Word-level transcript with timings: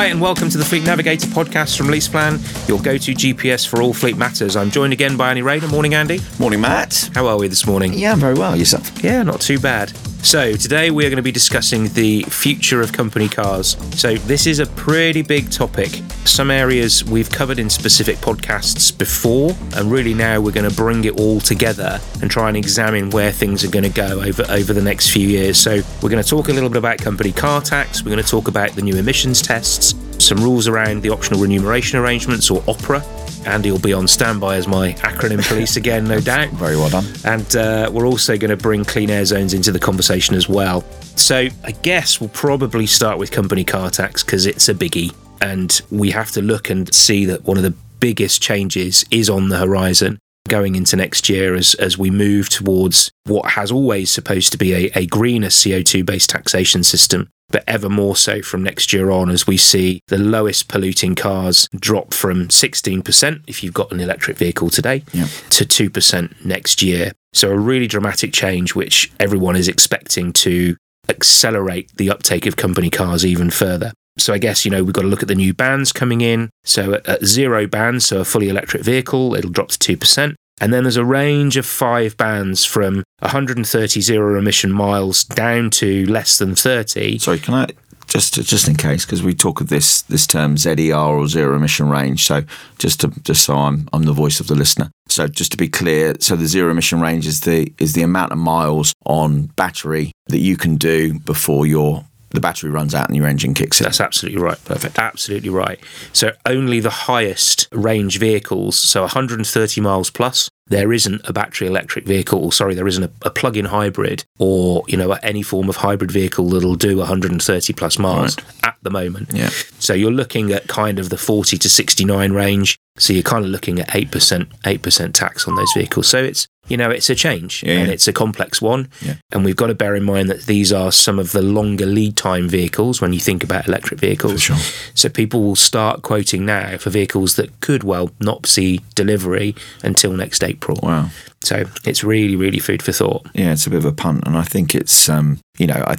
Hi, 0.00 0.06
and 0.06 0.18
welcome 0.18 0.48
to 0.48 0.56
the 0.56 0.64
Fleet 0.64 0.82
Navigator 0.82 1.26
podcast 1.26 1.76
from 1.76 1.88
LeasePlan, 1.88 2.66
your 2.66 2.80
go 2.80 2.96
to 2.96 3.12
GPS 3.12 3.68
for 3.68 3.82
all 3.82 3.92
fleet 3.92 4.16
matters. 4.16 4.56
I'm 4.56 4.70
joined 4.70 4.94
again 4.94 5.14
by 5.18 5.28
Andy 5.28 5.42
Rayner. 5.42 5.68
Morning, 5.68 5.92
Andy. 5.92 6.20
Morning, 6.38 6.58
Matt. 6.58 7.10
How 7.14 7.26
are 7.26 7.36
we 7.36 7.48
this 7.48 7.66
morning? 7.66 7.92
Yeah, 7.92 8.12
I'm 8.12 8.18
very 8.18 8.32
well. 8.32 8.56
Yourself? 8.56 9.04
Yeah, 9.04 9.22
not 9.22 9.42
too 9.42 9.60
bad. 9.60 9.92
So, 10.22 10.52
today 10.52 10.90
we're 10.90 11.08
going 11.08 11.16
to 11.16 11.22
be 11.22 11.32
discussing 11.32 11.88
the 11.88 12.22
future 12.24 12.82
of 12.82 12.92
company 12.92 13.28
cars. 13.28 13.76
So, 13.98 14.14
this 14.14 14.46
is 14.46 14.58
a 14.60 14.66
pretty 14.66 15.22
big 15.22 15.50
topic. 15.50 15.88
Some 16.24 16.50
areas 16.50 17.02
we've 17.02 17.30
covered 17.30 17.58
in 17.58 17.70
specific 17.70 18.16
podcasts 18.18 18.96
before, 18.96 19.56
and 19.74 19.90
really 19.90 20.12
now 20.12 20.40
we're 20.40 20.52
going 20.52 20.68
to 20.68 20.76
bring 20.76 21.04
it 21.04 21.18
all 21.18 21.40
together 21.40 21.98
and 22.20 22.30
try 22.30 22.48
and 22.48 22.56
examine 22.56 23.10
where 23.10 23.32
things 23.32 23.64
are 23.64 23.70
going 23.70 23.84
to 23.84 23.88
go 23.88 24.20
over, 24.20 24.44
over 24.50 24.72
the 24.72 24.82
next 24.82 25.10
few 25.10 25.26
years. 25.26 25.58
So, 25.58 25.80
we're 26.02 26.10
going 26.10 26.22
to 26.22 26.28
talk 26.28 26.48
a 26.48 26.52
little 26.52 26.68
bit 26.68 26.78
about 26.78 26.98
company 26.98 27.32
car 27.32 27.62
tax, 27.62 28.04
we're 28.04 28.12
going 28.12 28.22
to 28.22 28.30
talk 28.30 28.46
about 28.46 28.72
the 28.72 28.82
new 28.82 28.96
emissions 28.96 29.40
tests, 29.40 29.94
some 30.22 30.38
rules 30.38 30.68
around 30.68 31.02
the 31.02 31.10
optional 31.10 31.40
remuneration 31.40 31.98
arrangements 31.98 32.50
or 32.50 32.60
OPRA. 32.62 33.29
Andy 33.46 33.70
will 33.70 33.78
be 33.78 33.92
on 33.92 34.06
standby 34.06 34.56
as 34.56 34.68
my 34.68 34.92
acronym 34.94 35.46
police 35.46 35.76
again, 35.76 36.04
no 36.04 36.20
doubt. 36.20 36.50
Very 36.50 36.76
well 36.76 36.90
done. 36.90 37.06
And 37.24 37.56
uh, 37.56 37.90
we're 37.92 38.06
also 38.06 38.36
going 38.36 38.50
to 38.50 38.56
bring 38.56 38.84
clean 38.84 39.10
air 39.10 39.24
zones 39.24 39.54
into 39.54 39.72
the 39.72 39.78
conversation 39.78 40.34
as 40.34 40.48
well. 40.48 40.82
So 41.16 41.48
I 41.64 41.72
guess 41.82 42.20
we'll 42.20 42.30
probably 42.30 42.86
start 42.86 43.18
with 43.18 43.30
company 43.30 43.64
car 43.64 43.90
tax 43.90 44.22
because 44.22 44.46
it's 44.46 44.68
a 44.68 44.74
biggie. 44.74 45.14
And 45.40 45.80
we 45.90 46.10
have 46.10 46.30
to 46.32 46.42
look 46.42 46.70
and 46.70 46.92
see 46.94 47.24
that 47.26 47.44
one 47.44 47.56
of 47.56 47.62
the 47.62 47.74
biggest 47.98 48.42
changes 48.42 49.04
is 49.10 49.30
on 49.30 49.48
the 49.48 49.58
horizon 49.58 50.18
going 50.48 50.74
into 50.74 50.96
next 50.96 51.28
year 51.28 51.54
as, 51.54 51.74
as 51.74 51.96
we 51.96 52.10
move 52.10 52.48
towards 52.48 53.10
what 53.24 53.52
has 53.52 53.70
always 53.70 54.10
supposed 54.10 54.52
to 54.52 54.58
be 54.58 54.72
a, 54.74 54.98
a 54.98 55.06
greener 55.06 55.48
CO2 55.48 56.04
based 56.04 56.30
taxation 56.30 56.82
system 56.82 57.28
but 57.50 57.64
ever 57.66 57.88
more 57.88 58.16
so 58.16 58.42
from 58.42 58.62
next 58.62 58.92
year 58.92 59.10
on 59.10 59.30
as 59.30 59.46
we 59.46 59.56
see 59.56 60.00
the 60.08 60.18
lowest 60.18 60.68
polluting 60.68 61.14
cars 61.14 61.68
drop 61.78 62.12
from 62.14 62.48
16% 62.48 63.42
if 63.46 63.62
you've 63.62 63.74
got 63.74 63.92
an 63.92 64.00
electric 64.00 64.36
vehicle 64.36 64.70
today 64.70 65.02
Yeah. 65.12 65.26
to 65.50 65.64
2% 65.64 66.44
next 66.44 66.82
year. 66.82 67.12
So, 67.32 67.50
a 67.50 67.56
really 67.58 67.86
dramatic 67.86 68.32
change, 68.32 68.74
which 68.74 69.10
everyone 69.20 69.54
is 69.56 69.68
expecting 69.68 70.32
to 70.34 70.76
accelerate 71.08 71.90
the 71.96 72.10
uptake 72.10 72.46
of 72.46 72.56
company 72.56 72.90
cars 72.90 73.24
even 73.26 73.50
further. 73.50 73.92
So, 74.18 74.32
I 74.32 74.38
guess, 74.38 74.64
you 74.64 74.70
know, 74.70 74.82
we've 74.82 74.92
got 74.92 75.02
to 75.02 75.08
look 75.08 75.22
at 75.22 75.28
the 75.28 75.34
new 75.34 75.54
bands 75.54 75.92
coming 75.92 76.20
in. 76.20 76.50
So, 76.64 76.94
at, 76.94 77.06
at 77.08 77.24
zero 77.24 77.66
bands, 77.66 78.06
so 78.06 78.20
a 78.20 78.24
fully 78.24 78.48
electric 78.48 78.82
vehicle, 78.82 79.34
it'll 79.34 79.50
drop 79.50 79.68
to 79.70 79.96
2%. 79.96 80.34
And 80.60 80.72
then 80.72 80.84
there's 80.84 80.96
a 80.96 81.04
range 81.04 81.56
of 81.56 81.66
five 81.66 82.16
bands 82.16 82.64
from 82.64 83.02
130 83.20 84.00
zero 84.00 84.38
emission 84.38 84.72
miles 84.72 85.24
down 85.24 85.70
to 85.70 86.06
less 86.06 86.38
than 86.38 86.54
30. 86.54 87.18
Sorry, 87.18 87.38
can 87.38 87.54
I 87.54 87.66
just 88.10 88.34
just 88.34 88.68
in 88.68 88.74
case 88.74 89.06
because 89.06 89.22
we 89.22 89.34
talk 89.34 89.60
of 89.60 89.68
this 89.68 90.02
this 90.02 90.26
term 90.26 90.56
ZER 90.56 90.94
or 90.94 91.28
zero 91.28 91.56
emission 91.56 91.88
range. 91.88 92.24
So 92.24 92.42
just 92.78 93.00
to 93.00 93.08
just 93.22 93.44
so 93.44 93.54
I'm 93.54 93.88
I'm 93.92 94.02
the 94.02 94.12
voice 94.12 94.40
of 94.40 94.48
the 94.48 94.54
listener. 94.54 94.90
So 95.08 95.28
just 95.28 95.52
to 95.52 95.56
be 95.56 95.68
clear, 95.68 96.16
so 96.20 96.36
the 96.36 96.46
zero 96.46 96.70
emission 96.70 97.00
range 97.00 97.26
is 97.26 97.40
the 97.42 97.72
is 97.78 97.92
the 97.92 98.02
amount 98.02 98.32
of 98.32 98.38
miles 98.38 98.92
on 99.06 99.46
battery 99.56 100.12
that 100.26 100.38
you 100.38 100.56
can 100.56 100.76
do 100.76 101.18
before 101.20 101.66
your 101.66 102.04
the 102.30 102.40
battery 102.40 102.70
runs 102.70 102.94
out 102.94 103.08
and 103.08 103.16
your 103.16 103.26
engine 103.26 103.54
kicks 103.54 103.80
in. 103.80 103.84
That's 103.84 104.00
absolutely 104.00 104.40
right. 104.40 104.62
Perfect. 104.64 104.98
Absolutely 104.98 105.50
right. 105.50 105.80
So 106.12 106.32
only 106.46 106.80
the 106.80 106.90
highest 106.90 107.68
range 107.72 108.18
vehicles, 108.18 108.78
so 108.78 109.02
130 109.02 109.80
miles 109.80 110.10
plus, 110.10 110.48
there 110.68 110.92
isn't 110.92 111.20
a 111.24 111.32
battery 111.32 111.66
electric 111.66 112.06
vehicle, 112.06 112.44
or 112.44 112.52
sorry, 112.52 112.74
there 112.74 112.86
isn't 112.86 113.02
a, 113.02 113.10
a 113.22 113.30
plug-in 113.30 113.64
hybrid 113.66 114.24
or 114.38 114.84
you 114.86 114.96
know 114.96 115.12
any 115.22 115.42
form 115.42 115.68
of 115.68 115.76
hybrid 115.76 116.12
vehicle 116.12 116.48
that'll 116.48 116.76
do 116.76 116.98
130 116.98 117.72
plus 117.72 117.98
miles 117.98 118.36
at 118.62 118.76
the 118.82 118.90
moment. 118.90 119.30
Yeah. 119.32 119.50
So 119.80 119.94
you're 119.94 120.12
looking 120.12 120.52
at 120.52 120.68
kind 120.68 121.00
of 121.00 121.10
the 121.10 121.18
40 121.18 121.58
to 121.58 121.68
69 121.68 122.32
range. 122.32 122.78
So 123.00 123.12
you're 123.12 123.22
kind 123.22 123.44
of 123.44 123.50
looking 123.50 123.80
at 123.80 123.94
eight 123.94 124.10
percent, 124.10 124.48
eight 124.66 124.82
percent 124.82 125.14
tax 125.14 125.48
on 125.48 125.54
those 125.56 125.72
vehicles. 125.72 126.06
So 126.06 126.22
it's 126.22 126.46
you 126.68 126.76
know 126.76 126.90
it's 126.90 127.10
a 127.10 127.14
change 127.14 127.64
Yeah, 127.64 127.78
and 127.78 127.88
yeah. 127.88 127.94
it's 127.94 128.06
a 128.06 128.12
complex 128.12 128.60
one. 128.62 128.88
Yeah. 129.00 129.14
And 129.32 129.44
we've 129.44 129.56
got 129.56 129.68
to 129.68 129.74
bear 129.74 129.94
in 129.96 130.04
mind 130.04 130.28
that 130.28 130.42
these 130.42 130.72
are 130.72 130.92
some 130.92 131.18
of 131.18 131.32
the 131.32 131.42
longer 131.42 131.86
lead 131.86 132.16
time 132.16 132.48
vehicles 132.48 133.00
when 133.00 133.12
you 133.12 133.20
think 133.20 133.42
about 133.42 133.66
electric 133.66 133.98
vehicles. 133.98 134.34
For 134.34 134.54
sure. 134.54 134.90
So 134.94 135.08
people 135.08 135.42
will 135.42 135.56
start 135.56 136.02
quoting 136.02 136.46
now 136.46 136.76
for 136.76 136.90
vehicles 136.90 137.36
that 137.36 137.60
could 137.60 137.82
well 137.82 138.10
not 138.20 138.46
see 138.46 138.80
delivery 138.94 139.56
until 139.82 140.12
next 140.12 140.44
April. 140.44 140.78
Wow. 140.82 141.10
So 141.42 141.64
it's 141.84 142.04
really, 142.04 142.36
really 142.36 142.58
food 142.58 142.82
for 142.82 142.92
thought. 142.92 143.26
Yeah, 143.34 143.52
it's 143.52 143.66
a 143.66 143.70
bit 143.70 143.78
of 143.78 143.86
a 143.86 143.92
punt, 143.92 144.24
and 144.26 144.36
I 144.36 144.42
think 144.42 144.74
it's 144.74 145.08
um, 145.08 145.38
you 145.58 145.66
know, 145.66 145.82
I 145.86 145.96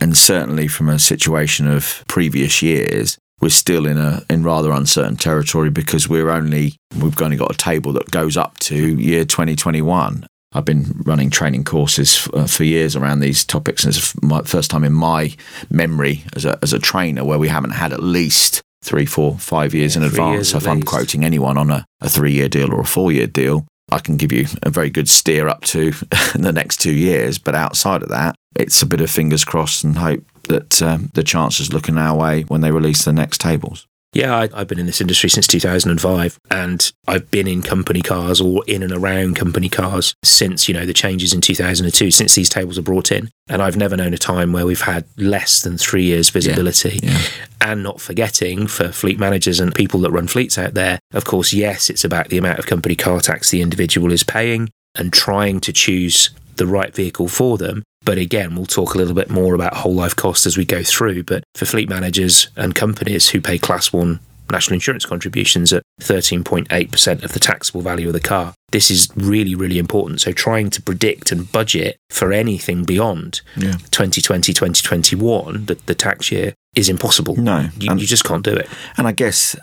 and 0.00 0.16
certainly 0.16 0.68
from 0.68 0.88
a 0.88 0.98
situation 0.98 1.66
of 1.66 2.04
previous 2.08 2.62
years, 2.62 3.18
we're 3.40 3.48
still 3.50 3.86
in 3.86 3.98
a 3.98 4.22
in 4.28 4.42
rather 4.42 4.72
uncertain 4.72 5.16
territory 5.16 5.70
because 5.70 6.08
we're 6.08 6.30
only 6.30 6.76
we've 6.98 7.20
only 7.22 7.36
got 7.36 7.54
a 7.54 7.58
table 7.58 7.92
that 7.94 8.10
goes 8.10 8.36
up 8.36 8.58
to 8.60 8.76
year 8.76 9.24
2021. 9.24 10.26
I've 10.54 10.64
been 10.64 11.02
running 11.04 11.28
training 11.28 11.64
courses 11.64 12.26
uh, 12.32 12.46
for 12.46 12.64
years 12.64 12.96
around 12.96 13.20
these 13.20 13.44
topics, 13.44 13.84
and 13.84 13.94
it's 13.94 14.20
my 14.22 14.42
first 14.42 14.70
time 14.70 14.82
in 14.82 14.94
my 14.94 15.36
memory 15.70 16.24
as 16.34 16.44
a 16.44 16.58
as 16.62 16.72
a 16.72 16.78
trainer 16.78 17.24
where 17.24 17.38
we 17.38 17.48
haven't 17.48 17.72
had 17.72 17.92
at 17.92 18.02
least 18.02 18.62
three, 18.82 19.04
four, 19.04 19.36
five 19.38 19.74
years 19.74 19.94
Yeah, 19.94 20.02
in 20.02 20.08
advance. 20.08 20.34
years 20.34 20.50
So 20.50 20.56
if 20.58 20.66
I'm 20.66 20.82
quoting 20.82 21.24
anyone 21.24 21.58
on 21.58 21.70
a, 21.70 21.84
a 22.00 22.08
three 22.08 22.32
year 22.32 22.48
deal 22.48 22.72
or 22.72 22.80
a 22.80 22.86
four 22.86 23.12
year 23.12 23.26
deal, 23.26 23.66
I 23.92 23.98
can 23.98 24.16
give 24.16 24.32
you 24.32 24.46
a 24.62 24.70
very 24.70 24.88
good 24.88 25.08
steer 25.08 25.48
up 25.48 25.62
to 25.64 25.90
the 26.34 26.52
next 26.52 26.78
two 26.78 26.94
years. 26.94 27.38
But 27.38 27.54
outside 27.54 28.02
of 28.02 28.08
that, 28.08 28.34
it's 28.56 28.80
a 28.80 28.86
bit 28.86 29.00
of 29.02 29.10
fingers 29.10 29.44
crossed 29.44 29.84
and 29.84 29.96
hope 29.98 30.24
that 30.48 30.82
um, 30.82 31.10
the 31.14 31.22
chancellor's 31.22 31.72
looking 31.72 31.98
our 31.98 32.16
way 32.16 32.42
when 32.42 32.60
they 32.60 32.70
release 32.70 33.04
the 33.04 33.12
next 33.12 33.40
tables. 33.40 33.86
Yeah, 34.14 34.34
I, 34.34 34.48
I've 34.54 34.68
been 34.68 34.78
in 34.78 34.86
this 34.86 35.02
industry 35.02 35.28
since 35.28 35.46
2005, 35.46 36.40
and 36.50 36.92
I've 37.06 37.30
been 37.30 37.46
in 37.46 37.62
company 37.62 38.00
cars 38.00 38.40
or 38.40 38.64
in 38.66 38.82
and 38.82 38.92
around 38.92 39.36
company 39.36 39.68
cars 39.68 40.14
since 40.24 40.66
you 40.66 40.72
know 40.72 40.86
the 40.86 40.94
changes 40.94 41.34
in 41.34 41.42
2002, 41.42 42.10
since 42.10 42.34
these 42.34 42.48
tables 42.48 42.78
are 42.78 42.82
brought 42.82 43.12
in, 43.12 43.28
and 43.48 43.60
I've 43.60 43.76
never 43.76 43.96
known 43.96 44.14
a 44.14 44.18
time 44.18 44.52
where 44.52 44.64
we've 44.64 44.80
had 44.80 45.04
less 45.18 45.60
than 45.60 45.76
three 45.76 46.04
years 46.04 46.30
visibility. 46.30 47.00
yeah. 47.02 47.20
And 47.60 47.82
not 47.82 48.00
forgetting 48.00 48.66
for 48.66 48.90
fleet 48.90 49.18
managers 49.18 49.60
and 49.60 49.74
people 49.74 50.00
that 50.00 50.10
run 50.10 50.26
fleets 50.26 50.56
out 50.56 50.72
there, 50.72 50.98
of 51.12 51.26
course, 51.26 51.52
yes, 51.52 51.90
it's 51.90 52.04
about 52.04 52.28
the 52.28 52.38
amount 52.38 52.58
of 52.58 52.66
company 52.66 52.94
car 52.96 53.20
tax 53.20 53.50
the 53.50 53.60
individual 53.60 54.10
is 54.10 54.22
paying 54.22 54.70
and 54.94 55.12
trying 55.12 55.60
to 55.60 55.72
choose 55.72 56.30
the 56.56 56.66
right 56.66 56.94
vehicle 56.94 57.28
for 57.28 57.58
them. 57.58 57.82
But 58.04 58.18
again, 58.18 58.54
we'll 58.56 58.66
talk 58.66 58.94
a 58.94 58.98
little 58.98 59.14
bit 59.14 59.28
more 59.30 59.54
about 59.54 59.74
whole 59.74 59.94
life 59.94 60.16
cost 60.16 60.46
as 60.46 60.56
we 60.56 60.64
go 60.64 60.82
through. 60.82 61.24
But 61.24 61.44
for 61.54 61.66
fleet 61.66 61.88
managers 61.88 62.48
and 62.56 62.74
companies 62.74 63.28
who 63.28 63.40
pay 63.40 63.58
class 63.58 63.92
one 63.92 64.20
national 64.50 64.74
insurance 64.74 65.04
contributions 65.04 65.74
at 65.74 65.82
13.8% 66.00 67.22
of 67.22 67.32
the 67.32 67.38
taxable 67.38 67.82
value 67.82 68.06
of 68.06 68.14
the 68.14 68.20
car, 68.20 68.54
this 68.70 68.90
is 68.90 69.08
really, 69.14 69.54
really 69.54 69.78
important. 69.78 70.20
So 70.22 70.32
trying 70.32 70.70
to 70.70 70.80
predict 70.80 71.30
and 71.32 71.50
budget 71.52 71.96
for 72.10 72.32
anything 72.32 72.84
beyond 72.84 73.42
Yeah. 73.56 73.72
2020, 73.90 74.52
2021, 74.54 75.66
the, 75.66 75.74
the 75.86 75.94
tax 75.94 76.32
year, 76.32 76.54
is 76.74 76.88
impossible. 76.88 77.36
No. 77.36 77.68
You, 77.78 77.90
And- 77.90 78.00
you 78.00 78.06
just 78.06 78.24
can't 78.24 78.44
do 78.44 78.54
it. 78.54 78.68
And 78.96 79.06
I 79.06 79.12
guess, 79.12 79.54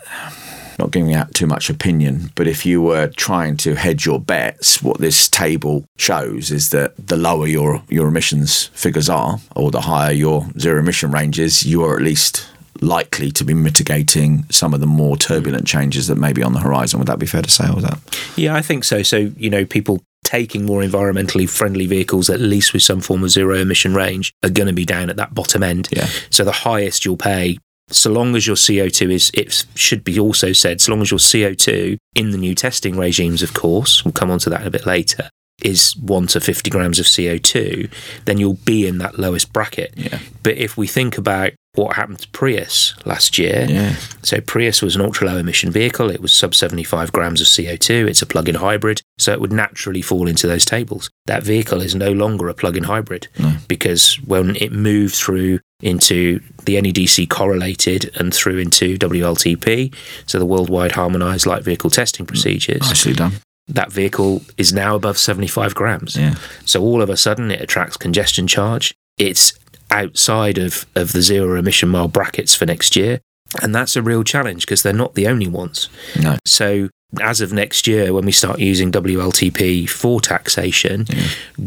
not 0.78 0.90
giving 0.90 1.14
out 1.14 1.34
too 1.34 1.46
much 1.46 1.70
opinion, 1.70 2.30
but 2.34 2.46
if 2.46 2.66
you 2.66 2.82
were 2.82 3.08
trying 3.08 3.56
to 3.58 3.74
hedge 3.74 4.06
your 4.06 4.20
bets, 4.20 4.82
what 4.82 4.98
this 4.98 5.28
table 5.28 5.84
shows 5.96 6.50
is 6.50 6.70
that 6.70 6.94
the 6.96 7.16
lower 7.16 7.46
your, 7.46 7.82
your 7.88 8.08
emissions 8.08 8.66
figures 8.74 9.08
are, 9.08 9.38
or 9.54 9.70
the 9.70 9.82
higher 9.82 10.12
your 10.12 10.46
zero 10.58 10.80
emission 10.80 11.10
range 11.10 11.38
is, 11.38 11.64
you 11.64 11.84
are 11.84 11.96
at 11.96 12.02
least 12.02 12.48
likely 12.82 13.30
to 13.30 13.44
be 13.44 13.54
mitigating 13.54 14.44
some 14.50 14.74
of 14.74 14.80
the 14.80 14.86
more 14.86 15.16
turbulent 15.16 15.62
hmm. 15.62 15.78
changes 15.78 16.08
that 16.08 16.16
may 16.16 16.32
be 16.32 16.42
on 16.42 16.52
the 16.52 16.60
horizon. 16.60 16.98
Would 16.98 17.08
that 17.08 17.18
be 17.18 17.26
fair 17.26 17.42
to 17.42 17.50
say? 17.50 17.64
Or 17.68 17.80
that? 17.80 17.98
Yeah, 18.36 18.54
I 18.54 18.62
think 18.62 18.84
so. 18.84 19.02
So, 19.02 19.32
you 19.36 19.50
know, 19.50 19.64
people 19.64 20.02
taking 20.24 20.64
more 20.64 20.82
environmentally 20.82 21.48
friendly 21.48 21.86
vehicles, 21.86 22.28
at 22.28 22.40
least 22.40 22.72
with 22.72 22.82
some 22.82 23.00
form 23.00 23.22
of 23.22 23.30
zero 23.30 23.56
emission 23.56 23.94
range, 23.94 24.32
are 24.42 24.50
going 24.50 24.66
to 24.66 24.72
be 24.72 24.84
down 24.84 25.08
at 25.08 25.16
that 25.16 25.34
bottom 25.34 25.62
end. 25.62 25.88
Yeah. 25.92 26.08
So 26.30 26.44
the 26.44 26.52
highest 26.52 27.04
you'll 27.04 27.16
pay, 27.16 27.58
so 27.88 28.10
long 28.10 28.34
as 28.34 28.46
your 28.46 28.56
CO2 28.56 29.12
is, 29.12 29.30
it 29.34 29.64
should 29.74 30.02
be 30.04 30.18
also 30.18 30.52
said, 30.52 30.80
so 30.80 30.92
long 30.92 31.02
as 31.02 31.10
your 31.10 31.18
CO2 31.18 31.96
in 32.14 32.30
the 32.30 32.38
new 32.38 32.54
testing 32.54 32.96
regimes, 32.96 33.42
of 33.42 33.54
course, 33.54 34.04
we'll 34.04 34.12
come 34.12 34.30
on 34.30 34.38
to 34.40 34.50
that 34.50 34.66
a 34.66 34.70
bit 34.70 34.86
later, 34.86 35.28
is 35.62 35.96
1 35.96 36.26
to 36.28 36.40
50 36.40 36.68
grams 36.70 36.98
of 36.98 37.06
CO2, 37.06 37.90
then 38.24 38.38
you'll 38.38 38.58
be 38.64 38.86
in 38.86 38.98
that 38.98 39.18
lowest 39.18 39.52
bracket. 39.52 39.92
Yeah. 39.96 40.18
But 40.42 40.56
if 40.56 40.76
we 40.76 40.86
think 40.86 41.16
about 41.16 41.52
what 41.74 41.96
happened 41.96 42.18
to 42.20 42.28
Prius 42.28 42.94
last 43.04 43.38
year, 43.38 43.66
Yeah. 43.68 43.96
so 44.22 44.40
Prius 44.40 44.80
was 44.82 44.96
an 44.96 45.02
ultra 45.02 45.26
low 45.26 45.36
emission 45.36 45.70
vehicle. 45.70 46.10
It 46.10 46.20
was 46.22 46.32
sub 46.32 46.54
75 46.54 47.12
grams 47.12 47.40
of 47.40 47.46
CO2. 47.46 48.08
It's 48.08 48.22
a 48.22 48.26
plug-in 48.26 48.56
hybrid, 48.56 49.02
so 49.18 49.32
it 49.32 49.40
would 49.40 49.52
naturally 49.52 50.02
fall 50.02 50.26
into 50.26 50.46
those 50.46 50.64
tables. 50.64 51.10
That 51.26 51.42
vehicle 51.42 51.80
is 51.82 51.94
no 51.94 52.12
longer 52.12 52.48
a 52.48 52.54
plug-in 52.54 52.84
hybrid 52.84 53.28
because 53.68 54.16
when 54.24 54.56
it 54.56 54.72
moved 54.72 55.14
through 55.14 55.60
into 55.82 56.40
the 56.64 56.76
NEDC 56.76 57.28
correlated 57.28 58.10
and 58.16 58.32
through 58.32 58.58
into 58.58 58.96
WLTP, 58.96 59.94
so 60.26 60.38
the 60.38 60.46
worldwide 60.46 60.92
harmonized 60.92 61.46
light 61.46 61.62
vehicle 61.64 61.90
testing 61.90 62.24
mm, 62.24 62.28
procedures, 62.28 62.80
Nicely 62.80 63.12
done. 63.12 63.32
that 63.68 63.92
vehicle 63.92 64.42
is 64.56 64.72
now 64.72 64.94
above 64.94 65.18
75 65.18 65.74
grams. 65.74 66.16
Yeah. 66.16 66.34
So 66.64 66.82
all 66.82 67.02
of 67.02 67.10
a 67.10 67.16
sudden 67.16 67.50
it 67.50 67.60
attracts 67.60 67.96
congestion 67.96 68.46
charge. 68.46 68.94
It's 69.18 69.52
outside 69.90 70.58
of, 70.58 70.86
of 70.94 71.12
the 71.12 71.22
zero 71.22 71.58
emission 71.58 71.88
mile 71.88 72.08
brackets 72.08 72.54
for 72.54 72.66
next 72.66 72.96
year. 72.96 73.20
And 73.62 73.74
that's 73.74 73.96
a 73.96 74.02
real 74.02 74.24
challenge 74.24 74.66
because 74.66 74.82
they're 74.82 74.92
not 74.92 75.14
the 75.14 75.28
only 75.28 75.46
ones. 75.46 75.88
No. 76.20 76.36
So 76.44 76.88
as 77.20 77.40
of 77.40 77.52
next 77.52 77.86
year, 77.86 78.12
when 78.12 78.24
we 78.24 78.32
start 78.32 78.58
using 78.58 78.90
WLTP 78.90 79.88
for 79.88 80.20
taxation, 80.20 81.06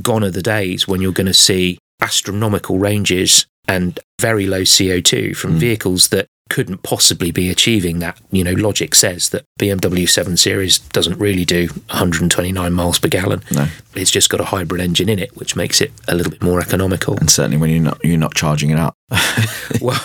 gone 0.02 0.24
are 0.24 0.30
the 0.30 0.42
days 0.42 0.88
when 0.88 1.00
you're 1.02 1.14
going 1.14 1.28
to 1.28 1.34
see 1.34 1.78
astronomical 2.02 2.78
ranges 2.78 3.46
and 3.70 4.00
very 4.20 4.48
low 4.48 4.62
CO2 4.62 5.36
from 5.36 5.58
vehicles 5.58 6.08
that 6.10 6.28
couldn't 6.50 6.82
possibly 6.82 7.30
be 7.30 7.50
achieving 7.52 8.00
that. 8.00 8.20
You 8.32 8.44
know, 8.44 8.54
logic 8.54 8.96
says 8.96 9.30
that 9.30 9.46
BMW 9.60 10.10
7 10.10 10.36
Series 10.36 10.80
doesn't 10.80 11.20
really 11.20 11.46
do 11.46 11.68
129 11.68 12.74
miles 12.74 12.98
per 12.98 13.08
gallon. 13.08 13.44
No. 13.52 13.68
It's 13.96 14.10
just 14.10 14.32
got 14.32 14.42
a 14.42 14.46
hybrid 14.46 14.82
engine 14.82 15.08
in 15.10 15.20
it, 15.20 15.36
which 15.38 15.56
makes 15.56 15.80
it 15.80 15.92
a 16.08 16.16
little 16.16 16.32
bit 16.32 16.42
more 16.42 16.60
economical. 16.60 17.16
And 17.18 17.30
certainly 17.30 17.58
when 17.58 17.70
you're 17.70 17.84
not 17.84 18.00
you're 18.04 18.18
not 18.18 18.34
charging 18.34 18.72
it 18.72 18.80
up. 18.80 18.96
well, 19.82 20.04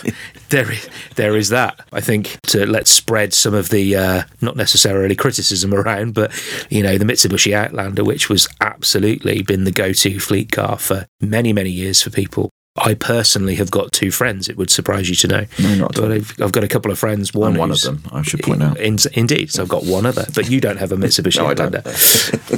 there 0.50 0.70
is 0.70 0.88
there 1.16 1.34
is 1.34 1.48
that. 1.48 1.80
I 1.92 2.02
think 2.02 2.36
to 2.48 2.66
let's 2.66 2.90
spread 2.90 3.32
some 3.32 3.54
of 3.54 3.70
the 3.70 3.96
uh, 3.96 4.22
not 4.42 4.56
necessarily 4.56 5.16
criticism 5.16 5.72
around, 5.72 6.12
but 6.12 6.30
you 6.68 6.82
know 6.82 6.98
the 6.98 7.06
Mitsubishi 7.06 7.54
Outlander, 7.54 8.04
which 8.04 8.28
was 8.28 8.48
absolutely 8.60 9.42
been 9.42 9.64
the 9.64 9.72
go-to 9.72 10.20
fleet 10.20 10.52
car 10.52 10.78
for 10.78 11.06
many 11.22 11.54
many 11.54 11.70
years 11.70 12.02
for 12.02 12.10
people. 12.10 12.50
I 12.76 12.94
personally 12.94 13.54
have 13.54 13.70
got 13.70 13.92
two 13.92 14.10
friends. 14.10 14.48
It 14.48 14.56
would 14.56 14.68
surprise 14.68 15.08
you 15.08 15.14
to 15.16 15.28
know. 15.28 15.46
No, 15.60 15.74
not 15.76 15.96
at 15.96 16.02
But 16.02 16.10
I've, 16.12 16.34
I've 16.42 16.52
got 16.52 16.64
a 16.64 16.68
couple 16.68 16.90
of 16.90 16.98
friends. 16.98 17.32
One, 17.32 17.52
I'm 17.52 17.58
one 17.58 17.70
of 17.70 17.80
them, 17.82 18.02
I 18.12 18.22
should 18.22 18.42
point 18.42 18.64
out. 18.64 18.78
In, 18.80 18.98
indeed, 19.12 19.52
so 19.52 19.62
I've 19.62 19.68
got 19.68 19.84
one 19.84 20.04
other, 20.04 20.26
but 20.34 20.50
you 20.50 20.60
don't 20.60 20.78
have 20.78 20.90
a 20.90 20.96
Mitsubishi 20.96 21.36
No. 21.44 21.46
Outlander. 21.50 21.82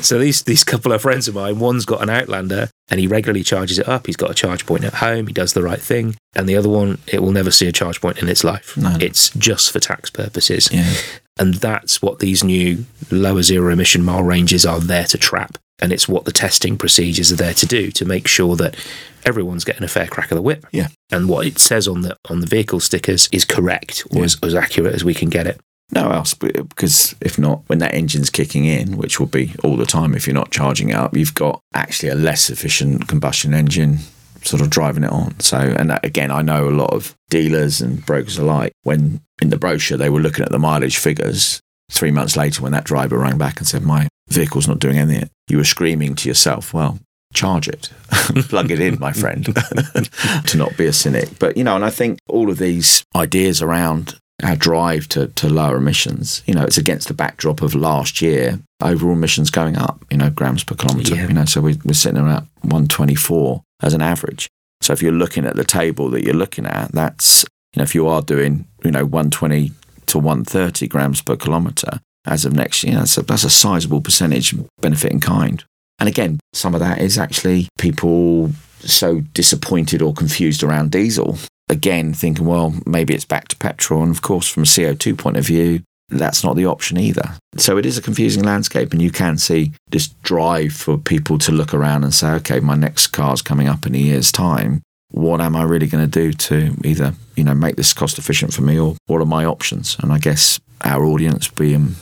so 0.02 0.18
these 0.18 0.42
these 0.44 0.64
couple 0.64 0.92
of 0.92 1.02
friends 1.02 1.28
of 1.28 1.34
mine, 1.34 1.58
one's 1.58 1.84
got 1.84 2.02
an 2.02 2.08
Outlander 2.08 2.70
and 2.88 2.98
he 2.98 3.06
regularly 3.06 3.42
charges 3.42 3.78
it 3.78 3.86
up. 3.88 4.06
He's 4.06 4.16
got 4.16 4.30
a 4.30 4.34
charge 4.34 4.64
point 4.64 4.84
at 4.84 4.94
home. 4.94 5.26
He 5.26 5.34
does 5.34 5.52
the 5.52 5.62
right 5.62 5.80
thing. 5.80 6.16
And 6.34 6.48
the 6.48 6.56
other 6.56 6.68
one, 6.68 6.98
it 7.06 7.20
will 7.20 7.32
never 7.32 7.50
see 7.50 7.66
a 7.66 7.72
charge 7.72 8.00
point 8.00 8.18
in 8.18 8.28
its 8.28 8.42
life. 8.42 8.74
No. 8.76 8.96
It's 9.00 9.28
just 9.30 9.70
for 9.70 9.80
tax 9.80 10.08
purposes. 10.08 10.70
Yeah. 10.72 10.90
And 11.38 11.54
that's 11.54 12.00
what 12.00 12.20
these 12.20 12.42
new 12.42 12.86
lower 13.10 13.42
zero 13.42 13.70
emission 13.70 14.02
mile 14.02 14.22
ranges 14.22 14.64
are 14.64 14.80
there 14.80 15.04
to 15.04 15.18
trap. 15.18 15.58
And 15.80 15.92
it's 15.92 16.08
what 16.08 16.24
the 16.24 16.32
testing 16.32 16.78
procedures 16.78 17.30
are 17.30 17.36
there 17.36 17.54
to 17.54 17.66
do 17.66 17.90
to 17.92 18.04
make 18.04 18.26
sure 18.26 18.56
that 18.56 18.76
everyone's 19.24 19.64
getting 19.64 19.84
a 19.84 19.88
fair 19.88 20.06
crack 20.06 20.30
of 20.30 20.36
the 20.36 20.42
whip. 20.42 20.64
Yeah. 20.72 20.88
And 21.10 21.28
what 21.28 21.46
it 21.46 21.58
says 21.58 21.86
on 21.86 22.00
the 22.02 22.16
on 22.30 22.40
the 22.40 22.46
vehicle 22.46 22.80
stickers 22.80 23.28
is 23.32 23.44
correct 23.44 24.04
or 24.10 24.18
Yeah. 24.20 24.24
as, 24.24 24.36
as 24.42 24.54
accurate 24.54 24.94
as 24.94 25.04
we 25.04 25.12
can 25.14 25.28
get 25.28 25.46
it. 25.46 25.60
No 25.92 26.10
else, 26.10 26.34
because 26.34 27.12
uh, 27.12 27.16
if 27.20 27.38
not, 27.38 27.62
when 27.68 27.78
that 27.78 27.94
engine's 27.94 28.28
kicking 28.30 28.64
in, 28.64 28.96
which 28.96 29.20
will 29.20 29.26
be 29.28 29.54
all 29.62 29.76
the 29.76 29.86
time 29.86 30.14
if 30.14 30.26
you're 30.26 30.34
not 30.34 30.50
charging 30.50 30.88
it 30.88 30.96
up, 30.96 31.16
you've 31.16 31.34
got 31.34 31.60
actually 31.74 32.08
a 32.08 32.14
less 32.16 32.50
efficient 32.50 33.06
combustion 33.06 33.54
engine 33.54 33.98
sort 34.42 34.62
of 34.62 34.70
driving 34.70 35.04
it 35.04 35.10
on. 35.12 35.38
So, 35.40 35.58
and 35.58 35.90
that, 35.90 36.04
again, 36.04 36.30
I 36.30 36.42
know 36.42 36.68
a 36.68 36.70
lot 36.70 36.92
of 36.92 37.14
dealers 37.30 37.80
and 37.80 38.04
brokers 38.04 38.38
alike, 38.38 38.72
when 38.82 39.20
in 39.42 39.50
the 39.50 39.58
brochure 39.58 39.96
they 39.98 40.10
were 40.10 40.20
looking 40.20 40.44
at 40.44 40.50
the 40.50 40.58
mileage 40.58 40.96
figures, 40.98 41.60
three 41.90 42.10
months 42.10 42.36
later 42.36 42.62
when 42.62 42.72
that 42.72 42.84
driver 42.84 43.18
rang 43.18 43.38
back 43.38 43.58
and 43.58 43.66
said, 43.66 43.82
My 43.82 44.08
vehicle's 44.28 44.68
not 44.68 44.78
doing 44.78 44.98
anything, 44.98 45.28
you 45.48 45.56
were 45.58 45.64
screaming 45.64 46.14
to 46.16 46.28
yourself, 46.28 46.72
Well, 46.74 46.98
charge 47.34 47.68
it, 47.68 47.90
plug 48.48 48.70
it 48.70 48.80
in, 48.80 48.98
my 48.98 49.12
friend, 49.12 49.44
to 50.46 50.56
not 50.56 50.76
be 50.76 50.86
a 50.86 50.92
cynic. 50.92 51.38
But, 51.38 51.56
you 51.56 51.64
know, 51.64 51.76
and 51.76 51.84
I 51.84 51.90
think 51.90 52.18
all 52.28 52.50
of 52.50 52.58
these 52.58 53.04
ideas 53.14 53.62
around 53.62 54.18
our 54.42 54.56
drive 54.56 55.08
to, 55.08 55.28
to 55.28 55.48
lower 55.48 55.76
emissions, 55.76 56.42
you 56.46 56.54
know, 56.54 56.62
it's 56.64 56.78
against 56.78 57.08
the 57.08 57.14
backdrop 57.14 57.62
of 57.62 57.74
last 57.74 58.20
year, 58.20 58.60
overall 58.82 59.12
emissions 59.14 59.50
going 59.50 59.76
up, 59.76 60.04
you 60.10 60.16
know, 60.18 60.30
grams 60.30 60.64
per 60.64 60.74
kilometre, 60.74 61.14
Yeah. 61.14 61.28
you 61.28 61.34
know, 61.34 61.44
so 61.46 61.60
we, 61.60 61.78
we're 61.84 61.94
sitting 61.94 62.18
around 62.20 62.46
124 62.62 63.62
as 63.82 63.94
an 63.94 64.02
average. 64.02 64.48
So 64.82 64.92
if 64.92 65.02
you're 65.02 65.12
looking 65.12 65.46
at 65.46 65.56
the 65.56 65.64
table 65.64 66.10
that 66.10 66.22
you're 66.22 66.34
looking 66.34 66.66
at, 66.66 66.92
that's, 66.92 67.44
you 67.74 67.80
know, 67.80 67.84
if 67.84 67.94
you 67.94 68.06
are 68.08 68.20
doing, 68.22 68.66
you 68.84 68.90
know, 68.90 69.04
120 69.04 69.72
to 70.06 70.18
130 70.18 70.86
grams 70.88 71.22
per 71.22 71.36
kilometre 71.36 72.00
as 72.26 72.44
of 72.44 72.52
next 72.52 72.82
year, 72.84 72.96
that's 72.96 73.16
a, 73.16 73.22
that's 73.22 73.44
a 73.44 73.50
sizable 73.50 74.00
percentage 74.00 74.54
benefit 74.80 75.12
in 75.12 75.20
kind. 75.20 75.64
And 75.98 76.08
again, 76.08 76.40
some 76.52 76.74
of 76.74 76.80
that 76.80 77.00
is 77.00 77.18
actually 77.18 77.68
people 77.78 78.50
so 78.80 79.20
disappointed 79.32 80.02
or 80.02 80.12
confused 80.12 80.62
around 80.62 80.90
diesel. 80.90 81.38
Again, 81.68 82.12
thinking, 82.12 82.46
well, 82.46 82.74
maybe 82.86 83.14
it's 83.14 83.24
back 83.24 83.48
to 83.48 83.56
petrol. 83.56 84.02
And 84.02 84.14
of 84.14 84.22
course, 84.22 84.48
from 84.48 84.64
a 84.64 84.66
CO2 84.66 85.18
point 85.18 85.36
of 85.36 85.46
view, 85.46 85.82
that's 86.08 86.44
not 86.44 86.54
the 86.54 86.66
option 86.66 86.98
either. 86.98 87.36
So 87.56 87.78
it 87.78 87.86
is 87.86 87.98
a 87.98 88.02
confusing 88.02 88.44
landscape, 88.44 88.92
and 88.92 89.02
you 89.02 89.10
can 89.10 89.38
see 89.38 89.72
this 89.88 90.08
drive 90.22 90.72
for 90.72 90.96
people 90.96 91.38
to 91.38 91.52
look 91.52 91.74
around 91.74 92.04
and 92.04 92.14
say, 92.14 92.30
okay, 92.34 92.60
my 92.60 92.76
next 92.76 93.08
car's 93.08 93.42
coming 93.42 93.68
up 93.68 93.86
in 93.86 93.94
a 93.94 93.98
year's 93.98 94.30
time. 94.30 94.82
What 95.10 95.40
am 95.40 95.56
I 95.56 95.62
really 95.62 95.86
going 95.86 96.08
to 96.08 96.10
do 96.10 96.32
to 96.32 96.76
either, 96.84 97.14
you 97.36 97.44
know, 97.44 97.54
make 97.54 97.76
this 97.76 97.92
cost 97.92 98.18
efficient 98.18 98.52
for 98.52 98.62
me, 98.62 98.78
or 98.78 98.96
what 99.06 99.20
are 99.20 99.26
my 99.26 99.44
options? 99.44 99.96
And 100.00 100.12
I 100.12 100.18
guess 100.18 100.60
our 100.82 101.04
audience, 101.04 101.48
being 101.48 101.96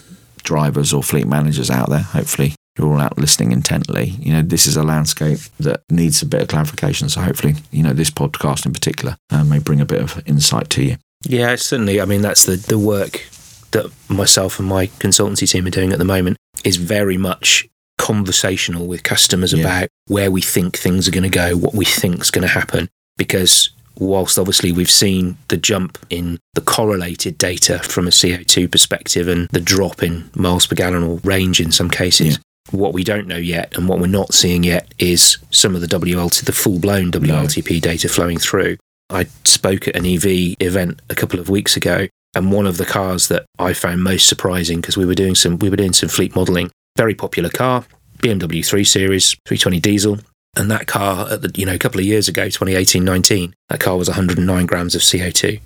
drivers 0.44 0.93
or 0.93 1.02
fleet 1.02 1.26
managers 1.26 1.70
out 1.70 1.88
there, 1.91 2.00
hopefully 2.00 2.55
you're 2.79 2.88
all 2.88 3.00
out 3.00 3.19
listening 3.19 3.52
intently. 3.52 4.06
You 4.20 4.32
know, 4.32 4.43
this 4.43 4.67
is 4.67 4.76
a 4.76 4.82
landscape 4.82 5.38
that 5.61 5.82
needs 5.91 6.23
a 6.23 6.26
bit 6.26 6.43
of 6.43 6.49
clarification. 6.49 7.08
So 7.08 7.20
hopefully, 7.20 7.55
you 7.70 7.82
know, 7.82 7.93
this 7.93 8.11
podcast 8.11 8.67
in 8.67 8.73
particular 8.73 9.17
uh, 9.31 9.44
may 9.44 9.58
bring 9.58 9.81
a 9.81 9.87
bit 9.87 10.00
of 10.00 10.23
insight 10.26 10.70
to 10.70 10.82
you. 10.85 10.96
Yeah, 11.26 11.55
certainly. 11.56 12.00
I 12.00 12.05
mean, 12.05 12.20
that's 12.23 12.44
the, 12.44 12.56
the 12.56 12.79
work 12.79 13.26
that 13.70 13.91
myself 14.08 14.58
and 14.58 14.69
my 14.69 14.87
consultancy 14.87 15.49
team 15.50 15.67
are 15.67 15.70
doing 15.70 15.93
at 15.93 15.99
the 15.99 16.05
moment 16.05 16.37
is 16.64 16.76
very 16.76 17.17
much 17.17 17.67
conversational 17.99 18.87
with 18.87 19.02
customers 19.02 19.52
Yeah. 19.52 19.61
about 19.64 19.88
where 20.06 20.31
we 20.31 20.40
think 20.40 20.76
things 20.76 21.06
are 21.08 21.12
going 21.12 21.23
to 21.25 21.29
go, 21.31 21.56
what 21.56 21.75
we 21.75 21.85
think 21.85 22.20
is 22.20 22.31
going 22.31 22.47
to 22.47 22.52
happen. 22.52 22.88
Because 23.17 23.70
whilst 23.99 24.38
obviously 24.38 24.73
we've 24.73 24.91
seen 24.91 25.37
the 25.49 25.56
jump 25.56 25.99
in 26.11 26.38
the 26.55 26.61
correlated 26.61 27.38
data 27.38 27.79
from 27.79 28.06
a 28.06 28.11
CO2 28.11 28.70
perspective 28.70 29.29
and 29.29 29.49
the 29.49 29.61
drop 29.61 30.02
in 30.02 30.31
miles 30.35 30.67
per 30.67 30.75
gallon 30.75 31.02
or 31.02 31.19
range 31.25 31.61
in 31.61 31.73
some 31.73 31.91
cases, 31.91 32.38
what 32.70 32.93
we 32.93 33.05
don't 33.05 33.29
know 33.29 33.37
yet 33.37 33.76
and 33.76 33.88
what 33.88 33.99
we're 33.99 34.06
not 34.06 34.35
seeing 34.35 34.64
yet 34.64 34.93
is 34.99 35.38
some 35.50 35.75
of 35.75 35.81
the 35.81 35.87
WLT, 35.87 36.44
the 36.44 36.52
full 36.52 36.79
blown 36.79 37.11
WLTP 37.12 37.81
data 37.81 38.08
flowing 38.08 38.38
through. 38.38 38.76
I 39.11 39.26
spoke 39.44 39.87
at 39.87 39.97
an 39.97 40.06
EV 40.06 40.56
event 40.61 41.00
a 41.11 41.14
couple 41.14 41.38
of 41.38 41.50
weeks 41.50 41.76
ago, 41.76 42.08
and 42.35 42.50
one 42.50 42.67
of 42.67 42.79
the 42.79 42.87
cars 42.87 43.29
that 43.29 43.44
I 43.58 43.73
found 43.75 44.02
most 44.02 44.29
surprising 44.29 44.81
because 44.81 44.97
we 44.97 45.06
were 45.06 45.14
doing 45.14 45.35
some 45.35 45.58
we 45.58 45.70
were 45.70 45.76
doing 45.76 45.93
some 45.93 46.08
fleet 46.08 46.35
modelling. 46.35 46.70
Very 46.97 47.14
popular 47.14 47.50
car, 47.50 47.85
BMW 48.19 48.64
3 48.64 48.85
Series, 48.85 49.37
320 49.47 49.81
diesel, 49.81 50.19
and 50.56 50.70
that 50.70 50.86
car 50.86 51.28
at 51.30 51.42
the 51.42 51.50
you 51.54 51.66
know 51.66 51.74
a 51.74 51.78
couple 51.78 52.00
of 52.00 52.06
years 52.06 52.28
ago, 52.28 52.46
2018-19, 52.46 53.52
that 53.68 53.80
car 53.80 53.96
was 53.96 54.08
109 54.08 54.66
grams 54.66 54.94
of 54.94 55.02
CO2. 55.02 55.60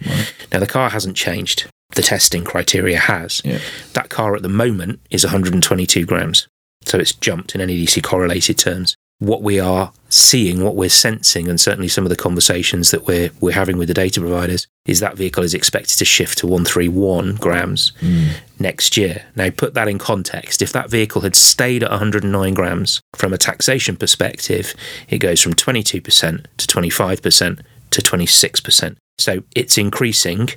Now 0.52 0.60
the 0.60 0.66
car 0.66 0.90
hasn't 0.90 1.16
changed. 1.16 1.68
The 1.94 2.02
testing 2.02 2.44
criteria 2.44 2.98
has. 2.98 3.40
Yeah. 3.44 3.60
That 3.94 4.10
car 4.10 4.36
at 4.36 4.42
the 4.42 4.48
moment 4.48 5.00
is 5.10 5.24
122 5.24 6.04
grams. 6.04 6.46
So 6.82 6.98
it's 6.98 7.14
jumped 7.14 7.54
in 7.54 7.60
NEDC 7.60 8.02
correlated 8.02 8.58
terms. 8.58 8.94
What 9.18 9.42
we 9.42 9.58
are 9.58 9.92
seeing, 10.10 10.62
what 10.62 10.76
we're 10.76 10.88
sensing, 10.88 11.48
and 11.48 11.60
certainly 11.60 11.88
some 11.88 12.04
of 12.04 12.10
the 12.10 12.16
conversations 12.16 12.90
that 12.92 13.06
we're 13.06 13.30
we're 13.40 13.52
having 13.52 13.76
with 13.76 13.88
the 13.88 13.94
data 13.94 14.20
providers 14.20 14.66
is 14.86 15.00
that 15.00 15.16
vehicle 15.16 15.42
is 15.42 15.54
expected 15.54 15.98
to 15.98 16.04
shift 16.04 16.38
to 16.38 16.46
131 16.46 17.34
grams 17.36 17.92
hmm. 18.00 18.28
next 18.58 18.96
year. 18.96 19.24
Now, 19.36 19.50
put 19.50 19.74
that 19.74 19.88
in 19.88 19.98
context. 19.98 20.62
If 20.62 20.72
that 20.72 20.88
vehicle 20.90 21.22
had 21.22 21.34
stayed 21.34 21.82
at 21.82 21.90
109 21.90 22.54
grams 22.54 23.00
from 23.14 23.32
a 23.32 23.38
taxation 23.38 23.96
perspective, 23.96 24.74
it 25.08 25.18
goes 25.18 25.40
from 25.40 25.54
22% 25.54 26.46
to 26.56 26.66
25% 26.66 27.60
to 27.90 28.02
26%. 28.02 28.96
So 29.18 29.42
it's 29.54 29.76
increasing, 29.76 30.48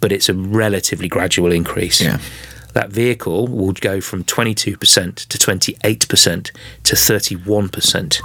but 0.00 0.10
it's 0.10 0.28
a 0.28 0.34
relatively 0.34 1.08
gradual 1.08 1.52
increase 1.52 2.00
Yeah. 2.00 2.18
That 2.76 2.90
vehicle 2.90 3.46
will 3.48 3.72
go 3.72 4.00
from 4.02 4.22
22% 4.22 4.76
to 5.16 5.38
28% 5.38 6.50
to 6.84 6.94
31% 6.94 8.20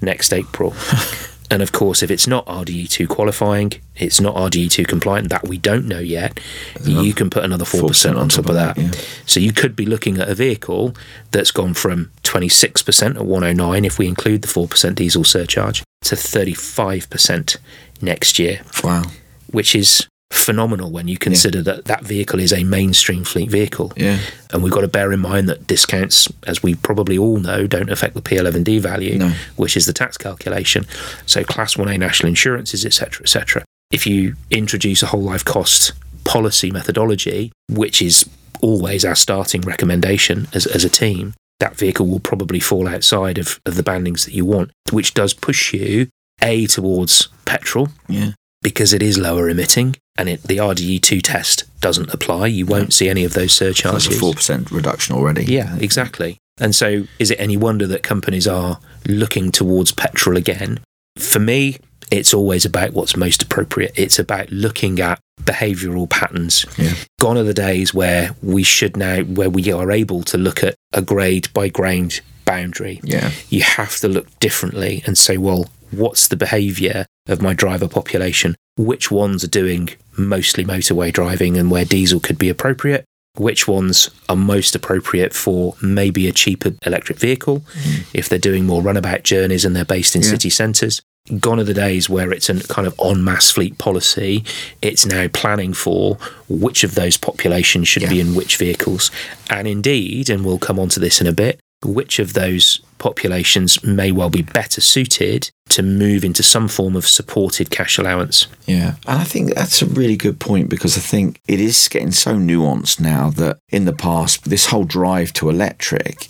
next 0.00 0.32
April. 0.32 0.74
and 1.52 1.62
of 1.62 1.70
course, 1.70 2.02
if 2.02 2.10
it's 2.10 2.26
not 2.26 2.44
RDE2 2.46 3.08
qualifying, 3.08 3.72
it's 3.94 4.20
not 4.20 4.34
RDE2 4.34 4.88
compliant, 4.88 5.28
that 5.28 5.46
we 5.46 5.56
don't 5.56 5.86
know 5.86 6.00
yet, 6.00 6.40
you 6.84 7.12
can 7.14 7.30
put 7.30 7.44
another 7.44 7.64
4%, 7.64 8.18
on 8.18 8.28
top 8.28 8.46
of 8.48 8.54
that. 8.54 8.76
yeah. 8.76 8.90
So 9.24 9.38
you 9.38 9.52
could 9.52 9.76
be 9.76 9.86
looking 9.86 10.18
at 10.18 10.28
a 10.28 10.34
vehicle 10.34 10.96
that's 11.30 11.52
gone 11.52 11.74
from 11.74 12.10
26% 12.24 13.16
at 13.16 13.24
109, 13.24 13.84
if 13.84 13.98
we 14.00 14.08
include 14.08 14.42
the 14.42 14.48
4% 14.48 14.94
diesel 14.96 15.22
surcharge, 15.22 15.84
to 16.02 16.16
35% 16.16 17.56
next 18.00 18.38
year 18.40 18.62
Wow. 18.82 19.04
which 19.52 19.76
is 19.76 20.08
phenomenal 20.32 20.90
when 20.90 21.08
you 21.08 21.18
consider 21.18 21.62
that 21.62 21.84
that 21.84 22.02
vehicle 22.04 22.40
is 22.40 22.52
a 22.52 22.64
mainstream 22.64 23.22
fleet 23.24 23.50
vehicle. 23.50 23.92
Yeah. 23.96 24.18
And 24.52 24.62
we've 24.62 24.72
got 24.72 24.80
to 24.80 24.88
bear 24.88 25.12
in 25.12 25.20
mind 25.20 25.48
that 25.48 25.66
discounts, 25.66 26.28
as 26.46 26.62
we 26.62 26.74
probably 26.74 27.18
all 27.18 27.38
know, 27.38 27.66
don't 27.66 27.90
affect 27.90 28.14
the 28.14 28.22
P11D 28.22 28.80
value, 28.80 29.18
No. 29.18 29.32
which 29.56 29.76
is 29.76 29.86
the 29.86 29.92
tax 29.92 30.16
calculation. 30.16 30.86
So 31.26 31.44
Class 31.44 31.74
1A 31.74 31.98
national 31.98 32.28
insurances, 32.30 32.84
etc., 32.84 33.22
etc. 33.22 33.64
If 33.92 34.06
you 34.06 34.34
introduce 34.50 35.02
a 35.02 35.06
whole 35.06 35.22
life 35.22 35.44
cost 35.44 35.92
policy 36.24 36.70
methodology, 36.70 37.52
which 37.68 38.00
is 38.00 38.28
always 38.60 39.04
our 39.04 39.14
starting 39.14 39.60
recommendation 39.62 40.48
as, 40.54 40.66
as 40.66 40.84
a 40.84 40.88
team, 40.90 41.34
that 41.60 41.76
vehicle 41.76 42.06
will 42.06 42.20
probably 42.20 42.58
fall 42.60 42.88
outside 42.88 43.38
of, 43.38 43.60
of 43.66 43.76
the 43.76 43.82
bandings 43.82 44.24
that 44.24 44.34
you 44.34 44.44
want, 44.44 44.70
which 44.90 45.14
does 45.14 45.34
push 45.34 45.72
you 45.74 46.08
A 46.40 46.66
towards 46.66 47.28
petrol, 47.44 47.88
Yeah. 48.08 48.32
Because 48.62 48.92
it 48.92 49.02
is 49.02 49.18
lower 49.18 49.48
emitting 49.48 49.96
and 50.16 50.28
it, 50.28 50.42
the 50.44 50.58
RDE2 50.58 51.20
test 51.22 51.64
doesn't 51.80 52.12
apply. 52.14 52.46
You 52.46 52.66
won't 52.66 52.92
see 52.92 53.08
any 53.08 53.24
of 53.24 53.32
those 53.34 53.58
That's 53.58 53.78
surcharges. 53.78 54.16
a 54.16 54.20
four 54.20 54.34
percent 54.34 54.70
reduction 54.70 55.14
already. 55.14 55.44
Yeah, 55.44 55.76
exactly. 55.78 56.38
And 56.58 56.74
so, 56.74 57.04
is 57.18 57.30
it 57.30 57.40
any 57.40 57.56
wonder 57.56 57.86
that 57.86 58.02
companies 58.02 58.46
are 58.46 58.78
looking 59.06 59.50
towards 59.50 59.92
petrol 59.92 60.36
again? 60.36 60.80
For 61.18 61.38
me, 61.38 61.78
it's 62.10 62.34
always 62.34 62.64
about 62.64 62.92
what's 62.92 63.16
most 63.16 63.42
appropriate. 63.42 63.92
It's 63.96 64.18
about 64.18 64.50
looking 64.50 65.00
at 65.00 65.18
behavioral 65.42 66.08
patterns. 66.08 66.66
Yeah. 66.76 66.92
Gone 67.20 67.38
are 67.38 67.42
the 67.42 67.54
days 67.54 67.94
where 67.94 68.36
we 68.42 68.62
should 68.62 68.96
now, 68.96 69.22
where 69.22 69.50
we 69.50 69.72
are 69.72 69.90
able 69.90 70.22
to 70.24 70.36
look 70.38 70.62
at 70.62 70.74
a 70.92 71.00
grade 71.02 71.48
by 71.54 71.68
grade 71.68 72.20
boundary. 72.44 73.00
Yeah. 73.02 73.30
You 73.48 73.62
have 73.62 73.96
to 74.00 74.08
look 74.08 74.38
differently 74.40 75.02
and 75.06 75.16
say, 75.16 75.38
well, 75.38 75.70
what's 75.92 76.28
the 76.28 76.36
behavior 76.36 77.06
of 77.28 77.40
my 77.40 77.54
driver 77.54 77.88
population? 77.88 78.54
Which 78.76 79.10
ones 79.10 79.44
are 79.44 79.48
doing 79.48 79.90
mostly 80.16 80.64
motorway 80.64 81.12
driving 81.12 81.56
and 81.56 81.70
where 81.70 81.84
diesel 81.84 82.20
could 82.20 82.38
be 82.38 82.48
appropriate? 82.48 83.04
Which 83.36 83.66
ones 83.66 84.10
are 84.28 84.36
most 84.36 84.74
appropriate 84.74 85.32
for 85.32 85.74
maybe 85.80 86.28
a 86.28 86.32
cheaper 86.32 86.72
electric 86.84 87.18
vehicle 87.18 87.60
mm-hmm. 87.60 88.02
if 88.12 88.28
they're 88.28 88.38
doing 88.38 88.66
more 88.66 88.82
runabout 88.82 89.22
journeys 89.22 89.64
and 89.64 89.74
they're 89.74 89.84
based 89.84 90.14
in 90.16 90.22
Yeah. 90.22 90.30
city 90.30 90.50
centres? 90.50 91.00
Gone 91.38 91.60
are 91.60 91.64
the 91.64 91.72
days 91.72 92.10
where 92.10 92.32
it's 92.32 92.50
a 92.50 92.60
kind 92.64 92.86
of 92.86 92.98
en 93.02 93.22
masse 93.22 93.50
fleet 93.50 93.78
policy. 93.78 94.44
It's 94.82 95.06
now 95.06 95.28
planning 95.28 95.72
for 95.72 96.18
which 96.48 96.82
of 96.82 96.96
those 96.96 97.16
populations 97.16 97.86
should 97.86 98.08
be 98.08 98.20
in 98.20 98.34
which 98.34 98.56
vehicles. 98.56 99.10
And 99.48 99.68
indeed, 99.68 100.28
and 100.28 100.44
we'll 100.44 100.58
come 100.58 100.80
on 100.80 100.88
to 100.90 101.00
this 101.00 101.20
in 101.20 101.28
a 101.28 101.32
bit, 101.32 101.60
which 101.84 102.18
of 102.18 102.32
those 102.32 102.80
populations 102.98 103.82
may 103.82 104.12
well 104.12 104.30
be 104.30 104.42
better 104.42 104.80
suited 104.80 105.50
to 105.68 105.82
move 105.82 106.24
into 106.24 106.42
some 106.42 106.68
form 106.68 106.94
of 106.94 107.08
supported 107.08 107.70
cash 107.70 107.98
allowance. 107.98 108.46
Yeah. 108.66 108.94
And 109.06 109.18
I 109.18 109.24
think 109.24 109.54
that's 109.54 109.82
a 109.82 109.86
really 109.86 110.16
good 110.16 110.38
point 110.38 110.68
because 110.68 110.96
I 110.96 111.00
think 111.00 111.40
it 111.48 111.60
is 111.60 111.88
getting 111.88 112.12
so 112.12 112.34
nuanced 112.36 113.00
now 113.00 113.30
that 113.30 113.58
in 113.70 113.84
the 113.86 113.92
past, 113.92 114.48
this 114.48 114.66
whole 114.66 114.84
drive 114.84 115.32
to 115.34 115.50
electric, 115.50 116.28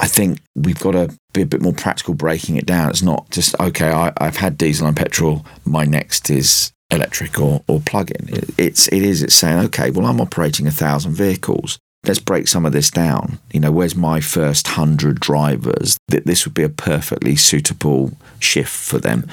I 0.00 0.06
think 0.06 0.40
we've 0.54 0.78
got 0.78 0.92
to 0.92 1.14
be 1.32 1.42
a 1.42 1.46
bit 1.46 1.62
more 1.62 1.72
practical 1.72 2.14
breaking 2.14 2.56
it 2.56 2.66
down. 2.66 2.90
It's 2.90 3.02
not 3.02 3.30
just, 3.30 3.58
okay, 3.60 3.90
I, 3.90 4.12
I've 4.18 4.36
had 4.36 4.56
diesel 4.56 4.86
and 4.86 4.96
petrol, 4.96 5.44
my 5.64 5.84
next 5.84 6.30
is 6.30 6.72
electric 6.90 7.38
or, 7.40 7.62
or 7.66 7.80
plug-in. 7.80 8.28
It, 8.28 8.50
it's, 8.58 8.88
it 8.88 9.02
is, 9.02 9.22
it's 9.22 9.34
saying, 9.34 9.58
okay, 9.66 9.90
well, 9.90 10.06
I'm 10.06 10.20
operating 10.20 10.66
a 10.66 10.70
thousand 10.70 11.12
vehicles. 11.12 11.78
Let's 12.06 12.20
break 12.20 12.46
some 12.46 12.64
of 12.64 12.72
this 12.72 12.90
down. 12.90 13.38
You 13.52 13.60
know, 13.60 13.72
where's 13.72 13.96
my 13.96 14.20
first 14.20 14.68
hundred 14.68 15.18
drivers? 15.18 15.96
That 16.08 16.24
this 16.24 16.44
would 16.44 16.54
be 16.54 16.62
a 16.62 16.68
perfectly 16.68 17.34
suitable 17.34 18.12
shift 18.38 18.72
for 18.72 18.98
them. 18.98 19.26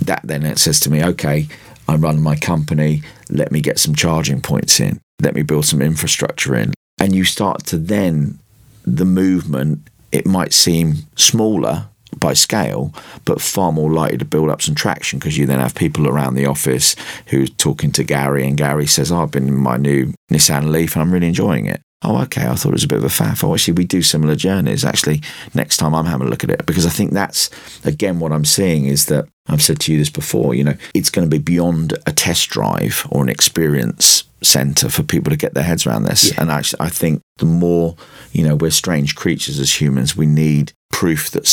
That 0.00 0.22
then 0.24 0.44
it 0.44 0.58
says 0.58 0.80
to 0.80 0.90
me, 0.90 1.04
okay, 1.04 1.48
I 1.86 1.96
run 1.96 2.22
my 2.22 2.36
company. 2.36 3.02
Let 3.28 3.52
me 3.52 3.60
get 3.60 3.78
some 3.78 3.94
charging 3.94 4.40
points 4.40 4.80
in. 4.80 5.00
Let 5.20 5.34
me 5.34 5.42
build 5.42 5.66
some 5.66 5.82
infrastructure 5.82 6.54
in. 6.56 6.72
And 6.98 7.14
you 7.14 7.24
start 7.24 7.66
to 7.66 7.76
then 7.76 8.38
the 8.86 9.04
movement. 9.04 9.88
It 10.12 10.26
might 10.26 10.54
seem 10.54 10.94
smaller 11.16 11.88
by 12.18 12.32
scale, 12.32 12.94
but 13.24 13.40
far 13.40 13.72
more 13.72 13.90
likely 13.90 14.18
to 14.18 14.24
build 14.24 14.48
up 14.48 14.62
some 14.62 14.74
traction 14.74 15.18
because 15.18 15.36
you 15.36 15.46
then 15.46 15.58
have 15.58 15.74
people 15.74 16.08
around 16.08 16.34
the 16.34 16.46
office 16.46 16.94
who's 17.26 17.50
talking 17.50 17.90
to 17.92 18.04
Gary, 18.04 18.46
and 18.46 18.56
Gary 18.56 18.86
says, 18.86 19.10
oh, 19.10 19.22
"I've 19.22 19.32
been 19.32 19.48
in 19.48 19.56
my 19.56 19.76
new 19.76 20.14
Nissan 20.32 20.70
Leaf 20.70 20.94
and 20.94 21.02
I'm 21.02 21.12
really 21.12 21.26
enjoying 21.26 21.66
it." 21.66 21.80
Oh, 22.04 22.22
okay. 22.22 22.46
I 22.46 22.54
thought 22.54 22.70
it 22.70 22.72
was 22.72 22.84
a 22.84 22.88
bit 22.88 22.98
of 22.98 23.04
a 23.04 23.08
faff. 23.08 23.42
Oh, 23.42 23.54
actually, 23.54 23.74
we 23.74 23.84
do 23.84 24.02
similar 24.02 24.36
journeys. 24.36 24.84
Actually, 24.84 25.22
next 25.54 25.78
time 25.78 25.94
I'm 25.94 26.06
having 26.06 26.26
a 26.26 26.30
look 26.30 26.44
at 26.44 26.50
it 26.50 26.66
because 26.66 26.86
I 26.86 26.90
think 26.90 27.12
that's 27.12 27.50
again 27.84 28.20
what 28.20 28.32
I'm 28.32 28.44
seeing 28.44 28.86
is 28.86 29.06
that 29.06 29.26
I've 29.48 29.62
said 29.62 29.80
to 29.80 29.92
you 29.92 29.98
this 29.98 30.10
before. 30.10 30.54
You 30.54 30.64
know, 30.64 30.76
it's 30.94 31.10
going 31.10 31.28
to 31.28 31.34
be 31.34 31.42
beyond 31.42 31.94
a 32.06 32.12
test 32.12 32.50
drive 32.50 33.06
or 33.10 33.22
an 33.22 33.28
experience 33.28 34.24
center 34.42 34.90
for 34.90 35.02
people 35.02 35.30
to 35.30 35.36
get 35.38 35.54
their 35.54 35.64
heads 35.64 35.86
around 35.86 36.04
this. 36.04 36.30
Yeah. 36.30 36.42
And 36.42 36.50
actually, 36.50 36.80
I 36.80 36.90
think 36.90 37.22
the 37.38 37.46
more 37.46 37.96
you 38.34 38.42
know, 38.46 38.56
we're 38.56 38.70
strange 38.70 39.14
creatures 39.14 39.58
as 39.58 39.80
humans. 39.80 40.16
We 40.16 40.26
need 40.26 40.72
proof 40.94 41.28
that 41.32 41.44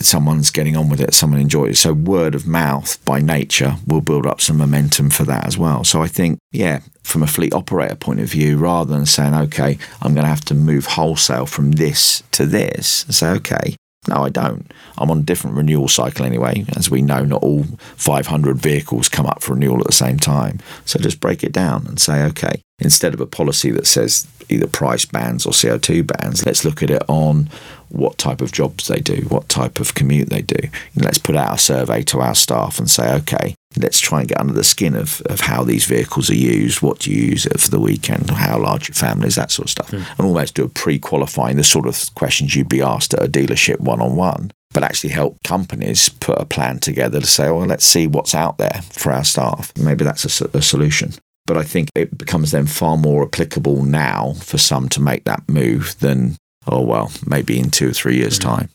someone's 0.00 0.52
getting 0.52 0.76
on 0.76 0.88
with 0.88 1.00
it, 1.00 1.12
someone 1.12 1.40
enjoys 1.40 1.70
it. 1.72 1.76
So 1.78 1.92
word 1.92 2.32
of 2.32 2.46
mouth 2.46 3.04
by 3.04 3.18
nature 3.18 3.74
will 3.88 4.00
build 4.00 4.24
up 4.24 4.40
some 4.40 4.56
momentum 4.56 5.10
for 5.10 5.24
that 5.24 5.48
as 5.48 5.58
well. 5.58 5.82
So 5.82 6.00
I 6.00 6.06
think, 6.06 6.38
yeah, 6.52 6.78
from 7.02 7.24
a 7.24 7.26
fleet 7.26 7.52
operator 7.52 7.96
point 7.96 8.20
of 8.20 8.28
view, 8.28 8.56
rather 8.56 8.94
than 8.94 9.04
saying, 9.04 9.34
okay, 9.34 9.78
I'm 10.00 10.14
going 10.14 10.22
to 10.22 10.28
have 10.28 10.44
to 10.44 10.54
move 10.54 10.86
wholesale 10.86 11.46
from 11.46 11.72
this 11.72 12.22
to 12.30 12.46
this, 12.46 13.04
say, 13.10 13.30
okay, 13.30 13.74
no, 14.06 14.16
I 14.16 14.28
don't. 14.28 14.72
I'm 14.96 15.10
on 15.10 15.18
a 15.18 15.22
different 15.22 15.56
renewal 15.56 15.88
cycle 15.88 16.24
anyway. 16.24 16.64
As 16.76 16.88
we 16.88 17.02
know, 17.02 17.24
not 17.24 17.42
all 17.42 17.64
500 17.96 18.56
vehicles 18.58 19.08
come 19.08 19.26
up 19.26 19.42
for 19.42 19.54
renewal 19.54 19.80
at 19.80 19.86
the 19.86 19.92
same 19.92 20.18
time. 20.18 20.60
So 20.84 21.00
just 21.00 21.18
break 21.18 21.42
it 21.42 21.52
down 21.52 21.86
and 21.88 21.98
say, 21.98 22.22
okay, 22.26 22.62
instead 22.80 23.14
of 23.14 23.20
a 23.20 23.26
policy 23.26 23.70
that 23.70 23.86
says 23.86 24.26
either 24.48 24.66
price 24.66 25.04
bands 25.04 25.46
or 25.46 25.52
CO2 25.52 26.06
bands, 26.06 26.44
let's 26.44 26.64
look 26.64 26.82
at 26.82 26.90
it 26.90 27.02
on 27.08 27.48
what 27.88 28.18
type 28.18 28.40
of 28.40 28.52
jobs 28.52 28.88
they 28.88 28.98
do, 28.98 29.24
what 29.28 29.48
type 29.48 29.78
of 29.78 29.94
commute 29.94 30.28
they 30.28 30.42
do. 30.42 30.68
And 30.94 31.04
let's 31.04 31.18
put 31.18 31.36
out 31.36 31.54
a 31.54 31.58
survey 31.58 32.02
to 32.02 32.20
our 32.20 32.34
staff 32.34 32.78
and 32.78 32.90
say, 32.90 33.14
okay, 33.14 33.54
let's 33.76 34.00
try 34.00 34.20
and 34.20 34.28
get 34.28 34.40
under 34.40 34.52
the 34.52 34.64
skin 34.64 34.94
of, 34.94 35.20
of 35.26 35.40
how 35.40 35.62
these 35.62 35.84
vehicles 35.84 36.30
are 36.30 36.36
used, 36.36 36.82
what 36.82 37.00
do 37.00 37.12
you 37.12 37.22
use 37.22 37.46
it 37.46 37.60
for 37.60 37.70
the 37.70 37.80
weekend, 37.80 38.30
how 38.30 38.58
large 38.58 38.88
your 38.88 38.94
family 38.94 39.28
is, 39.28 39.36
that 39.36 39.52
sort 39.52 39.66
of 39.66 39.70
stuff. 39.70 39.90
Hmm. 39.90 40.02
And 40.18 40.26
almost 40.26 40.54
do 40.54 40.64
a 40.64 40.68
pre 40.68 40.98
qualifying, 40.98 41.56
the 41.56 41.64
sort 41.64 41.86
of 41.86 42.14
questions 42.14 42.56
you'd 42.56 42.68
be 42.68 42.82
asked 42.82 43.14
at 43.14 43.22
a 43.22 43.28
dealership 43.28 43.80
one 43.80 44.00
on 44.00 44.16
one, 44.16 44.50
but 44.72 44.82
actually 44.82 45.10
help 45.10 45.42
companies 45.44 46.08
put 46.08 46.40
a 46.40 46.44
plan 46.44 46.80
together 46.80 47.20
to 47.20 47.26
say, 47.26 47.50
well, 47.50 47.66
let's 47.66 47.84
see 47.84 48.08
what's 48.08 48.34
out 48.34 48.58
there 48.58 48.82
for 48.90 49.12
our 49.12 49.24
staff. 49.24 49.72
Maybe 49.76 50.04
that's 50.04 50.24
a 50.24 50.62
solution. 50.62 51.12
But 51.46 51.56
I 51.56 51.62
think 51.62 51.90
it 51.94 52.16
becomes 52.16 52.50
then 52.50 52.66
far 52.66 52.96
more 52.96 53.24
applicable 53.24 53.84
now 53.84 54.34
for 54.40 54.58
some 54.58 54.88
to 54.90 55.00
make 55.00 55.24
that 55.24 55.48
move 55.48 55.96
than, 56.00 56.36
oh, 56.66 56.82
well, 56.82 57.12
maybe 57.26 57.58
in 57.58 57.70
two 57.70 57.90
or 57.90 57.92
three 57.92 58.16
years' 58.16 58.38
mm-hmm. 58.38 58.56
time. 58.56 58.68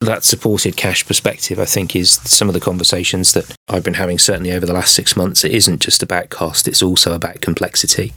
That 0.00 0.22
supported 0.22 0.76
cash 0.76 1.06
perspective, 1.06 1.58
I 1.58 1.64
think, 1.64 1.96
is 1.96 2.10
some 2.10 2.48
of 2.48 2.54
the 2.54 2.60
conversations 2.60 3.32
that 3.32 3.56
I've 3.68 3.84
been 3.84 3.94
having 3.94 4.18
certainly 4.18 4.52
over 4.52 4.66
the 4.66 4.74
last 4.74 4.94
six 4.94 5.16
months. 5.16 5.44
It 5.44 5.52
isn't 5.52 5.80
just 5.80 6.02
about 6.02 6.30
cost, 6.30 6.68
it's 6.68 6.82
also 6.82 7.14
about 7.14 7.40
complexity. 7.40 8.12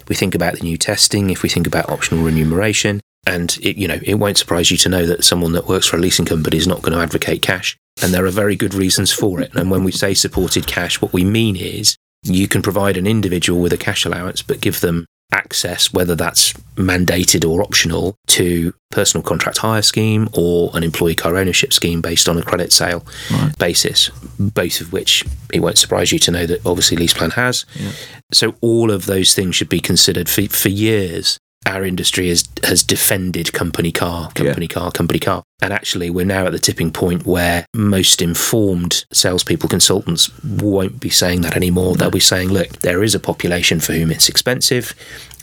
If 0.00 0.08
we 0.08 0.14
think 0.14 0.34
about 0.34 0.54
the 0.54 0.62
new 0.62 0.78
testing, 0.78 1.28
if 1.28 1.42
we 1.42 1.48
think 1.48 1.66
about 1.66 1.90
optional 1.90 2.24
remuneration, 2.24 3.00
and 3.26 3.58
it, 3.60 3.76
you 3.76 3.86
know, 3.86 3.98
it 4.02 4.14
won't 4.14 4.38
surprise 4.38 4.70
you 4.70 4.78
to 4.78 4.88
know 4.88 5.04
that 5.04 5.22
someone 5.22 5.52
that 5.52 5.68
works 5.68 5.86
for 5.86 5.96
a 5.96 6.00
leasing 6.00 6.24
company 6.24 6.56
is 6.56 6.66
not 6.66 6.80
going 6.80 6.94
to 6.94 7.02
advocate 7.02 7.42
cash. 7.42 7.76
And 8.02 8.14
there 8.14 8.24
are 8.24 8.30
very 8.30 8.56
good 8.56 8.72
reasons 8.72 9.12
for 9.12 9.40
it. 9.40 9.54
And 9.54 9.70
when 9.70 9.84
we 9.84 9.92
say 9.92 10.14
supported 10.14 10.66
cash, 10.66 11.02
what 11.02 11.12
we 11.12 11.24
mean 11.24 11.56
is 11.56 11.96
you 12.22 12.48
can 12.48 12.62
provide 12.62 12.96
an 12.96 13.06
individual 13.06 13.60
with 13.60 13.72
a 13.72 13.76
cash 13.78 14.04
allowance, 14.04 14.42
but 14.42 14.60
give 14.60 14.80
them 14.80 15.06
access, 15.30 15.92
whether 15.92 16.14
that's 16.14 16.54
mandated 16.76 17.48
or 17.48 17.60
optional, 17.62 18.16
to 18.26 18.72
personal 18.90 19.22
contract 19.22 19.58
hire 19.58 19.82
scheme 19.82 20.26
or 20.32 20.70
an 20.74 20.82
employee 20.82 21.14
car 21.14 21.36
ownership 21.36 21.72
scheme 21.72 22.00
based 22.00 22.28
on 22.28 22.38
a 22.38 22.42
credit 22.42 22.72
sale 22.72 23.04
Right. 23.30 23.56
basis, 23.58 24.08
both 24.38 24.80
of 24.80 24.92
which 24.92 25.24
it 25.52 25.60
won't 25.60 25.76
surprise 25.76 26.12
you 26.12 26.18
to 26.20 26.30
know 26.30 26.46
that 26.46 26.64
obviously 26.64 26.96
LeasePlan 26.96 27.32
has. 27.34 27.66
Yeah. 27.74 27.90
So 28.32 28.54
all 28.62 28.90
of 28.90 29.04
those 29.06 29.34
things 29.34 29.54
should 29.54 29.68
be 29.68 29.80
considered 29.80 30.28
for, 30.30 30.42
for 30.48 30.70
years. 30.70 31.38
Our 31.66 31.84
industry 31.84 32.28
has 32.28 32.48
has 32.64 32.82
defended 32.82 33.52
company 33.52 33.92
car, 33.92 34.30
company 34.32 34.68
car, 34.68 34.90
company 34.90 35.18
car, 35.18 35.42
and 35.60 35.72
actually 35.72 36.08
we're 36.08 36.24
now 36.24 36.46
at 36.46 36.52
the 36.52 36.58
tipping 36.58 36.90
point 36.90 37.26
where 37.26 37.66
most 37.74 38.22
informed 38.22 39.04
salespeople, 39.12 39.68
consultants 39.68 40.30
won't 40.42 40.98
be 40.98 41.10
saying 41.10 41.42
that 41.42 41.56
anymore. 41.56 41.96
They'll 41.96 42.10
be 42.10 42.20
saying, 42.20 42.48
"Look, 42.48 42.80
there 42.80 43.02
is 43.02 43.14
a 43.14 43.20
population 43.20 43.80
for 43.80 43.92
whom 43.92 44.10
it's 44.10 44.28
expensive. 44.28 44.94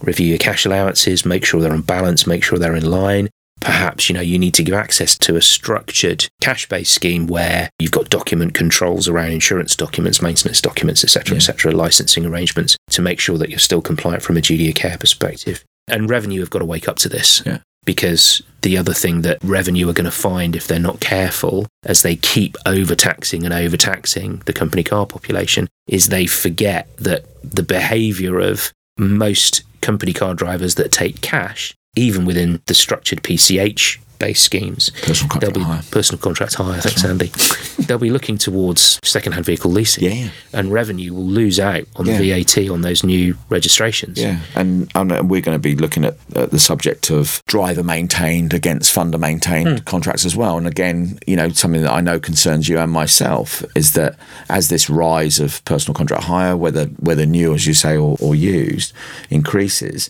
Review 0.02 0.28
your 0.28 0.38
cash 0.38 0.66
allowances, 0.66 1.26
make 1.26 1.46
sure 1.46 1.62
they're 1.62 1.72
on 1.72 1.82
balance, 1.82 2.26
make 2.26 2.44
sure 2.44 2.58
they're 2.58 2.76
in 2.76 2.90
line. 2.90 3.30
Perhaps 3.62 4.10
you 4.10 4.16
know 4.16 4.22
you 4.22 4.38
need 4.38 4.54
to 4.56 4.64
give 4.64 4.74
access 4.74 5.18
to 5.20 5.36
a 5.36 5.42
structured 5.42 6.28
cash-based 6.42 6.94
scheme 6.94 7.28
where 7.28 7.70
you've 7.80 7.92
got 7.92 8.10
document 8.10 8.54
controls 8.54 9.08
around 9.08 9.32
insurance 9.32 9.76
documents, 9.76 10.22
maintenance 10.22 10.62
documents, 10.62 11.04
etc., 11.04 11.38
etc., 11.38 11.72
licensing 11.72 12.26
arrangements 12.26 12.78
to 12.90 13.02
make 13.02 13.20
sure 13.20 13.38
that 13.38 13.50
you're 13.50 13.60
still 13.60 13.82
compliant 13.82 14.24
from 14.24 14.38
a 14.38 14.42
duty 14.42 14.70
of 14.70 14.76
care 14.76 14.98
perspective. 14.98 15.64
And 15.88 16.10
revenue 16.10 16.40
have 16.40 16.50
got 16.50 16.60
to 16.60 16.66
wake 16.66 16.88
up 16.88 16.98
to 16.98 17.10
this 17.10 17.42
Yeah. 17.46 17.60
because 17.86 18.42
the 18.62 18.78
other 18.78 18.94
thing 18.94 19.22
that 19.22 19.38
revenue 19.44 19.88
are 19.90 19.94
going 19.94 20.06
to 20.06 20.12
find 20.12 20.56
if 20.56 20.68
they're 20.68 20.80
not 20.80 21.00
careful 21.00 21.68
as 21.84 22.02
they 22.02 22.16
keep 22.16 22.58
overtaxing 22.66 23.46
and 23.46 23.54
overtaxing 23.54 24.42
the 24.46 24.54
company 24.54 24.84
car 24.84 25.06
population 25.06 25.68
is 25.88 26.10
they 26.10 26.26
forget 26.26 26.88
that 26.98 27.26
the 27.44 27.62
behavior 27.64 28.40
of 28.40 28.72
most 28.98 29.62
company 29.82 30.14
car 30.14 30.34
drivers 30.34 30.76
that 30.76 30.92
take 30.92 31.22
cash 31.22 31.76
even 31.96 32.26
within 32.26 32.62
the 32.66 32.74
structured 32.74 33.24
PCH 33.24 34.00
based 34.18 34.44
schemes, 34.46 34.92
Personal 35.02 35.30
contract 35.30 35.42
they'll 35.42 35.52
be 35.66 35.70
hire. 35.70 35.82
personal 35.92 36.18
contract 36.22 36.54
hire. 36.54 36.80
Thanks, 36.80 37.04
Andy. 37.04 37.32
they'll 37.86 37.98
be 37.98 38.10
looking 38.10 38.38
towards 38.38 38.98
second-hand 39.04 39.46
vehicle 39.46 39.70
leasing, 39.70 40.06
Yeah. 40.10 40.30
and 40.54 40.72
revenue 40.72 41.14
will 41.14 41.26
lose 41.26 41.60
out 41.60 41.84
on 41.98 42.06
Yeah. 42.06 42.18
the 42.20 42.30
VAT 42.32 42.70
on 42.70 42.80
those 42.80 43.04
new 43.04 43.38
registrations. 43.50 44.18
Yeah, 44.18 44.40
and 44.56 44.90
um, 44.96 45.10
we're 45.28 45.42
going 45.42 45.56
to 45.56 45.60
be 45.60 45.76
looking 45.76 46.06
at, 46.06 46.16
at 46.34 46.52
the 46.52 46.60
subject 46.60 47.12
of 47.12 47.44
driver 47.46 47.84
maintained 47.84 48.54
against 48.54 48.96
funder 48.96 49.20
maintained 49.20 49.84
contracts 49.84 50.26
as 50.26 50.34
well. 50.34 50.58
And 50.58 50.66
again, 50.66 51.20
you 51.28 51.36
know, 51.36 51.50
something 51.50 51.82
that 51.82 51.92
I 51.92 52.00
know 52.00 52.18
concerns 52.18 52.70
you 52.70 52.80
and 52.80 52.94
myself 52.94 53.66
is 53.76 53.92
that 53.94 54.16
as 54.50 54.70
this 54.70 54.90
rise 54.90 55.40
of 55.42 55.64
personal 55.66 55.94
contract 55.94 56.24
hire, 56.24 56.56
whether 56.56 56.86
whether 57.02 57.26
new 57.26 57.54
as 57.54 57.68
you 57.68 57.74
say 57.74 57.98
or, 57.98 58.16
or 58.22 58.34
used, 58.34 58.94
increases. 59.30 60.10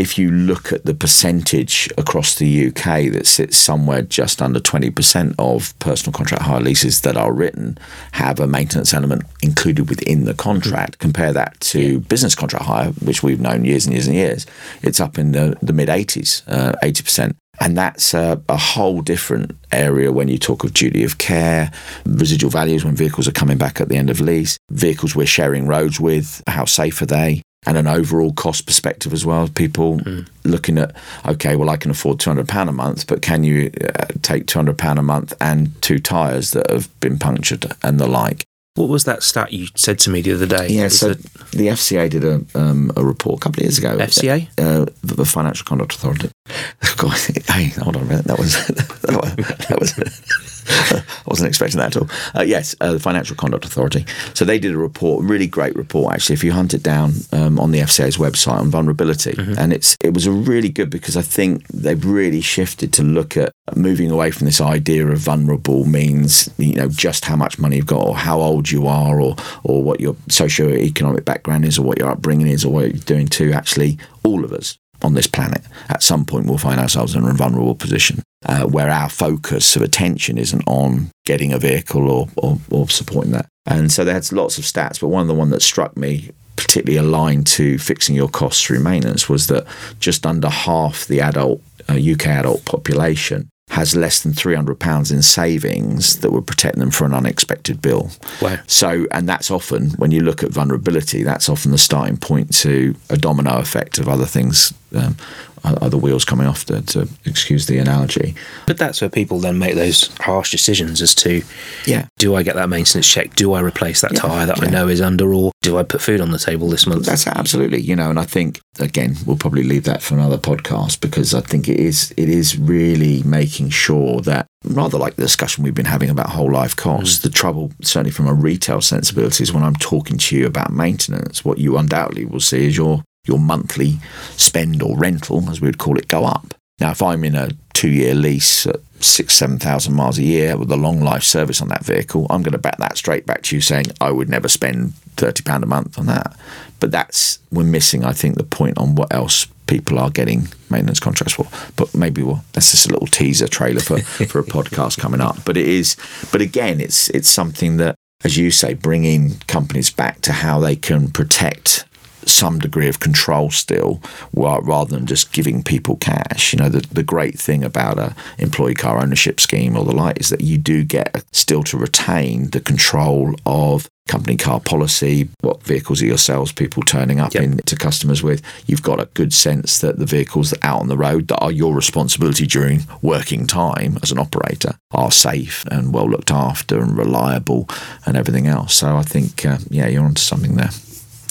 If 0.00 0.16
you 0.16 0.30
look 0.30 0.72
at 0.72 0.86
the 0.86 0.94
percentage 0.94 1.86
across 1.98 2.36
the 2.36 2.68
UK 2.68 3.12
that 3.12 3.26
sits 3.26 3.58
somewhere 3.58 4.00
just 4.00 4.40
under 4.40 4.58
20% 4.58 5.34
of 5.38 5.78
personal 5.78 6.14
contract 6.14 6.44
hire 6.44 6.58
leases 6.58 7.02
that 7.02 7.18
are 7.18 7.34
written 7.34 7.76
have 8.12 8.40
a 8.40 8.46
maintenance 8.46 8.94
element 8.94 9.24
included 9.42 9.90
within 9.90 10.24
the 10.24 10.32
contract, 10.32 11.00
compare 11.00 11.34
that 11.34 11.60
to 11.60 12.00
business 12.00 12.34
contract 12.34 12.64
hire, 12.64 12.92
which 12.92 13.22
we've 13.22 13.42
known 13.42 13.66
years 13.66 13.84
and 13.84 13.92
years 13.92 14.06
and 14.06 14.16
years, 14.16 14.46
it's 14.80 15.00
up 15.00 15.18
in 15.18 15.32
the, 15.32 15.54
the 15.60 15.74
mid 15.74 15.90
80s, 15.90 16.44
uh, 16.48 16.72
80%. 16.82 17.34
And 17.60 17.76
that's 17.76 18.14
a, 18.14 18.42
a 18.48 18.56
whole 18.56 19.02
different 19.02 19.54
area 19.70 20.10
when 20.10 20.28
you 20.28 20.38
talk 20.38 20.64
of 20.64 20.72
duty 20.72 21.04
of 21.04 21.18
care, 21.18 21.70
residual 22.06 22.50
values 22.50 22.86
when 22.86 22.96
vehicles 22.96 23.28
are 23.28 23.32
coming 23.32 23.58
back 23.58 23.82
at 23.82 23.90
the 23.90 23.96
end 23.96 24.08
of 24.08 24.18
lease, 24.18 24.56
vehicles 24.70 25.14
we're 25.14 25.26
sharing 25.26 25.66
roads 25.66 26.00
with, 26.00 26.42
how 26.46 26.64
safe 26.64 27.02
are 27.02 27.06
they? 27.06 27.42
And 27.66 27.76
an 27.76 27.86
overall 27.86 28.32
cost 28.32 28.64
perspective 28.64 29.12
as 29.12 29.26
well. 29.26 29.46
People 29.48 30.00
looking 30.44 30.78
at, 30.78 30.96
okay, 31.26 31.56
well, 31.56 31.68
I 31.68 31.76
can 31.76 31.90
afford 31.90 32.16
£200 32.18 32.68
a 32.68 32.72
month, 32.72 33.06
but 33.06 33.20
can 33.20 33.44
you 33.44 33.70
uh, 33.84 34.06
take 34.22 34.46
£200 34.46 34.98
a 34.98 35.02
month 35.02 35.34
and 35.42 35.70
two 35.82 35.98
tyres 35.98 36.52
that 36.52 36.70
have 36.70 36.88
been 37.00 37.18
punctured 37.18 37.70
and 37.82 38.00
the 38.00 38.06
like? 38.06 38.44
What 38.76 38.88
was 38.88 39.04
that 39.04 39.22
stat 39.22 39.52
you 39.52 39.66
said 39.74 39.98
to 40.00 40.10
me 40.10 40.22
the 40.22 40.32
other 40.32 40.46
day? 40.46 40.68
Yeah, 40.68 40.84
Was 40.84 41.00
so 41.00 41.10
it 41.10 41.22
the 41.50 41.66
FCA 41.66 42.08
did 42.08 42.24
a 42.24 42.40
um, 42.54 42.92
a 42.96 43.04
report 43.04 43.40
a 43.40 43.42
couple 43.42 43.60
of 43.60 43.64
years 43.64 43.76
ago. 43.78 43.98
FCA? 43.98 44.48
uh, 44.58 44.86
the 45.02 45.14
the 45.16 45.24
Financial 45.26 45.66
Conduct 45.66 45.92
Authority. 45.96 46.30
God, 46.96 47.18
hey, 47.48 47.64
hold 47.82 47.96
on 47.96 48.02
a 48.02 48.06
minute. 48.06 48.24
That 48.26 48.38
was 48.38 48.52
that 49.02 49.20
was, 49.20 49.66
that 49.68 49.78
was 49.80 50.59
I 50.70 51.02
wasn't 51.26 51.48
expecting 51.48 51.78
that 51.78 51.96
at 51.96 52.02
all. 52.02 52.08
Uh, 52.34 52.42
yes, 52.42 52.74
uh, 52.80 52.92
the 52.92 53.00
Financial 53.00 53.36
Conduct 53.36 53.64
Authority. 53.64 54.04
So 54.34 54.44
they 54.44 54.58
did 54.58 54.72
a 54.72 54.78
report, 54.78 55.24
really 55.24 55.46
great 55.46 55.74
report 55.76 56.14
actually. 56.14 56.34
If 56.34 56.44
you 56.44 56.52
hunt 56.52 56.74
it 56.74 56.82
down 56.82 57.12
um, 57.32 57.58
on 57.58 57.70
the 57.70 57.80
FCA's 57.80 58.16
website 58.16 58.58
on 58.58 58.70
vulnerability, 58.70 59.34
and 59.58 59.72
it's 59.72 59.96
it 60.02 60.14
was 60.14 60.26
a 60.26 60.32
really 60.32 60.68
good 60.68 60.90
because 60.90 61.16
I 61.16 61.22
think 61.22 61.66
they've 61.68 62.04
really 62.04 62.40
shifted 62.40 62.92
to 62.94 63.02
look 63.02 63.36
at 63.36 63.52
moving 63.76 64.10
away 64.10 64.30
from 64.30 64.46
this 64.46 64.60
idea 64.60 65.06
of 65.06 65.18
vulnerable 65.18 65.84
means 65.84 66.50
you 66.58 66.74
know 66.74 66.88
just 66.88 67.24
how 67.24 67.36
much 67.36 67.58
money 67.58 67.76
you've 67.76 67.86
got 67.86 68.06
or 68.06 68.16
how 68.16 68.40
old 68.40 68.70
you 68.70 68.86
are 68.86 69.20
or 69.20 69.36
or 69.64 69.82
what 69.82 70.00
your 70.00 70.16
socio-economic 70.28 71.24
background 71.24 71.64
is 71.64 71.78
or 71.78 71.82
what 71.82 71.98
your 71.98 72.10
upbringing 72.10 72.48
is 72.48 72.64
or 72.64 72.72
what 72.72 72.92
you're 72.92 73.04
doing 73.04 73.28
to 73.28 73.52
actually 73.52 73.98
all 74.24 74.44
of 74.44 74.52
us 74.52 74.78
on 75.02 75.14
this 75.14 75.26
planet 75.26 75.62
at 75.88 76.02
some 76.02 76.24
point 76.24 76.46
we'll 76.46 76.58
find 76.58 76.80
ourselves 76.80 77.14
in 77.14 77.24
a 77.24 77.32
vulnerable 77.32 77.74
position 77.74 78.22
uh, 78.46 78.64
where 78.64 78.90
our 78.90 79.08
focus 79.08 79.76
of 79.76 79.82
attention 79.82 80.38
isn't 80.38 80.62
on 80.66 81.10
getting 81.26 81.52
a 81.52 81.58
vehicle 81.58 82.10
or, 82.10 82.28
or, 82.36 82.58
or 82.70 82.88
supporting 82.88 83.32
that. 83.32 83.46
And 83.66 83.92
so 83.92 84.04
there's 84.04 84.32
lots 84.32 84.58
of 84.58 84.64
stats 84.64 85.00
but 85.00 85.08
one 85.08 85.22
of 85.22 85.28
the 85.28 85.34
one 85.34 85.50
that 85.50 85.62
struck 85.62 85.96
me 85.96 86.30
particularly 86.56 86.98
aligned 86.98 87.46
to 87.46 87.78
fixing 87.78 88.14
your 88.14 88.28
costs 88.28 88.62
through 88.62 88.80
maintenance 88.80 89.28
was 89.28 89.46
that 89.48 89.66
just 89.98 90.26
under 90.26 90.48
half 90.48 91.06
the 91.06 91.20
adult 91.20 91.60
uh, 91.88 91.94
UK 91.94 92.26
adult 92.26 92.64
population 92.64 93.49
has 93.70 93.94
less 93.94 94.22
than 94.22 94.32
300 94.32 94.80
pounds 94.80 95.12
in 95.12 95.22
savings 95.22 96.18
that 96.20 96.32
would 96.32 96.44
protect 96.44 96.76
them 96.76 96.90
for 96.90 97.04
an 97.04 97.14
unexpected 97.14 97.80
bill. 97.80 98.10
Wow. 98.42 98.58
So, 98.66 99.06
and 99.12 99.28
that's 99.28 99.48
often 99.48 99.90
when 99.90 100.10
you 100.10 100.22
look 100.22 100.42
at 100.42 100.50
vulnerability, 100.50 101.22
that's 101.22 101.48
often 101.48 101.70
the 101.70 101.78
starting 101.78 102.16
point 102.16 102.52
to 102.58 102.96
a 103.10 103.16
domino 103.16 103.58
effect 103.58 103.98
of 103.98 104.08
other 104.08 104.26
things, 104.26 104.74
um, 104.92 105.16
other 105.64 105.96
wheels 105.96 106.24
coming 106.24 106.46
off. 106.46 106.64
To, 106.66 106.82
to 106.82 107.08
excuse 107.24 107.66
the 107.66 107.78
analogy. 107.78 108.34
But 108.66 108.78
that's 108.78 109.00
where 109.00 109.10
people 109.10 109.38
then 109.38 109.58
make 109.58 109.74
those 109.74 110.08
harsh 110.18 110.50
decisions 110.50 111.00
as 111.02 111.14
to 111.16 111.42
Yeah. 111.86 112.06
do 112.18 112.34
I 112.34 112.42
get 112.42 112.54
that 112.56 112.68
maintenance 112.68 113.08
check? 113.08 113.34
Do 113.34 113.52
I 113.54 113.60
replace 113.60 114.00
that 114.02 114.12
Yeah, 114.12 114.20
tyre 114.20 114.46
that 114.46 114.62
I 114.62 114.66
know 114.66 114.88
is 114.88 115.00
under, 115.00 115.32
or 115.32 115.52
do 115.62 115.78
I 115.78 115.82
put 115.82 116.00
food 116.00 116.20
on 116.20 116.30
the 116.30 116.38
table 116.38 116.68
this 116.68 116.86
month? 116.86 117.06
That's 117.06 117.26
absolutely, 117.26 117.80
you 117.80 117.96
know, 117.96 118.10
and 118.10 118.18
I 118.18 118.24
think 118.24 118.60
again 118.78 119.16
we'll 119.26 119.36
probably 119.36 119.62
leave 119.62 119.84
that 119.84 120.02
for 120.02 120.14
another 120.14 120.38
podcast 120.38 121.00
because 121.00 121.34
I 121.34 121.40
think 121.40 121.68
it 121.68 121.78
is 121.78 122.12
it 122.16 122.28
is 122.28 122.58
really 122.58 123.22
making 123.24 123.70
sure 123.70 124.20
that 124.22 124.46
rather 124.64 124.98
like 124.98 125.16
the 125.16 125.22
discussion 125.22 125.64
we've 125.64 125.74
been 125.74 125.86
having 125.86 126.10
about 126.10 126.30
whole 126.30 126.50
life 126.50 126.76
costs, 126.76 127.18
mm. 127.18 127.22
the 127.22 127.30
trouble 127.30 127.72
certainly 127.82 128.10
from 128.10 128.26
a 128.26 128.34
retail 128.34 128.80
sensibility 128.80 129.42
is 129.42 129.52
when 129.52 129.62
I'm 129.64 129.76
talking 129.76 130.18
to 130.18 130.36
you 130.36 130.46
about 130.46 130.72
maintenance, 130.72 131.44
what 131.44 131.58
you 131.58 131.76
undoubtedly 131.76 132.24
will 132.24 132.40
see 132.40 132.66
is 132.66 132.76
your 132.76 133.02
your 133.30 133.38
monthly 133.38 133.98
spend 134.36 134.82
or 134.82 134.98
rental, 134.98 135.48
as 135.48 135.60
we 135.60 135.68
would 135.68 135.78
call 135.78 135.96
it, 135.96 136.08
go 136.08 136.24
up. 136.24 136.54
Now, 136.80 136.90
if 136.90 137.02
I'm 137.02 137.24
in 137.24 137.34
a 137.34 137.50
two-year 137.74 138.14
lease 138.14 138.66
at 138.66 138.80
six, 139.00 139.34
seven 139.34 139.58
thousand 139.58 139.94
miles 139.94 140.18
a 140.18 140.22
year 140.22 140.56
with 140.56 140.70
a 140.72 140.76
long 140.76 141.00
life 141.00 141.22
service 141.22 141.62
on 141.62 141.68
that 141.68 141.84
vehicle, 141.84 142.26
I'm 142.30 142.42
going 142.42 142.52
to 142.52 142.58
back 142.58 142.78
that 142.78 142.96
straight 142.96 143.26
back 143.26 143.42
to 143.44 143.56
you, 143.56 143.60
saying 143.60 143.86
I 144.00 144.10
would 144.10 144.28
never 144.28 144.48
spend 144.48 144.94
thirty 145.16 145.42
pound 145.42 145.62
a 145.62 145.66
month 145.66 145.98
on 145.98 146.06
that. 146.06 146.36
But 146.80 146.90
that's 146.90 147.38
we're 147.52 147.64
missing, 147.64 148.04
I 148.04 148.12
think, 148.12 148.36
the 148.36 148.44
point 148.44 148.78
on 148.78 148.94
what 148.94 149.12
else 149.12 149.46
people 149.66 149.98
are 149.98 150.10
getting 150.10 150.48
maintenance 150.70 151.00
contracts 151.00 151.34
for. 151.34 151.46
But 151.76 151.94
maybe 151.94 152.22
we'll, 152.22 152.42
that's 152.52 152.72
just 152.72 152.88
a 152.88 152.92
little 152.92 153.06
teaser 153.06 153.46
trailer 153.46 153.80
for 153.80 154.00
for 154.26 154.38
a 154.38 154.44
podcast 154.44 154.98
coming 154.98 155.20
up. 155.20 155.44
But 155.44 155.58
it 155.58 155.68
is, 155.68 155.96
but 156.32 156.40
again, 156.40 156.80
it's 156.80 157.10
it's 157.10 157.28
something 157.28 157.76
that, 157.76 157.94
as 158.24 158.38
you 158.38 158.50
say, 158.50 158.72
bringing 158.72 159.38
companies 159.46 159.90
back 159.90 160.22
to 160.22 160.32
how 160.32 160.60
they 160.60 160.76
can 160.76 161.10
protect 161.10 161.84
some 162.30 162.58
degree 162.58 162.88
of 162.88 163.00
control 163.00 163.50
still 163.50 164.00
rather 164.34 164.96
than 164.96 165.06
just 165.06 165.32
giving 165.32 165.62
people 165.62 165.96
cash. 165.96 166.52
You 166.52 166.58
know 166.60 166.68
the, 166.68 166.80
the 166.92 167.02
great 167.02 167.38
thing 167.38 167.64
about 167.64 167.98
a 167.98 168.14
employee 168.38 168.74
car 168.74 169.00
ownership 169.02 169.40
scheme 169.40 169.76
or 169.76 169.84
the 169.84 169.94
like 169.94 170.20
is 170.20 170.30
that 170.30 170.40
you 170.40 170.58
do 170.58 170.84
get 170.84 171.24
still 171.32 171.62
to 171.64 171.76
retain 171.76 172.50
the 172.50 172.60
control 172.60 173.34
of 173.46 173.88
company 174.08 174.36
car 174.36 174.58
policy 174.58 175.28
what 175.40 175.62
vehicles 175.62 176.02
are 176.02 176.06
your 176.06 176.18
salespeople 176.18 176.82
turning 176.82 177.20
up 177.20 177.32
Yep. 177.32 177.42
in 177.44 177.56
to 177.58 177.76
customers 177.76 178.22
with. 178.24 178.42
You've 178.66 178.82
got 178.82 179.00
a 179.00 179.06
good 179.14 179.32
sense 179.32 179.78
that 179.80 179.98
the 179.98 180.06
vehicles 180.06 180.50
that 180.50 180.64
out 180.64 180.80
on 180.80 180.88
the 180.88 180.96
road 180.96 181.28
that 181.28 181.38
are 181.38 181.52
your 181.52 181.74
responsibility 181.74 182.44
during 182.46 182.80
working 183.02 183.46
time 183.46 183.98
as 184.02 184.10
an 184.10 184.18
operator 184.18 184.74
are 184.90 185.12
safe 185.12 185.64
and 185.70 185.92
well 185.94 186.08
looked 186.08 186.32
after 186.32 186.80
and 186.80 186.96
reliable 186.98 187.68
and 188.04 188.16
everything 188.16 188.46
else. 188.48 188.74
So 188.74 188.96
i 188.96 189.02
think 189.02 189.46
uh, 189.46 189.58
yeah 189.70 189.86
you're 189.86 190.04
onto 190.04 190.22
something 190.22 190.56
there 190.56 190.70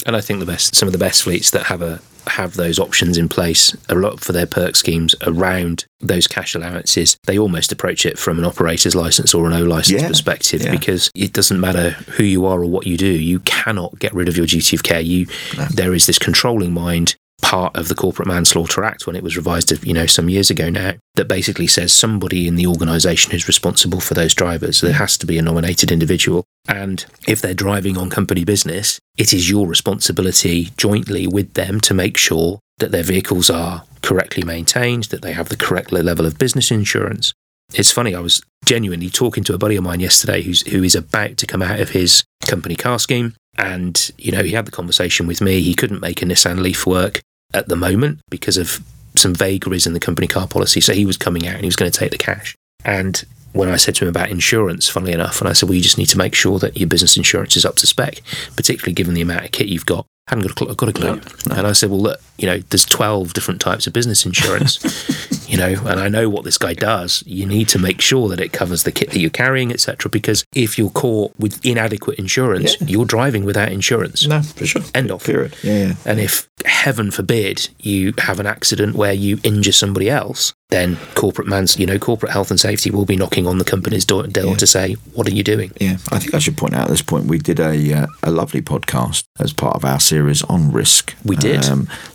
And 0.03 0.15
I 0.15 0.21
think 0.21 0.39
the 0.39 0.45
best, 0.45 0.75
some 0.75 0.87
of 0.87 0.93
the 0.93 0.97
best 0.99 1.23
fleets 1.23 1.51
that 1.51 1.63
have 1.67 1.81
a 1.81 1.99
have 2.27 2.55
those 2.55 2.77
options 2.77 3.17
in 3.17 3.27
place 3.27 3.75
a 3.87 3.95
lot 3.95 4.19
for 4.19 4.33
their 4.33 4.45
perk 4.45 4.75
schemes 4.75 5.15
around 5.25 5.85
those 5.99 6.27
cash 6.27 6.53
allowances. 6.53 7.17
They 7.25 7.39
almost 7.39 7.71
approach 7.71 8.05
it 8.05 8.19
from 8.19 8.37
an 8.37 8.45
operator's 8.45 8.93
license 8.93 9.33
or 9.33 9.47
an 9.47 9.53
O 9.53 9.63
license 9.63 10.01
Yeah, 10.01 10.07
perspective 10.09 10.61
yeah. 10.61 10.71
because 10.71 11.09
it 11.15 11.33
doesn't 11.33 11.59
matter 11.59 11.91
who 12.17 12.23
you 12.23 12.45
are 12.45 12.59
or 12.61 12.67
what 12.67 12.85
you 12.85 12.97
do. 12.97 13.07
You 13.07 13.39
cannot 13.41 13.97
get 13.99 14.13
rid 14.13 14.27
of 14.27 14.37
your 14.37 14.45
duty 14.45 14.75
of 14.75 14.83
care. 14.83 14.99
You 15.01 15.25
there 15.73 15.93
is 15.93 16.05
this 16.05 16.19
controlling 16.19 16.71
mind 16.73 17.15
part 17.41 17.75
of 17.75 17.87
the 17.87 17.95
Corporate 17.95 18.27
Manslaughter 18.27 18.83
Act 18.83 19.07
when 19.07 19.15
it 19.15 19.23
was 19.23 19.37
revised, 19.37 19.85
you 19.85 19.93
know, 19.93 20.05
some 20.05 20.29
years 20.29 20.49
ago 20.49 20.69
now, 20.69 20.93
that 21.15 21.27
basically 21.27 21.67
says 21.67 21.91
somebody 21.91 22.47
in 22.47 22.55
the 22.55 22.67
organisation 22.67 23.31
who's 23.31 23.47
responsible 23.47 23.99
for 23.99 24.13
those 24.13 24.33
drivers. 24.33 24.81
There 24.81 24.93
has 24.93 25.17
to 25.17 25.25
be 25.25 25.37
a 25.37 25.41
nominated 25.41 25.91
individual, 25.91 26.43
and 26.67 27.05
if 27.27 27.41
they're 27.41 27.53
driving 27.53 27.97
on 27.97 28.09
company 28.09 28.43
business, 28.43 28.99
it 29.17 29.33
is 29.33 29.49
your 29.49 29.67
responsibility 29.67 30.71
jointly 30.77 31.27
with 31.27 31.53
them 31.53 31.79
to 31.81 31.93
make 31.93 32.17
sure 32.17 32.59
that 32.77 32.91
their 32.91 33.03
vehicles 33.03 33.49
are 33.49 33.83
correctly 34.01 34.43
maintained, 34.43 35.05
that 35.05 35.21
they 35.21 35.33
have 35.33 35.49
the 35.49 35.57
correct 35.57 35.91
level 35.91 36.25
of 36.25 36.37
business 36.37 36.71
insurance. 36.71 37.33
It's 37.73 37.91
funny, 37.91 38.15
I 38.15 38.19
was 38.19 38.41
genuinely 38.65 39.09
talking 39.09 39.43
to 39.45 39.53
a 39.53 39.57
buddy 39.57 39.75
of 39.75 39.83
mine 39.83 39.99
yesterday 39.99 40.41
who's 40.41 40.61
who 40.67 40.83
is 40.83 40.95
about 40.95 41.37
to 41.37 41.47
come 41.47 41.61
out 41.61 41.79
of 41.79 41.89
his 41.89 42.23
company 42.47 42.75
car 42.75 42.99
scheme. 42.99 43.35
And, 43.57 44.11
you 44.17 44.31
know, 44.31 44.41
he 44.41 44.51
had 44.51 44.65
the 44.65 44.71
conversation 44.71 45.27
with 45.27 45.41
me. 45.41 45.61
He 45.61 45.75
couldn't 45.75 45.99
make 45.99 46.21
a 46.21 46.25
Nissan 46.25 46.61
Leaf 46.61 46.87
work 46.87 47.21
at 47.53 47.67
the 47.67 47.75
moment 47.75 48.19
because 48.29 48.57
of 48.57 48.83
some 49.15 49.33
vagaries 49.33 49.87
in 49.87 49.93
the 49.93 49.99
company 49.99 50.27
car 50.27 50.47
policy. 50.47 50.81
So 50.81 50.93
he 50.93 51.05
was 51.05 51.17
coming 51.17 51.47
out 51.47 51.55
and 51.55 51.61
he 51.61 51.67
was 51.67 51.75
going 51.75 51.91
to 51.91 51.97
take 51.97 52.11
the 52.11 52.17
cash. 52.17 52.55
And 52.85 53.23
when 53.53 53.69
I 53.69 53.77
said 53.77 53.95
to 53.95 54.05
him 54.05 54.09
about 54.09 54.29
insurance, 54.29 54.87
funnily 54.87 55.13
enough, 55.13 55.41
and 55.41 55.49
I 55.49 55.53
said, 55.53 55.67
well, 55.67 55.75
you 55.75 55.81
just 55.81 55.97
need 55.97 56.09
to 56.09 56.17
make 56.17 56.35
sure 56.35 56.59
that 56.59 56.77
your 56.77 56.87
business 56.87 57.17
insurance 57.17 57.57
is 57.57 57.65
up 57.65 57.75
to 57.77 57.87
spec, 57.87 58.21
particularly 58.55 58.93
given 58.93 59.15
the 59.15 59.21
amount 59.21 59.45
of 59.45 59.51
kit 59.51 59.67
you've 59.67 59.85
got. 59.85 60.05
Hadn't 60.27 60.43
got 60.43 60.51
a 60.51 60.55
clue. 60.55 60.75
Got 60.75 60.89
a 60.89 60.93
clue. 60.93 61.21
And 61.57 61.65
I 61.65 61.71
said, 61.71 61.89
well, 61.89 62.01
look, 62.01 62.19
you 62.37 62.45
know, 62.45 62.59
there's 62.59 62.85
12 62.85 63.33
different 63.33 63.59
types 63.59 63.87
of 63.87 63.93
business 63.93 64.25
insurance. 64.25 64.77
you 65.49 65.57
know, 65.57 65.73
and 65.85 65.99
I 65.99 66.07
know 66.09 66.29
what 66.29 66.43
this 66.43 66.57
guy 66.57 66.73
does. 66.73 67.23
You 67.25 67.45
need 67.45 67.67
to 67.69 67.79
make 67.79 67.99
sure 68.01 68.29
that 68.29 68.39
it 68.39 68.53
covers 68.53 68.83
the 68.83 68.91
kit 68.91 69.09
that 69.11 69.19
you're 69.19 69.29
carrying, 69.31 69.71
etc. 69.71 70.09
Because 70.09 70.45
if 70.55 70.77
you're 70.77 70.89
caught 70.91 71.33
with 71.39 71.59
inadequate 71.65 72.19
insurance, 72.19 72.77
Yeah. 72.79 72.87
you're 72.87 73.05
driving 73.05 73.45
without 73.45 73.71
insurance. 73.71 74.25
No, 74.27 74.41
for 74.41 74.65
sure. 74.65 74.83
End 74.93 75.11
of. 75.11 75.23
Period. 75.23 75.55
Yeah, 75.63 75.79
yeah. 75.87 75.93
And 76.05 76.19
if, 76.19 76.47
heaven 76.65 77.09
forbid, 77.11 77.69
you 77.79 78.13
have 78.19 78.39
an 78.39 78.45
accident 78.45 78.95
where 78.95 79.13
you 79.13 79.39
injure 79.43 79.71
somebody 79.71 80.09
else, 80.09 80.53
then 80.69 80.97
corporate 81.15 81.47
man's, 81.47 81.79
you 81.79 81.85
know, 81.85 81.97
corporate 81.97 82.31
health 82.31 82.51
and 82.51 82.59
safety 82.59 82.91
will 82.91 83.05
be 83.05 83.15
knocking 83.15 83.47
on 83.47 83.57
the 83.57 83.63
company's 83.65 84.05
door, 84.05 84.27
door 84.27 84.51
Yeah. 84.51 84.55
to 84.55 84.67
say, 84.67 84.93
"What 85.13 85.27
are 85.27 85.31
you 85.31 85.43
doing?" 85.43 85.71
Yeah, 85.79 85.97
I 86.11 86.19
think 86.19 86.33
I 86.35 86.39
should 86.39 86.57
point 86.57 86.75
out 86.75 86.83
at 86.83 86.89
this 86.89 87.01
point 87.01 87.25
we 87.25 87.39
did 87.39 87.59
a 87.59 87.93
uh, 87.93 88.07
a 88.23 88.31
lovely 88.31 88.61
podcast 88.61 89.23
as 89.39 89.51
part 89.51 89.75
of 89.75 89.83
our 89.83 89.99
series 89.99 90.43
on 90.43 90.71
risk. 90.71 91.15
We 91.25 91.35
did. 91.35 91.65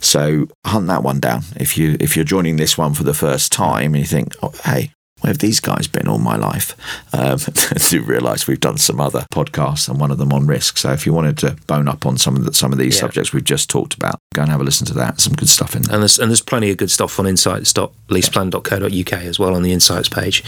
so 0.01 0.47
hunt 0.65 0.87
that 0.87 1.03
one 1.03 1.19
down 1.21 1.43
if 1.57 1.77
you 1.77 1.97
if 2.01 2.15
you're 2.17 2.25
joining 2.25 2.57
this 2.57 2.79
one 2.79 2.95
for 2.95 3.03
the 3.05 3.15
first 3.15 3.51
time 3.53 3.95
and 3.95 3.99
you 3.99 4.07
think, 4.07 4.35
oh, 4.43 4.53
hey. 4.65 4.91
Where 5.25 5.31
have 5.33 5.39
these 5.39 5.59
guys 5.59 5.89
been 5.89 6.07
all 6.07 6.19
my 6.19 6.37
life? 6.37 6.77
Um, 7.15 7.39
do 7.89 8.03
realise 8.03 8.47
we've 8.47 8.61
done 8.61 8.77
some 8.77 9.01
other 9.01 9.25
podcasts 9.33 9.89
and 9.89 9.99
one 9.99 10.11
of 10.11 10.19
them 10.19 10.35
on 10.35 10.47
risk. 10.47 10.77
So 10.77 10.93
if 10.93 11.07
you 11.07 11.15
wanted 11.15 11.39
to 11.39 11.57
bone 11.67 11.89
up 11.89 12.05
on 12.05 12.19
some 12.19 12.37
of 12.37 12.45
the, 12.45 12.53
some 12.53 12.73
of 12.73 12.79
these 12.79 12.95
Yeah. 12.97 13.01
subjects 13.01 13.33
we've 13.33 13.43
just 13.43 13.71
talked 13.71 13.95
about, 13.95 14.19
go 14.35 14.43
and 14.43 14.51
have 14.51 14.61
a 14.61 14.65
listen 14.65 14.87
to 14.89 14.93
that. 14.95 15.23
Some 15.23 15.33
good 15.33 15.49
stuff 15.49 15.75
in 15.75 15.81
there. 15.81 15.95
And 15.95 16.03
there's 16.03 16.19
and 16.19 16.31
there's 16.31 16.43
plenty 16.43 16.71
of 16.71 16.77
good 16.77 16.91
stuff 16.91 17.19
on 17.19 17.27
insights.leaseplan.co.uk 17.27 19.13
as 19.25 19.39
well 19.39 19.55
on 19.55 19.63
the 19.63 19.73
insights 19.73 20.11
page 20.11 20.43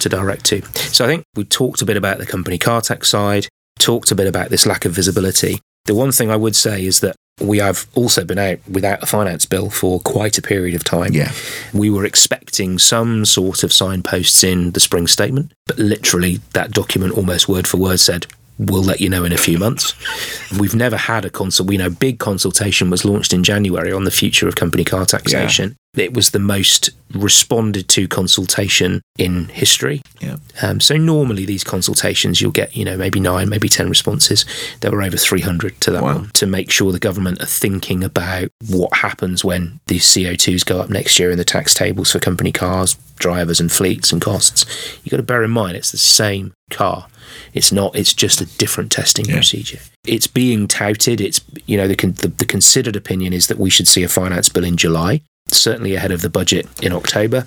to 0.00 0.08
direct 0.08 0.44
to. 0.46 0.62
So 0.92 1.04
I 1.04 1.08
think 1.08 1.22
we 1.36 1.44
talked 1.44 1.80
a 1.80 1.84
bit 1.84 1.96
about 1.96 2.18
the 2.18 2.26
company 2.26 2.58
car 2.58 2.80
tax 2.80 3.08
side, 3.08 3.46
talked 3.78 4.10
a 4.10 4.16
bit 4.16 4.26
about 4.26 4.50
this 4.50 4.66
lack 4.66 4.84
of 4.84 4.90
visibility. 4.92 5.60
The 5.84 5.94
one 5.94 6.10
thing 6.10 6.32
I 6.32 6.36
would 6.36 6.56
say 6.56 6.84
is 6.84 6.98
that 6.98 7.14
we 7.40 7.58
have 7.58 7.86
also 7.94 8.24
been 8.24 8.38
out 8.38 8.58
without 8.68 9.02
a 9.02 9.06
finance 9.06 9.44
bill 9.44 9.68
for 9.68 10.00
quite 10.00 10.38
a 10.38 10.42
period 10.42 10.74
of 10.74 10.84
time. 10.84 11.12
Yeah. 11.12 11.32
We 11.74 11.90
were 11.90 12.06
expecting 12.06 12.78
some 12.78 13.26
sort 13.26 13.62
of 13.62 13.72
signposts 13.72 14.42
in 14.42 14.70
the 14.72 14.80
spring 14.80 15.06
statement, 15.06 15.52
but 15.66 15.78
literally 15.78 16.40
that 16.54 16.70
document 16.70 17.12
almost 17.12 17.48
word 17.48 17.66
for 17.66 17.76
word 17.76 18.00
said, 18.00 18.26
We'll 18.58 18.82
let 18.82 19.02
you 19.02 19.10
know 19.10 19.22
in 19.24 19.32
a 19.32 19.36
few 19.36 19.58
months. 19.58 19.92
We've 20.58 20.74
never 20.74 20.96
had 20.96 21.26
a 21.26 21.30
consult. 21.30 21.68
We 21.68 21.76
know 21.76 21.90
big 21.90 22.18
consultation 22.18 22.88
was 22.88 23.04
launched 23.04 23.34
in 23.34 23.44
January 23.44 23.92
on 23.92 24.04
the 24.04 24.10
future 24.10 24.48
of 24.48 24.54
company 24.54 24.82
car 24.82 25.04
taxation. 25.04 25.76
It 25.96 26.14
was 26.14 26.30
the 26.30 26.38
most 26.38 26.90
responded 27.14 27.88
to 27.88 28.06
consultation 28.08 29.00
in 29.18 29.46
history. 29.46 30.02
Yeah. 30.20 30.36
Um, 30.62 30.80
so 30.80 30.96
normally 30.96 31.44
these 31.46 31.64
consultations, 31.64 32.40
you'll 32.40 32.50
get, 32.50 32.76
you 32.76 32.84
know, 32.84 32.96
maybe 32.96 33.20
nine, 33.20 33.48
maybe 33.48 33.68
10 33.68 33.88
responses. 33.88 34.44
There 34.80 34.90
were 34.90 35.02
over 35.02 35.16
300 35.16 35.80
to 35.82 35.90
that 35.92 36.02
Wow. 36.02 36.14
one 36.14 36.30
to 36.34 36.46
make 36.46 36.70
sure 36.70 36.92
the 36.92 36.98
government 36.98 37.40
are 37.42 37.46
thinking 37.46 38.04
about 38.04 38.48
what 38.68 38.92
happens 38.98 39.44
when 39.44 39.80
these 39.86 40.04
CO2s 40.04 40.64
go 40.64 40.80
up 40.80 40.90
next 40.90 41.18
year 41.18 41.30
in 41.30 41.38
the 41.38 41.44
tax 41.44 41.74
tables 41.74 42.12
for 42.12 42.18
company 42.18 42.52
cars, 42.52 42.96
drivers 43.18 43.60
and 43.60 43.72
fleets 43.72 44.12
and 44.12 44.20
costs. 44.20 44.66
You've 45.02 45.10
got 45.12 45.16
to 45.18 45.22
bear 45.22 45.42
in 45.44 45.50
mind 45.50 45.76
it's 45.76 45.92
the 45.92 45.98
same 45.98 46.52
car. 46.70 47.06
It's 47.54 47.72
not, 47.72 47.96
it's 47.96 48.12
just 48.14 48.40
a 48.40 48.46
different 48.58 48.92
testing 48.92 49.26
Yeah. 49.26 49.34
procedure. 49.36 49.78
It's 50.06 50.26
being 50.26 50.68
touted. 50.68 51.20
It's, 51.20 51.40
you 51.66 51.76
know, 51.76 51.88
the, 51.88 51.96
con- 51.96 52.12
the, 52.12 52.28
the 52.28 52.44
considered 52.44 52.96
opinion 52.96 53.32
is 53.32 53.46
that 53.48 53.58
we 53.58 53.70
should 53.70 53.88
see 53.88 54.02
a 54.02 54.08
finance 54.08 54.48
bill 54.48 54.64
in 54.64 54.76
July, 54.76 55.22
certainly 55.48 55.94
ahead 55.94 56.10
of 56.12 56.22
the 56.22 56.30
budget 56.30 56.66
in 56.82 56.92
October 56.92 57.46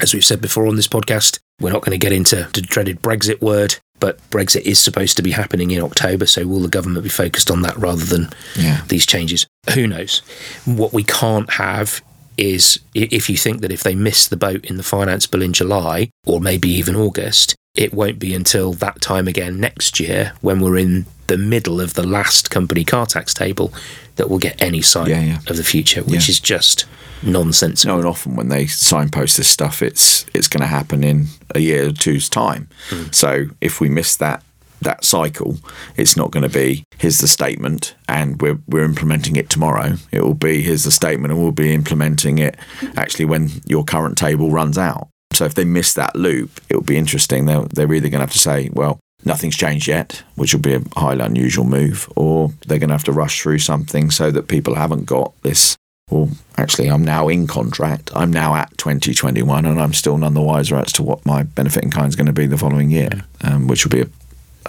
as 0.00 0.14
we've 0.14 0.24
said 0.24 0.40
before 0.40 0.66
on 0.66 0.76
this 0.76 0.88
podcast, 0.88 1.38
we're 1.60 1.70
not 1.70 1.82
going 1.82 1.92
to 1.92 1.98
get 1.98 2.12
into 2.12 2.48
the 2.54 2.62
dreaded 2.62 3.02
Brexit 3.02 3.42
word, 3.42 3.76
but 4.00 4.18
Brexit 4.30 4.62
is 4.62 4.78
supposed 4.80 5.16
to 5.18 5.22
be 5.22 5.32
happening 5.32 5.70
in 5.70 5.82
October. 5.82 6.24
So 6.24 6.46
will 6.46 6.60
the 6.60 6.68
government 6.68 7.02
be 7.04 7.10
focused 7.10 7.50
on 7.50 7.60
that 7.62 7.76
rather 7.76 8.04
than 8.04 8.30
Yeah. 8.56 8.80
these 8.88 9.04
changes? 9.04 9.46
Who 9.74 9.86
knows? 9.86 10.22
What 10.64 10.94
we 10.94 11.04
can't 11.04 11.50
have 11.52 12.00
is 12.38 12.80
if 12.94 13.28
you 13.28 13.36
think 13.36 13.60
that 13.60 13.70
if 13.70 13.82
they 13.82 13.94
miss 13.94 14.26
the 14.26 14.36
boat 14.38 14.64
in 14.64 14.78
the 14.78 14.82
finance 14.82 15.26
bill 15.26 15.42
in 15.42 15.52
July 15.52 16.08
or 16.26 16.40
maybe 16.40 16.70
even 16.70 16.96
August, 16.96 17.54
it 17.74 17.94
won't 17.94 18.18
be 18.18 18.34
until 18.34 18.72
that 18.74 19.00
time 19.00 19.26
again 19.26 19.58
next 19.58 19.98
year 19.98 20.32
when 20.40 20.60
we're 20.60 20.76
in 20.76 21.06
the 21.28 21.38
middle 21.38 21.80
of 21.80 21.94
the 21.94 22.06
last 22.06 22.50
company 22.50 22.84
car 22.84 23.06
tax 23.06 23.32
table 23.32 23.72
that 24.16 24.28
we'll 24.28 24.38
get 24.38 24.60
any 24.60 24.82
sign 24.82 25.08
Yeah, 25.08 25.20
yeah. 25.22 25.38
of 25.46 25.56
the 25.56 25.64
future, 25.64 26.02
which 26.02 26.28
Yeah. 26.28 26.32
is 26.32 26.40
just 26.40 26.84
nonsense. 27.22 27.84
No, 27.86 27.96
and 27.96 28.06
often 28.06 28.36
when 28.36 28.48
they 28.48 28.66
signpost 28.66 29.36
this 29.38 29.48
stuff, 29.48 29.80
it's 29.82 30.26
it's 30.34 30.48
going 30.48 30.60
to 30.60 30.66
happen 30.66 31.02
in 31.02 31.28
a 31.54 31.60
year 31.60 31.86
or 31.88 31.92
two's 31.92 32.28
time. 32.28 32.68
Hmm. 32.90 33.04
So 33.10 33.46
if 33.62 33.80
we 33.80 33.88
miss 33.88 34.16
that 34.16 34.42
that 34.82 35.04
cycle, 35.04 35.56
it's 35.96 36.16
not 36.16 36.32
going 36.32 36.42
to 36.42 36.48
be 36.50 36.82
here's 36.98 37.18
the 37.20 37.28
statement 37.28 37.94
and 38.08 38.42
we're 38.42 38.58
we're 38.68 38.84
implementing 38.84 39.36
it 39.36 39.48
tomorrow. 39.48 39.94
It 40.10 40.22
will 40.22 40.34
be 40.34 40.60
here's 40.60 40.84
the 40.84 40.90
statement 40.90 41.32
and 41.32 41.40
we'll 41.40 41.52
be 41.52 41.72
implementing 41.72 42.38
it 42.38 42.56
actually 42.96 43.24
when 43.24 43.50
your 43.64 43.84
current 43.84 44.18
table 44.18 44.50
runs 44.50 44.76
out. 44.76 45.08
So 45.34 45.44
if 45.44 45.54
they 45.54 45.64
miss 45.64 45.94
that 45.94 46.16
loop, 46.16 46.60
it 46.68 46.76
will 46.76 46.82
be 46.82 46.96
interesting. 46.96 47.46
They're 47.46 47.62
they're 47.62 47.92
either 47.92 48.08
going 48.08 48.20
to 48.20 48.26
have 48.26 48.32
to 48.32 48.38
say, 48.38 48.70
well. 48.72 48.98
Nothing's 49.24 49.56
changed 49.56 49.86
yet, 49.86 50.24
which 50.34 50.52
will 50.52 50.62
be 50.62 50.74
a 50.74 50.82
highly 50.96 51.20
unusual 51.20 51.64
move, 51.64 52.12
or 52.16 52.50
they're 52.66 52.80
going 52.80 52.88
to 52.88 52.94
have 52.94 53.04
to 53.04 53.12
rush 53.12 53.40
through 53.40 53.60
something 53.60 54.10
so 54.10 54.32
that 54.32 54.48
people 54.48 54.74
haven't 54.74 55.04
got 55.04 55.32
this 55.42 55.76
well, 56.12 56.28
actually, 56.58 56.90
I'm 56.90 57.04
now 57.04 57.28
in 57.28 57.46
contract. 57.46 58.10
I'm 58.14 58.30
now 58.30 58.54
at 58.54 58.76
2021, 58.76 59.64
and 59.64 59.80
I'm 59.80 59.94
still 59.94 60.18
none 60.18 60.34
the 60.34 60.42
wiser 60.42 60.76
as 60.76 60.92
to 60.92 61.02
what 61.02 61.24
my 61.24 61.42
benefit 61.42 61.84
in 61.84 61.90
kind 61.90 62.08
is 62.08 62.16
going 62.16 62.26
to 62.26 62.32
be 62.32 62.46
the 62.46 62.58
following 62.58 62.90
year, 62.90 63.10
um, 63.42 63.66
which 63.66 63.84
will 63.84 63.90
be 63.90 64.02
a 64.02 64.08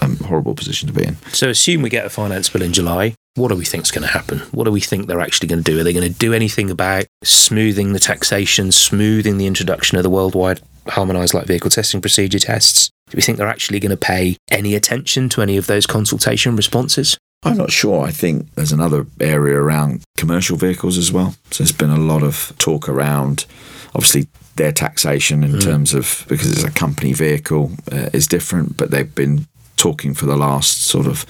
um, 0.02 0.18
horrible 0.18 0.56
position 0.56 0.88
to 0.88 0.94
be 0.94 1.04
in. 1.04 1.16
So 1.34 1.50
assume 1.50 1.82
we 1.82 1.90
get 1.90 2.06
a 2.06 2.10
finance 2.10 2.50
bill 2.50 2.62
in 2.62 2.72
July. 2.72 3.16
What 3.36 3.48
do 3.48 3.56
we 3.56 3.66
think 3.66 3.86
is 3.86 3.92
going 3.92 4.04
to 4.04 4.14
happen? 4.14 4.40
What 4.52 4.66
do 4.66 4.72
we 4.72 4.80
think 4.80 5.08
they're 5.08 5.20
actually 5.20 5.48
going 5.48 5.64
to 5.64 5.72
do? 5.72 5.80
Are 5.80 5.84
they 5.84 5.94
going 5.94 6.12
to 6.12 6.20
do 6.20 6.34
anything 6.34 6.70
about 6.70 7.06
smoothing 7.24 7.94
the 7.94 8.00
taxation, 8.00 8.72
smoothing 8.72 9.40
the 9.40 9.48
introduction 9.48 9.98
of 9.98 10.04
the 10.04 10.10
worldwide 10.10 10.62
harmonised 10.88 11.34
light 11.34 11.48
vehicle 11.48 11.72
testing 11.72 12.00
procedure 12.00 12.38
tests? 12.38 12.92
Do 13.10 13.16
we 13.16 13.24
think 13.24 13.40
they're 13.40 13.48
actually 13.48 13.80
going 13.80 13.90
to 13.90 13.98
pay 13.98 14.38
any 14.52 14.76
attention 14.76 15.30
to 15.30 15.42
any 15.42 15.58
of 15.58 15.66
those 15.66 15.88
consultation 15.88 16.56
responses? 16.56 17.18
I'm 17.42 17.58
not 17.58 17.72
sure. 17.72 18.06
I 18.06 18.12
think 18.12 18.54
there's 18.54 18.72
another 18.72 19.06
area 19.20 19.60
around 19.60 20.04
commercial 20.16 20.56
vehicles 20.56 20.98
as 20.98 21.12
well. 21.12 21.36
So 21.52 21.64
there's 21.64 21.72
been 21.72 21.90
a 21.90 21.98
lot 21.98 22.24
of 22.24 22.54
talk 22.58 22.88
around, 22.88 23.46
obviously, 23.96 24.28
their 24.56 24.72
taxation 24.72 25.44
in 25.44 25.60
terms 25.60 25.96
of 25.96 26.26
because 26.30 26.52
it's 26.52 26.64
a 26.64 26.70
company 26.70 27.14
vehicle 27.14 27.72
uh, 27.92 28.10
is 28.14 28.28
different, 28.28 28.78
but 28.78 28.92
they've 28.92 29.14
been 29.16 29.48
talking 29.84 30.14
for 30.14 30.26
the 30.26 30.38
last 30.38 30.84
sort 30.84 31.08
of 31.08 31.26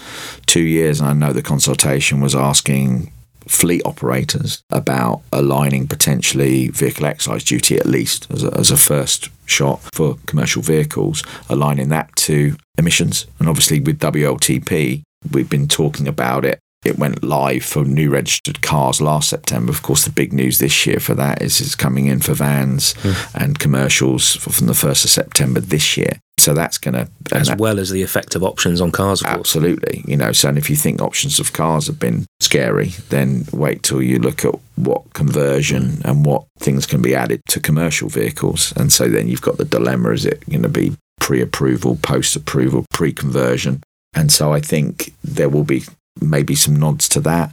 two 0.45 0.61
years. 0.61 0.99
And 0.99 1.09
I 1.09 1.13
know 1.13 1.33
the 1.33 1.41
consultation 1.41 2.21
was 2.21 2.35
asking 2.35 3.11
fleet 3.47 3.81
operators 3.83 4.61
about 4.69 5.23
aligning 5.31 5.87
potentially 5.87 6.69
vehicle 6.69 7.07
excise 7.07 7.43
duty 7.43 7.77
at 7.77 7.87
least 7.87 8.27
as 8.29 8.43
a, 8.43 8.53
as 8.53 8.69
a 8.69 8.77
first 8.77 9.29
shot 9.47 9.81
for 9.91 10.17
commercial 10.27 10.61
vehicles, 10.61 11.23
aligning 11.49 11.89
that 11.89 12.15
to 12.15 12.55
emissions. 12.77 13.25
And 13.39 13.49
obviously 13.49 13.79
with 13.79 13.99
WLTP, 13.99 15.01
we've 15.31 15.49
been 15.49 15.67
talking 15.67 16.07
about 16.07 16.45
it. 16.45 16.59
It 16.83 16.97
went 16.97 17.23
live 17.23 17.63
for 17.63 17.83
new 17.83 18.09
registered 18.09 18.61
cars 18.61 19.01
last 19.01 19.29
September. 19.29 19.71
Of 19.71 19.81
course, 19.81 20.05
the 20.05 20.11
big 20.11 20.33
news 20.33 20.59
this 20.59 20.85
year 20.85 20.99
for 20.99 21.13
that 21.15 21.41
is 21.41 21.61
it's 21.61 21.75
coming 21.75 22.07
in 22.07 22.19
for 22.19 22.33
vans 22.33 22.93
hmm. 22.99 23.13
and 23.35 23.59
commercials 23.59 24.35
from 24.35 24.67
the 24.67 24.73
1st 24.73 25.05
of 25.05 25.09
September 25.11 25.59
this 25.59 25.97
year. 25.97 26.19
So 26.39 26.53
that's 26.53 26.77
going 26.77 26.95
to 26.95 27.07
As 27.31 27.55
well 27.55 27.79
as 27.79 27.89
the 27.89 28.01
effect 28.01 28.35
of 28.35 28.43
options 28.43 28.81
on 28.81 28.91
cars, 28.91 29.21
of 29.21 29.27
course. 29.27 29.39
Absolutely. 29.39 30.03
You 30.05 30.17
know, 30.17 30.33
so 30.33 30.49
and 30.49 30.57
if 30.57 30.69
you 30.69 30.75
think 30.75 31.01
options 31.01 31.39
of 31.39 31.53
cars 31.53 31.87
have 31.87 31.99
been 31.99 32.25
scary, 32.41 32.89
then 33.09 33.45
wait 33.53 33.83
till 33.83 34.01
you 34.01 34.19
look 34.19 34.43
at 34.43 34.55
what 34.75 35.13
conversion 35.13 36.01
and 36.03 36.25
what 36.25 36.43
things 36.59 36.85
can 36.85 37.01
be 37.01 37.15
added 37.15 37.39
to 37.49 37.59
commercial 37.59 38.09
vehicles. 38.09 38.73
And 38.75 38.91
so 38.91 39.07
then 39.07 39.29
you've 39.29 39.41
got 39.41 39.57
the 39.57 39.63
dilemma 39.63 40.09
is 40.09 40.25
it 40.25 40.43
going 40.49 40.63
to 40.63 40.69
be 40.69 40.97
pre 41.21 41.39
approval, 41.39 41.97
post 42.01 42.35
approval, 42.35 42.85
pre 42.91 43.13
conversion? 43.13 43.81
And 44.13 44.31
so 44.31 44.51
I 44.51 44.59
think 44.59 45.13
there 45.23 45.49
will 45.49 45.63
be 45.63 45.83
maybe 46.21 46.55
some 46.55 46.75
nods 46.75 47.09
to 47.09 47.19
that. 47.21 47.51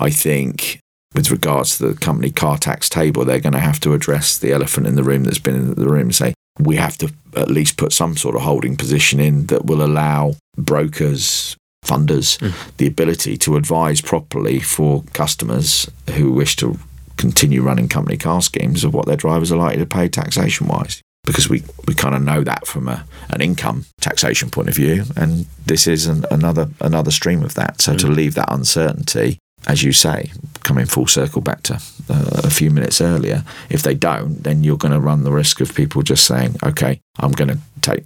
I 0.00 0.10
think 0.10 0.80
with 1.14 1.30
regards 1.30 1.76
to 1.76 1.88
the 1.88 2.00
company 2.00 2.30
car 2.30 2.58
tax 2.58 2.88
table, 2.88 3.24
they're 3.24 3.40
going 3.40 3.52
to 3.52 3.58
have 3.58 3.80
to 3.80 3.94
address 3.94 4.38
the 4.38 4.52
elephant 4.52 4.86
in 4.86 4.94
the 4.94 5.02
room 5.02 5.24
that's 5.24 5.38
been 5.38 5.54
in 5.54 5.74
the 5.74 5.88
room 5.88 6.02
and 6.02 6.14
say, 6.14 6.34
we 6.58 6.76
have 6.76 6.98
to 6.98 7.12
at 7.36 7.50
least 7.50 7.76
put 7.76 7.92
some 7.92 8.16
sort 8.16 8.36
of 8.36 8.42
holding 8.42 8.76
position 8.76 9.20
in 9.20 9.46
that 9.46 9.66
will 9.66 9.82
allow 9.82 10.34
brokers, 10.56 11.56
funders, 11.84 12.38
hmm. 12.40 12.72
the 12.76 12.86
ability 12.86 13.36
to 13.38 13.56
advise 13.56 14.00
properly 14.00 14.60
for 14.60 15.02
customers 15.12 15.90
who 16.14 16.32
wish 16.32 16.56
to 16.56 16.78
continue 17.16 17.62
running 17.62 17.88
company 17.88 18.16
car 18.16 18.42
schemes 18.42 18.84
of 18.84 18.94
what 18.94 19.06
their 19.06 19.16
drivers 19.16 19.52
are 19.52 19.58
likely 19.58 19.78
to 19.78 19.86
pay 19.86 20.08
taxation 20.08 20.66
wise. 20.66 21.02
Because 21.24 21.48
we, 21.48 21.62
we 21.86 21.94
kind 21.94 22.16
of 22.16 22.22
know 22.22 22.42
that 22.42 22.66
from 22.66 22.88
a, 22.88 23.04
an 23.30 23.40
income 23.40 23.84
taxation 24.00 24.50
point 24.50 24.68
of 24.68 24.74
view, 24.74 25.04
and 25.16 25.46
this 25.64 25.86
is 25.86 26.06
an, 26.06 26.24
another 26.32 26.68
another 26.80 27.12
stream 27.12 27.44
of 27.44 27.54
that. 27.54 27.80
So 27.80 27.94
to 27.96 28.08
leave 28.08 28.34
that 28.34 28.50
uncertainty, 28.52 29.38
as 29.66 29.82
you 29.82 29.92
say, 29.92 30.32
coming 30.64 30.86
full 30.86 31.06
circle 31.06 31.40
back 31.40 31.62
to 31.64 31.74
uh, 32.10 32.40
a 32.42 32.50
few 32.50 32.70
minutes 32.70 33.00
earlier, 33.00 33.44
if 33.70 33.82
they 33.82 33.94
don't, 33.94 34.42
then 34.42 34.64
you're 34.64 34.76
going 34.76 34.92
to 34.92 35.00
run 35.00 35.22
the 35.22 35.32
risk 35.32 35.60
of 35.60 35.74
people 35.74 36.02
just 36.02 36.26
saying, 36.26 36.56
okay, 36.64 37.00
I'm 37.18 37.32
going 37.32 37.50
to 37.50 37.58
take 37.80 38.02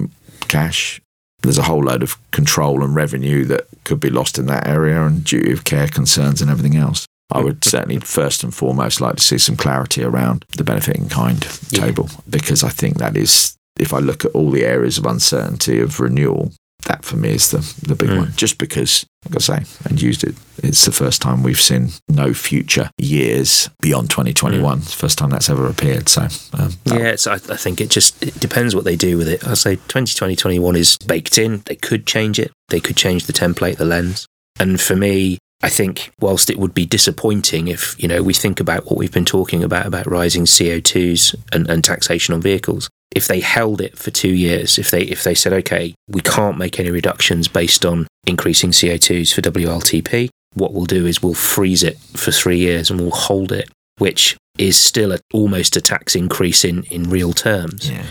cash. 0.49 1.01
There's 1.43 1.59
a 1.59 1.63
whole 1.63 1.85
load 1.85 2.03
of 2.03 2.19
control 2.33 2.83
and 2.83 2.95
revenue 2.95 3.45
that 3.47 3.67
could 3.85 4.01
be 4.01 4.11
lost 4.11 4.39
in 4.39 4.47
that 4.47 4.67
area 4.67 5.03
and 5.07 5.25
duty 5.25 5.53
of 5.53 5.65
care 5.65 5.89
concerns 5.89 6.43
and 6.43 6.51
everything 6.51 6.77
else. 6.77 7.06
I 7.31 7.41
would 7.41 7.65
certainly 7.65 7.99
first 7.99 8.45
and 8.45 8.55
foremost 8.55 9.01
like 9.01 9.17
to 9.17 9.23
see 9.23 9.39
some 9.39 9.57
clarity 9.57 10.03
around 10.05 10.45
the 10.57 10.65
benefit 10.65 10.97
in 10.97 11.09
kind 11.09 11.45
Yeah. 11.71 11.87
table 11.87 12.09
because 12.29 12.63
I 12.63 12.69
think 12.71 12.99
that 12.99 13.17
is, 13.17 13.57
if 13.79 13.93
I 13.93 13.99
look 13.99 14.25
at 14.25 14.31
all 14.33 14.51
the 14.51 14.65
areas 14.65 14.97
of 14.99 15.07
uncertainty 15.07 15.81
of 15.81 15.99
renewal, 16.01 16.53
that 16.85 17.05
for 17.05 17.17
me 17.17 17.31
is 17.31 17.51
the, 17.51 17.59
the 17.83 17.97
big 17.97 18.11
Mm. 18.11 18.17
one. 18.19 18.33
Just 18.37 18.59
because, 18.59 19.05
like 19.29 19.35
I 19.37 19.41
say, 19.41 19.65
and 19.89 20.01
used 20.01 20.23
it, 20.23 20.37
it's 20.63 20.85
the 20.85 20.93
first 20.93 21.21
time 21.21 21.43
we've 21.43 21.61
seen 21.61 21.91
no 22.09 22.33
future 22.33 22.91
years 22.97 23.69
beyond 23.83 24.09
2021. 24.09 24.79
It's 24.79 24.91
the 24.93 24.97
first 24.97 25.19
time 25.19 25.31
that's 25.31 25.51
ever 25.51 25.67
appeared. 25.67 26.09
So, 26.09 26.29
um, 26.53 26.75
Yeah, 26.85 27.09
it's, 27.09 27.27
I, 27.27 27.35
I 27.35 27.57
think 27.57 27.81
it 27.81 27.91
just 27.91 28.23
it 28.23 28.39
depends 28.39 28.77
what 28.77 28.85
they 28.85 28.95
do 28.95 29.19
with 29.19 29.27
it. 29.27 29.45
I 29.49 29.55
say 29.55 29.75
2020 29.89 30.37
21 30.37 30.77
is 30.77 30.97
baked 30.99 31.39
in. 31.39 31.63
They 31.65 31.75
could 31.75 32.07
change 32.07 32.39
it. 32.39 32.53
They 32.69 32.79
could 32.79 32.97
change 32.97 33.27
the 33.27 33.33
template, 33.33 33.79
the 33.79 33.85
lens. 33.85 34.27
And 34.61 34.81
for 34.81 34.95
me, 34.95 35.39
I 35.63 35.69
think 35.69 36.13
whilst 36.21 36.51
it 36.51 36.59
would 36.59 36.75
be 36.75 36.87
disappointing 36.87 37.69
if 37.69 37.97
you 37.99 38.09
know 38.09 38.23
we 38.23 38.35
think 38.35 38.61
about 38.61 38.85
what 38.85 38.99
we've 38.99 39.13
been 39.13 39.25
talking 39.25 39.65
about 39.65 39.87
about 39.87 40.07
rising 40.07 40.45
CO2s 40.45 41.35
and, 41.53 41.69
and 41.69 41.83
taxation 41.83 42.35
on 42.35 42.43
vehicles, 42.43 42.91
if 43.15 43.27
they 43.27 43.41
held 43.41 43.81
it 43.81 43.97
for 43.97 44.11
two 44.11 44.35
years, 44.35 44.79
if 44.79 44.91
they 44.91 45.03
if 45.03 45.25
they 45.25 45.35
said 45.35 45.53
okay, 45.53 45.95
we 46.09 46.21
can't 46.21 46.59
make 46.59 46.79
any 46.79 46.91
reductions 46.91 47.49
based 47.49 47.87
on 47.87 48.07
increasing 48.27 48.71
CO2s 48.71 49.33
for 49.35 49.41
WLTP, 49.41 50.29
what 50.55 50.73
we'll 50.73 50.85
do 50.85 51.07
is 51.07 51.23
we'll 51.23 51.35
freeze 51.35 51.83
it 51.83 51.99
for 51.99 52.31
three 52.33 52.59
years 52.59 52.91
and 52.91 53.01
we'll 53.01 53.11
hold 53.11 53.51
it, 53.51 53.71
which 53.99 54.37
is 54.59 54.79
still 54.79 55.13
a, 55.13 55.19
almost 55.33 55.77
a 55.77 55.81
tax 55.81 56.15
increase 56.15 56.65
in 56.65 56.83
in 56.85 57.11
real 57.11 57.33
terms 57.33 57.91
yeah. 57.91 58.05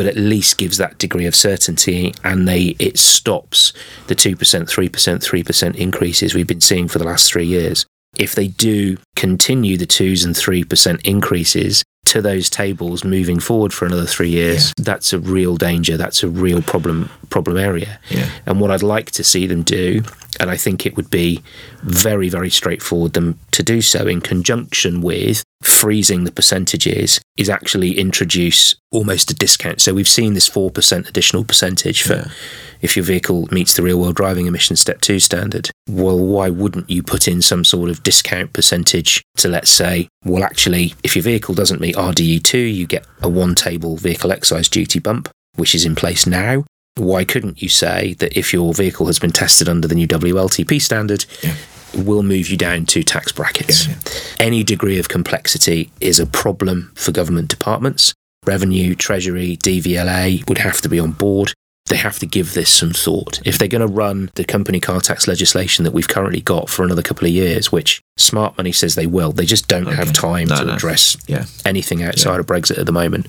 But 0.00 0.06
at 0.06 0.16
least 0.16 0.56
gives 0.56 0.78
that 0.78 0.96
degree 0.96 1.26
of 1.26 1.36
certainty 1.36 2.14
and 2.24 2.48
they 2.48 2.74
it 2.78 2.98
stops 2.98 3.74
the 4.06 4.14
2%, 4.14 4.34
3%, 4.34 4.64
3% 4.88 5.76
increases 5.76 6.32
we've 6.32 6.46
been 6.46 6.58
seeing 6.58 6.88
for 6.88 6.98
the 6.98 7.04
last 7.04 7.30
3 7.30 7.44
years. 7.44 7.84
If 8.16 8.34
they 8.34 8.48
do 8.48 8.96
continue 9.14 9.76
the 9.76 9.86
2s 9.86 10.24
and 10.24 10.34
3% 10.34 11.06
increases 11.06 11.84
to 12.06 12.22
those 12.22 12.48
tables 12.48 13.04
moving 13.04 13.40
forward 13.40 13.74
for 13.74 13.84
another 13.84 14.06
3 14.06 14.30
years, 14.30 14.72
that's 14.78 15.12
a 15.12 15.18
real 15.18 15.58
danger, 15.58 15.98
that's 15.98 16.22
a 16.22 16.28
real 16.28 16.62
problem 16.62 17.10
problem 17.28 17.58
area. 17.58 18.00
Yeah. 18.08 18.30
And 18.46 18.58
what 18.58 18.70
I'd 18.70 18.82
like 18.82 19.10
to 19.10 19.22
see 19.22 19.46
them 19.46 19.62
do, 19.62 20.02
and 20.40 20.50
I 20.50 20.56
think 20.56 20.86
it 20.86 20.96
would 20.96 21.10
be 21.10 21.42
very, 21.82 22.28
very 22.28 22.50
straightforward 22.50 23.12
them 23.14 23.38
to 23.52 23.62
do 23.62 23.80
so 23.80 24.06
in 24.06 24.20
conjunction 24.20 25.00
with 25.00 25.42
freezing 25.62 26.24
the 26.24 26.32
percentages, 26.32 27.20
is 27.36 27.48
actually 27.50 27.98
introduce 27.98 28.74
almost 28.92 29.30
a 29.30 29.34
discount. 29.34 29.80
So 29.80 29.92
we've 29.94 30.08
seen 30.08 30.34
this 30.34 30.48
four 30.48 30.70
percent 30.70 31.08
additional 31.08 31.44
percentage 31.44 32.02
for 32.02 32.14
Yeah. 32.14 32.28
if 32.80 32.96
your 32.96 33.04
vehicle 33.04 33.46
meets 33.50 33.74
the 33.74 33.82
real 33.82 34.00
world 34.00 34.16
driving 34.16 34.46
emissions 34.46 34.80
step 34.80 35.00
two 35.00 35.20
standard. 35.20 35.70
Well, 35.88 36.18
why 36.18 36.48
wouldn't 36.50 36.88
you 36.88 37.02
put 37.02 37.28
in 37.28 37.42
some 37.42 37.64
sort 37.64 37.90
of 37.90 38.02
discount 38.02 38.52
percentage 38.52 39.22
to 39.38 39.48
let's 39.48 39.70
say, 39.70 40.08
well 40.24 40.44
actually 40.44 40.94
if 41.02 41.14
your 41.14 41.22
vehicle 41.22 41.54
doesn't 41.54 41.80
meet 41.80 41.96
RDE 41.96 42.42
two, 42.42 42.58
you 42.58 42.86
get 42.86 43.04
a 43.22 43.28
one 43.28 43.54
table 43.54 43.96
vehicle 43.96 44.32
excise 44.32 44.68
duty 44.68 44.98
bump, 44.98 45.28
which 45.56 45.74
is 45.74 45.84
in 45.84 45.94
place 45.94 46.26
now 46.26 46.64
why 46.96 47.24
couldn't 47.24 47.62
you 47.62 47.68
say 47.68 48.14
that 48.14 48.36
if 48.36 48.52
your 48.52 48.74
vehicle 48.74 49.06
has 49.06 49.18
been 49.18 49.30
tested 49.30 49.68
under 49.68 49.86
the 49.86 49.94
new 49.94 50.08
WLTP 50.08 50.82
standard, 50.82 51.24
Yeah. 51.42 51.54
Will 51.94 52.22
move 52.22 52.48
you 52.48 52.56
down 52.56 52.86
two 52.86 53.02
tax 53.02 53.32
brackets? 53.32 53.86
Yeah, 53.86 53.94
Any 54.38 54.64
degree 54.64 54.98
of 54.98 55.08
complexity 55.08 55.90
is 56.00 56.18
a 56.18 56.26
problem 56.26 56.92
for 56.94 57.12
government 57.12 57.48
departments. 57.48 58.14
Revenue, 58.46 58.94
Treasury, 58.94 59.56
DVLA 59.58 60.48
would 60.48 60.58
have 60.58 60.80
to 60.80 60.88
be 60.88 60.98
on 60.98 61.12
board. 61.12 61.52
They 61.90 61.96
have 61.96 62.18
to 62.20 62.26
give 62.26 62.54
this 62.54 62.70
some 62.72 62.90
thought. 62.92 63.40
If 63.44 63.58
they're 63.58 63.66
going 63.68 63.86
to 63.86 63.92
run 63.92 64.30
the 64.36 64.44
company 64.44 64.78
car 64.80 65.00
tax 65.00 65.26
legislation 65.26 65.84
that 65.84 65.90
we've 65.92 66.06
currently 66.06 66.40
got 66.40 66.70
for 66.70 66.84
another 66.84 67.02
couple 67.02 67.26
of 67.26 67.32
years, 67.32 67.70
which 67.72 68.00
Smart 68.16 68.56
Money 68.56 68.70
says 68.72 68.94
they 68.94 69.06
will, 69.08 69.32
they 69.32 69.44
just 69.44 69.66
don't 69.66 69.86
have 69.86 70.12
time 70.12 70.46
No, 70.48 70.56
to 70.56 70.64
no. 70.66 70.74
address 70.74 71.16
Yeah. 71.26 71.46
anything 71.66 72.02
outside 72.02 72.38
of 72.38 72.46
Brexit 72.46 72.78
at 72.78 72.86
the 72.86 72.92
moment. 72.92 73.26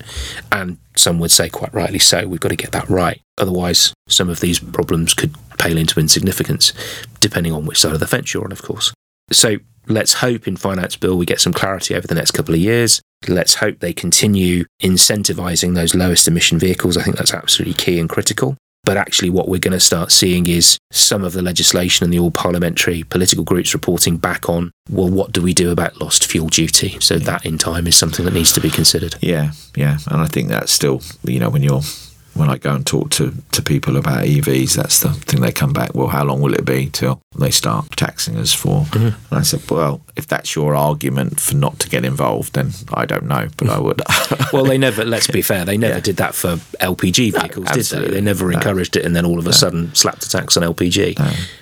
And 0.52 0.78
some 0.96 1.18
would 1.18 1.32
say, 1.32 1.48
quite 1.48 1.74
rightly 1.74 1.98
so, 1.98 2.26
we've 2.28 2.38
got 2.40 2.50
to 2.50 2.56
get 2.56 2.70
that 2.72 2.88
right. 2.88 3.20
Otherwise, 3.36 3.92
some 4.08 4.28
of 4.30 4.38
these 4.40 4.60
problems 4.60 5.12
could 5.12 5.34
pale 5.58 5.76
into 5.76 5.98
insignificance, 5.98 6.72
depending 7.20 7.52
on 7.52 7.66
which 7.66 7.80
side 7.80 7.94
of 7.94 8.00
the 8.00 8.06
fence 8.06 8.32
you're 8.32 8.44
on, 8.44 8.52
of 8.52 8.62
course. 8.62 8.92
So 9.32 9.56
let's 9.88 10.14
hope 10.14 10.46
in 10.46 10.56
Finance 10.56 10.96
Bill 10.96 11.16
we 11.18 11.26
get 11.26 11.40
some 11.40 11.52
clarity 11.52 11.96
over 11.96 12.06
the 12.06 12.14
next 12.14 12.30
couple 12.30 12.54
of 12.54 12.60
years. 12.60 13.00
Let's 13.28 13.54
hope 13.54 13.78
they 13.80 13.92
continue 13.92 14.64
incentivising 14.82 15.74
those 15.74 15.94
lowest 15.94 16.28
emission 16.28 16.58
vehicles. 16.58 16.96
I 16.96 17.02
think 17.02 17.16
that's 17.16 17.34
absolutely 17.34 17.74
key 17.74 17.98
and 17.98 18.08
critical. 18.08 18.56
But 18.84 18.96
actually, 18.96 19.30
what 19.30 19.48
we're 19.48 19.60
going 19.60 19.72
to 19.72 19.80
start 19.80 20.10
seeing 20.10 20.48
is 20.48 20.76
some 20.90 21.22
of 21.22 21.34
the 21.34 21.42
legislation 21.42 22.02
and 22.02 22.12
the 22.12 22.18
all 22.18 22.32
parliamentary 22.32 23.04
political 23.04 23.44
groups 23.44 23.74
reporting 23.74 24.16
back 24.16 24.48
on, 24.48 24.72
well, 24.90 25.08
what 25.08 25.30
do 25.30 25.40
we 25.40 25.54
do 25.54 25.70
about 25.70 26.00
lost 26.00 26.26
fuel 26.26 26.48
duty? 26.48 26.98
So, 26.98 27.18
that 27.18 27.46
in 27.46 27.58
time 27.58 27.86
is 27.86 27.96
something 27.96 28.24
that 28.24 28.34
needs 28.34 28.52
to 28.54 28.60
be 28.60 28.70
considered. 28.70 29.14
Yeah, 29.20 29.52
yeah, 29.76 29.98
and 30.08 30.20
I 30.20 30.26
think 30.26 30.48
that's 30.48 30.72
still, 30.72 31.00
you 31.22 31.38
know, 31.38 31.48
when 31.48 31.62
you're 31.62 31.82
when 32.34 32.48
I 32.50 32.56
go 32.58 32.74
and 32.74 32.86
talk 32.86 33.10
to, 33.12 33.34
to 33.52 33.62
people 33.62 33.96
about 33.96 34.24
EVs, 34.24 34.74
that's 34.74 35.00
the 35.00 35.10
thing 35.10 35.40
they 35.40 35.52
come 35.52 35.72
back. 35.72 35.94
Well, 35.94 36.08
how 36.08 36.24
long 36.24 36.40
will 36.40 36.54
it 36.54 36.64
be 36.64 36.88
till 36.90 37.20
they 37.38 37.50
start 37.50 37.90
taxing 37.96 38.36
us 38.36 38.52
for? 38.52 38.82
Mm-hmm. 38.86 39.06
And 39.06 39.38
I 39.38 39.42
said, 39.42 39.68
well, 39.70 40.00
if 40.16 40.26
that's 40.26 40.54
your 40.56 40.74
argument 40.74 41.40
for 41.40 41.54
not 41.56 41.78
to 41.80 41.88
get 41.88 42.04
involved, 42.04 42.54
then 42.54 42.70
I 42.92 43.04
don't 43.06 43.24
know, 43.26 43.48
but 43.56 43.68
I 43.68 43.78
would. 43.78 44.02
Well, 44.52 44.64
they 44.64 44.76
never, 44.76 45.04
let's 45.04 45.28
be 45.28 45.40
fair, 45.40 45.64
they 45.64 45.78
never 45.78 45.94
Yeah. 45.94 46.00
did 46.00 46.16
that 46.18 46.34
for 46.34 46.56
LPG 46.80 47.32
vehicles, 47.32 47.68
did 47.70 47.84
they? 47.86 48.08
They 48.14 48.20
never 48.20 48.48
No. 48.50 48.56
encouraged 48.58 48.96
it 48.96 49.04
and 49.04 49.16
then 49.16 49.24
all 49.24 49.38
of 49.38 49.46
a 49.46 49.52
sudden 49.52 49.94
slapped 49.94 50.24
a 50.24 50.28
tax 50.28 50.56
on 50.58 50.62
LPG. 50.62 51.18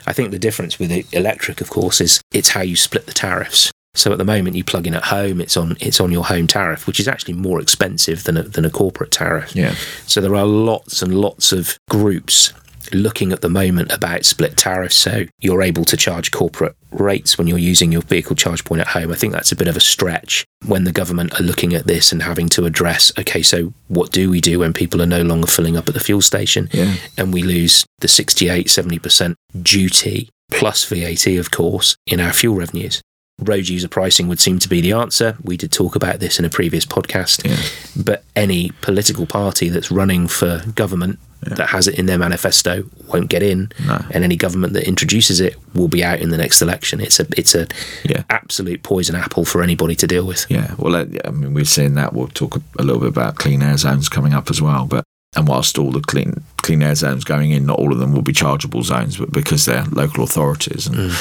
I 0.07 0.13
think 0.13 0.31
the 0.33 0.39
difference 0.39 0.79
with 0.79 0.91
electric, 1.13 1.61
of 1.61 1.71
course, 1.71 2.01
is 2.01 2.21
it's 2.33 2.51
how 2.51 2.63
you 2.63 2.75
split 2.77 3.07
the 3.07 3.13
tariffs. 3.13 3.71
So 3.95 4.13
at 4.13 4.19
the 4.19 4.25
moment, 4.25 4.57
you 4.57 4.63
plug 4.65 4.87
in 4.87 4.95
at 4.95 5.05
home, 5.05 5.41
it's 5.41 5.57
on 5.57 5.77
it's 5.81 6.01
on 6.01 6.13
your 6.13 6.25
home 6.25 6.47
tariff, 6.47 6.87
which 6.87 7.01
is 7.01 7.09
actually 7.09 7.35
more 7.35 7.61
expensive 7.61 8.25
than 8.25 8.37
a, 8.37 8.43
than 8.45 8.65
a 8.65 8.71
corporate 8.71 9.11
tariff. 9.11 9.55
Yeah. 9.57 9.75
So 10.07 10.21
there 10.21 10.37
are 10.37 10.47
lots 10.47 11.03
and 11.03 11.15
lots 11.15 11.53
of 11.53 11.77
groups 11.89 12.53
looking 12.93 13.31
at 13.31 13.41
the 13.41 13.49
moment 13.49 13.93
about 13.93 14.25
split 14.25 14.57
tariffs. 14.57 14.97
So 14.97 15.25
you're 15.41 15.63
able 15.63 15.85
to 15.85 15.97
charge 15.97 16.31
corporate 16.31 16.75
rates 16.91 17.37
when 17.39 17.47
you're 17.47 17.59
using 17.59 17.93
your 17.93 18.03
vehicle 18.03 18.35
charge 18.35 18.65
point 18.65 18.81
at 18.81 18.89
home. 18.89 19.13
I 19.13 19.15
think 19.15 19.33
that's 19.33 19.53
a 19.53 19.57
bit 19.57 19.69
of 19.69 19.77
a 19.77 19.81
stretch 19.81 20.45
when 20.67 20.85
the 20.85 20.93
government 20.93 21.39
are 21.39 21.43
looking 21.45 21.73
at 21.75 21.87
this 21.87 22.11
and 22.11 22.23
having 22.23 22.49
to 22.51 22.65
address 22.65 23.13
okay, 23.19 23.43
so 23.43 23.73
what 23.89 24.11
do 24.13 24.31
we 24.31 24.41
do 24.41 24.59
when 24.61 24.73
people 24.73 25.01
are 25.03 25.07
no 25.07 25.23
longer 25.23 25.47
filling 25.47 25.77
up 25.77 25.87
at 25.89 25.95
the 25.95 26.01
fuel 26.01 26.21
station 26.23 26.69
Yeah. 26.73 26.95
and 27.17 27.33
we 27.33 27.43
lose 27.43 27.85
the 28.01 28.09
68, 28.09 28.67
70% 28.67 29.35
duty 29.63 30.29
plus 30.51 30.85
VAT, 30.85 31.27
of 31.39 31.51
course, 31.51 31.97
in 32.07 32.19
our 32.21 32.33
fuel 32.33 32.57
revenues? 32.57 33.01
Road 33.43 33.69
user 33.69 33.89
pricing 33.89 34.29
would 34.29 34.41
seem 34.41 34.59
to 34.59 34.69
be 34.69 34.81
the 34.81 34.93
answer. 34.93 35.37
We 35.43 35.57
did 35.57 35.73
talk 35.73 35.97
about 35.97 36.21
this 36.21 36.39
in 36.39 36.45
a 36.45 36.51
previous 36.51 36.85
podcast 36.87 37.45
Yeah. 37.45 37.57
but 37.97 38.25
any 38.37 38.71
political 38.81 39.27
party 39.27 39.69
that's 39.69 39.91
running 39.91 40.29
for 40.29 40.63
government 40.75 41.19
that 41.43 41.71
has 41.71 41.89
it 41.89 41.99
in 41.99 42.05
their 42.05 42.19
manifesto 42.19 42.85
won't 43.09 43.31
get 43.31 43.43
in, 43.43 43.73
No. 43.87 44.05
and 44.11 44.25
any 44.25 44.37
government 44.37 44.75
that 44.75 44.87
introduces 44.87 45.41
it 45.41 45.57
will 45.75 45.89
be 45.89 46.05
out 46.05 46.21
in 46.21 46.29
the 46.29 46.37
next 46.37 46.61
election. 46.61 47.01
It's 47.01 47.19
a 47.19 47.27
it's 47.37 47.55
a 47.55 47.67
Yeah. 48.05 48.25
absolute 48.29 48.83
poison 48.83 49.15
apple 49.17 49.47
for 49.47 49.63
anybody 49.63 49.95
to 49.97 50.07
deal 50.07 50.27
with. 50.27 50.45
Yeah, 50.51 50.75
well, 50.77 50.95
uh, 50.97 51.07
I 51.25 51.31
mean, 51.31 51.55
we've 51.55 51.69
seen 51.69 51.95
that. 51.95 52.13
We'll 52.13 52.29
talk 52.29 52.57
a, 52.57 52.63
a 52.79 52.85
little 52.85 53.01
bit 53.01 53.09
about 53.09 53.37
clean 53.37 53.63
air 53.63 53.79
zones 53.79 54.09
coming 54.11 54.35
up 54.35 54.51
as 54.51 54.61
well. 54.61 54.85
But 54.85 55.05
and 55.35 55.49
whilst 55.49 55.79
all 55.79 55.93
the 55.93 56.01
clean 56.01 56.43
clean 56.59 56.83
air 56.83 56.95
zones 56.95 57.25
going 57.25 57.53
in, 57.53 57.65
not 57.65 57.79
all 57.79 57.91
of 57.93 57.99
them 58.01 58.13
will 58.13 58.21
be 58.23 58.33
chargeable 58.35 58.83
zones, 58.83 59.17
but 59.17 59.33
because 59.33 59.65
they're 59.65 59.85
local 59.93 60.25
authorities, 60.25 60.89
and 60.89 61.13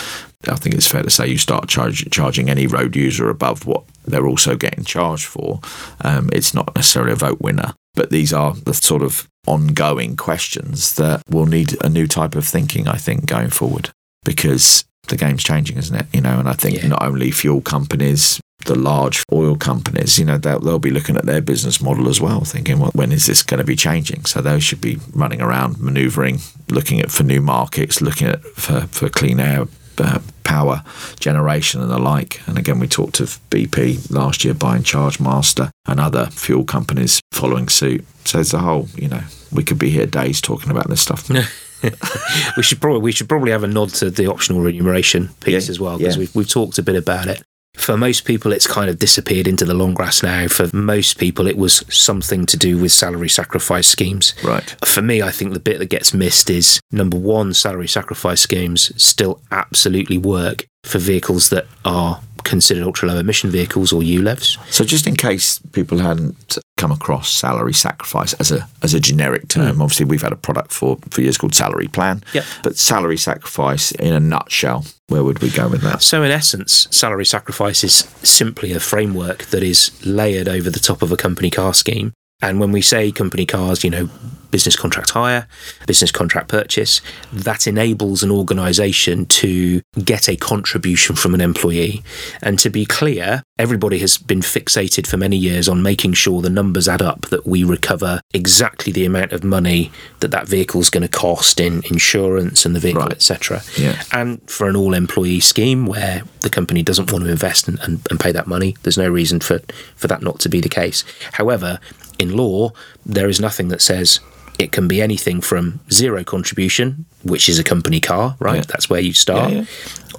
I 0.49 0.55
think 0.55 0.75
it's 0.75 0.87
fair 0.87 1.03
to 1.03 1.09
say 1.09 1.27
you 1.27 1.37
start 1.37 1.67
charge, 1.69 2.09
charging 2.11 2.49
any 2.49 2.67
road 2.67 2.95
user 2.95 3.29
above 3.29 3.65
what 3.65 3.83
they're 4.05 4.27
also 4.27 4.55
getting 4.55 4.83
charged 4.83 5.25
for, 5.25 5.59
um, 6.01 6.29
it's 6.33 6.53
not 6.53 6.75
necessarily 6.75 7.11
a 7.13 7.15
vote 7.15 7.41
winner. 7.41 7.73
But 7.95 8.09
these 8.11 8.33
are 8.33 8.53
the 8.53 8.73
sort 8.73 9.01
of 9.01 9.27
ongoing 9.47 10.15
questions 10.15 10.95
that 10.95 11.21
will 11.29 11.45
need 11.45 11.75
a 11.83 11.89
new 11.89 12.07
type 12.07 12.35
of 12.35 12.45
thinking, 12.45 12.87
I 12.87 12.95
think, 12.97 13.25
going 13.25 13.49
forward, 13.49 13.89
because 14.23 14.83
the 15.07 15.17
game's 15.17 15.43
changing, 15.43 15.77
isn't 15.77 15.95
it? 15.95 16.05
You 16.13 16.21
know, 16.21 16.39
and 16.39 16.47
I 16.47 16.53
think 16.53 16.77
Yeah. 16.77 16.87
not 16.89 17.03
only 17.03 17.31
fuel 17.31 17.61
companies, 17.61 18.39
the 18.65 18.75
large 18.75 19.23
oil 19.33 19.55
companies, 19.55 20.19
you 20.19 20.25
know, 20.25 20.37
they'll, 20.37 20.59
they'll 20.59 20.79
be 20.79 20.91
looking 20.91 21.15
at 21.17 21.25
their 21.25 21.41
business 21.41 21.81
model 21.81 22.07
as 22.09 22.21
well, 22.21 22.41
thinking, 22.41 22.77
well, 22.77 22.91
when 22.93 23.11
is 23.11 23.25
this 23.25 23.41
going 23.41 23.57
to 23.57 23.63
be 23.63 23.75
changing? 23.75 24.25
So 24.25 24.41
they 24.41 24.59
should 24.59 24.81
be 24.81 24.99
running 25.13 25.41
around, 25.41 25.79
manoeuvring, 25.79 26.39
looking 26.69 26.99
at 26.99 27.09
for 27.09 27.23
new 27.23 27.41
markets, 27.41 28.01
looking 28.01 28.27
at 28.27 28.43
for, 28.43 28.81
for 28.87 29.09
clean 29.09 29.39
air. 29.39 29.65
Uh, 29.97 30.19
power 30.49 30.83
generation 31.19 31.79
and 31.79 31.91
the 31.91 31.99
like. 31.99 32.41
And 32.47 32.57
again, 32.57 32.79
we 32.79 32.87
talked 32.87 33.19
of 33.19 33.39
BP 33.51 34.09
last 34.09 34.43
year 34.43 34.55
buying 34.55 34.81
Chargemaster 34.81 35.69
and 35.87 35.99
other 35.99 36.25
fuel 36.31 36.63
companies 36.63 37.21
following 37.31 37.69
suit. 37.69 38.03
So 38.25 38.39
as 38.39 38.51
a 38.51 38.57
whole, 38.59 38.87
you 38.95 39.07
know, 39.07 39.21
we 39.51 39.63
could 39.63 39.77
be 39.77 39.91
here 39.91 40.07
days 40.07 40.41
talking 40.41 40.71
about 40.71 40.89
this 40.89 41.01
stuff. 41.01 41.29
we 42.57 42.63
should 42.63 42.81
probably 42.81 43.01
we 43.01 43.11
should 43.11 43.29
probably 43.29 43.51
have 43.51 43.63
a 43.63 43.67
nod 43.67 43.89
to 43.89 44.09
the 44.09 44.25
optional 44.25 44.61
remuneration 44.61 45.29
piece 45.39 45.67
Yeah, 45.67 45.71
as 45.71 45.79
well 45.79 45.97
because 45.97 46.15
yeah. 46.15 46.21
we've 46.21 46.35
we've 46.35 46.49
talked 46.49 46.77
a 46.79 46.83
bit 46.83 46.95
about 46.95 47.27
it. 47.27 47.43
For 47.79 47.97
most 47.97 48.25
people, 48.25 48.51
it's 48.51 48.67
kind 48.67 48.89
of 48.89 48.99
disappeared 48.99 49.47
into 49.47 49.65
the 49.65 49.73
long 49.73 49.93
grass 49.93 50.21
now. 50.21 50.47
For 50.47 50.69
most 50.73 51.17
people, 51.17 51.47
it 51.47 51.57
was 51.57 51.83
something 51.89 52.45
to 52.45 52.57
do 52.57 52.77
with 52.77 52.91
salary 52.91 53.29
sacrifice 53.29 53.87
schemes. 53.87 54.33
Right. 54.43 54.75
For 54.85 55.01
me, 55.01 55.21
I 55.21 55.31
think 55.31 55.53
the 55.53 55.59
bit 55.59 55.79
that 55.79 55.89
gets 55.89 56.13
missed 56.13 56.49
is 56.49 56.79
number 56.91 57.17
one, 57.17 57.53
salary 57.53 57.87
sacrifice 57.87 58.41
schemes 58.41 58.91
still 59.01 59.41
absolutely 59.49 60.17
work 60.17 60.67
for 60.83 60.99
vehicles 60.99 61.49
that 61.49 61.67
are 61.85 62.21
considered 62.43 62.83
ultra 62.83 63.07
low 63.07 63.17
emission 63.17 63.49
vehicles 63.49 63.91
or 63.91 64.01
ULEVs. 64.01 64.57
So, 64.71 64.83
just 64.83 65.07
in 65.07 65.15
case 65.15 65.59
people 65.71 65.99
hadn't 65.99 66.57
come 66.77 66.91
across 66.91 67.29
salary 67.29 67.73
sacrifice 67.73 68.33
as 68.33 68.51
a 68.51 68.67
as 68.81 68.93
a 68.93 68.99
generic 68.99 69.47
term, 69.47 69.77
mm. 69.77 69.81
obviously 69.81 70.05
we've 70.05 70.21
had 70.21 70.31
a 70.31 70.37
product 70.37 70.71
for 70.71 70.97
for 71.09 71.21
years 71.21 71.37
called 71.37 71.55
salary 71.55 71.87
plan. 71.87 72.23
Yep. 72.33 72.45
But 72.63 72.77
salary 72.77 73.17
sacrifice, 73.17 73.91
in 73.91 74.13
a 74.13 74.19
nutshell, 74.19 74.85
where 75.07 75.23
would 75.23 75.39
we 75.39 75.49
go 75.49 75.67
with 75.67 75.81
that? 75.81 76.01
So, 76.01 76.23
in 76.23 76.31
essence, 76.31 76.87
salary 76.91 77.25
sacrifice 77.25 77.83
is 77.83 78.09
simply 78.23 78.73
a 78.73 78.79
framework 78.79 79.45
that 79.45 79.63
is 79.63 79.91
layered 80.05 80.47
over 80.47 80.69
the 80.69 80.79
top 80.79 81.01
of 81.01 81.11
a 81.11 81.17
company 81.17 81.49
car 81.49 81.73
scheme. 81.73 82.13
And 82.41 82.59
when 82.59 82.71
we 82.71 82.81
say 82.81 83.11
company 83.11 83.45
cars, 83.45 83.83
you 83.83 83.89
know, 83.89 84.09
business 84.51 84.75
contract 84.75 85.11
hire, 85.11 85.47
business 85.85 86.11
contract 86.11 86.47
purchase, 86.47 87.01
that 87.31 87.67
enables 87.67 88.23
an 88.23 88.31
organisation 88.31 89.25
to 89.27 89.81
get 90.03 90.27
a 90.27 90.35
contribution 90.35 91.15
from 91.15 91.35
an 91.35 91.41
employee. 91.41 92.01
And 92.41 92.57
to 92.59 92.69
be 92.69 92.85
clear, 92.85 93.43
everybody 93.59 93.99
has 93.99 94.17
been 94.17 94.39
fixated 94.39 95.05
for 95.05 95.17
many 95.17 95.35
years 95.37 95.69
on 95.69 95.83
making 95.83 96.13
sure 96.13 96.41
the 96.41 96.49
numbers 96.49 96.87
add 96.87 97.01
up, 97.01 97.27
that 97.27 97.45
we 97.45 97.63
recover 97.63 98.21
exactly 98.33 98.91
the 98.91 99.05
amount 99.05 99.33
of 99.33 99.43
money 99.43 99.91
that 100.21 100.31
that 100.31 100.47
vehicle 100.47 100.81
is 100.81 100.89
going 100.89 101.03
to 101.03 101.09
cost 101.09 101.59
in 101.59 101.83
insurance 101.91 102.65
and 102.65 102.75
the 102.75 102.79
vehicle, 102.79 103.03
Right. 103.03 103.11
etc. 103.11 103.61
Yeah. 103.77 104.01
And 104.13 104.41
for 104.49 104.67
an 104.67 104.75
all 104.75 104.93
employee 104.93 105.41
scheme 105.41 105.85
where 105.85 106.23
the 106.41 106.49
company 106.49 106.81
doesn't 106.83 107.11
want 107.11 107.25
to 107.25 107.29
invest 107.29 107.67
and, 107.67 107.79
and, 107.81 107.99
and 108.09 108.19
pay 108.19 108.31
that 108.31 108.47
money, 108.47 108.75
there's 108.81 108.97
no 108.97 109.09
reason 109.09 109.41
for, 109.41 109.59
for 109.95 110.07
that 110.07 110.21
not 110.23 110.39
to 110.39 110.49
be 110.49 110.59
the 110.59 110.69
case. 110.69 111.03
However, 111.33 111.79
in 112.19 112.35
law, 112.35 112.71
there 113.05 113.29
is 113.29 113.39
nothing 113.39 113.69
that 113.69 113.81
says 113.81 114.19
it 114.59 114.73
can 114.73 114.87
be 114.87 115.01
anything 115.01 115.39
from 115.39 115.79
zero 115.89 116.23
contribution, 116.23 117.05
which 117.23 117.47
is 117.47 117.57
a 117.57 117.63
company 117.63 118.01
car, 118.01 118.35
right? 118.39 118.57
Yeah. 118.57 118.65
That's 118.67 118.89
where 118.89 118.99
you 118.99 119.13
start. 119.13 119.51
Yeah, 119.51 119.59
yeah. 119.59 119.65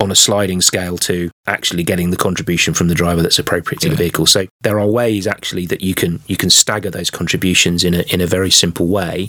On 0.01 0.11
a 0.11 0.15
sliding 0.15 0.63
scale 0.63 0.97
to 0.97 1.31
actually 1.47 1.83
getting 1.83 2.11
the 2.11 2.17
contribution 2.17 2.73
from 2.73 2.89
the 2.89 2.95
driver 2.95 3.21
that's 3.21 3.39
appropriate 3.39 3.81
to 3.83 3.91
the 3.91 3.97
vehicle. 3.97 4.25
So 4.25 4.47
there 4.63 4.81
are 4.81 4.87
ways 4.87 5.27
actually 5.27 5.67
that 5.67 5.83
you 5.83 5.95
can 5.95 6.21
you 6.27 6.39
can 6.39 6.49
stagger 6.49 6.89
those 6.89 7.11
contributions 7.11 7.85
in 7.85 7.93
a 7.93 8.01
in 8.11 8.23
a 8.23 8.27
very 8.27 8.51
simple 8.51 8.87
way 8.87 9.29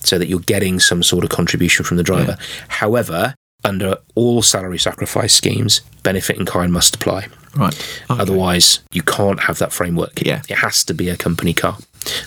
so 0.00 0.18
that 0.18 0.28
you're 0.28 0.38
getting 0.38 0.78
some 0.78 1.02
sort 1.02 1.24
of 1.24 1.30
contribution 1.30 1.84
from 1.84 1.96
the 1.96 2.04
driver. 2.04 2.36
However, 2.68 3.34
under 3.64 3.96
all 4.14 4.42
salary 4.42 4.78
sacrifice 4.78 5.34
schemes, 5.34 5.80
benefit 6.04 6.38
in 6.38 6.46
kind 6.46 6.72
must 6.72 6.94
apply. 6.94 7.26
Right. 7.56 7.74
Okay. 8.10 8.20
Otherwise, 8.20 8.80
you 8.92 9.02
can't 9.02 9.40
have 9.40 9.58
that 9.58 9.72
framework. 9.72 10.22
Yeah. 10.22 10.42
It 10.48 10.56
has 10.58 10.84
to 10.84 10.94
be 10.94 11.08
a 11.08 11.16
company 11.16 11.52
car. 11.54 11.78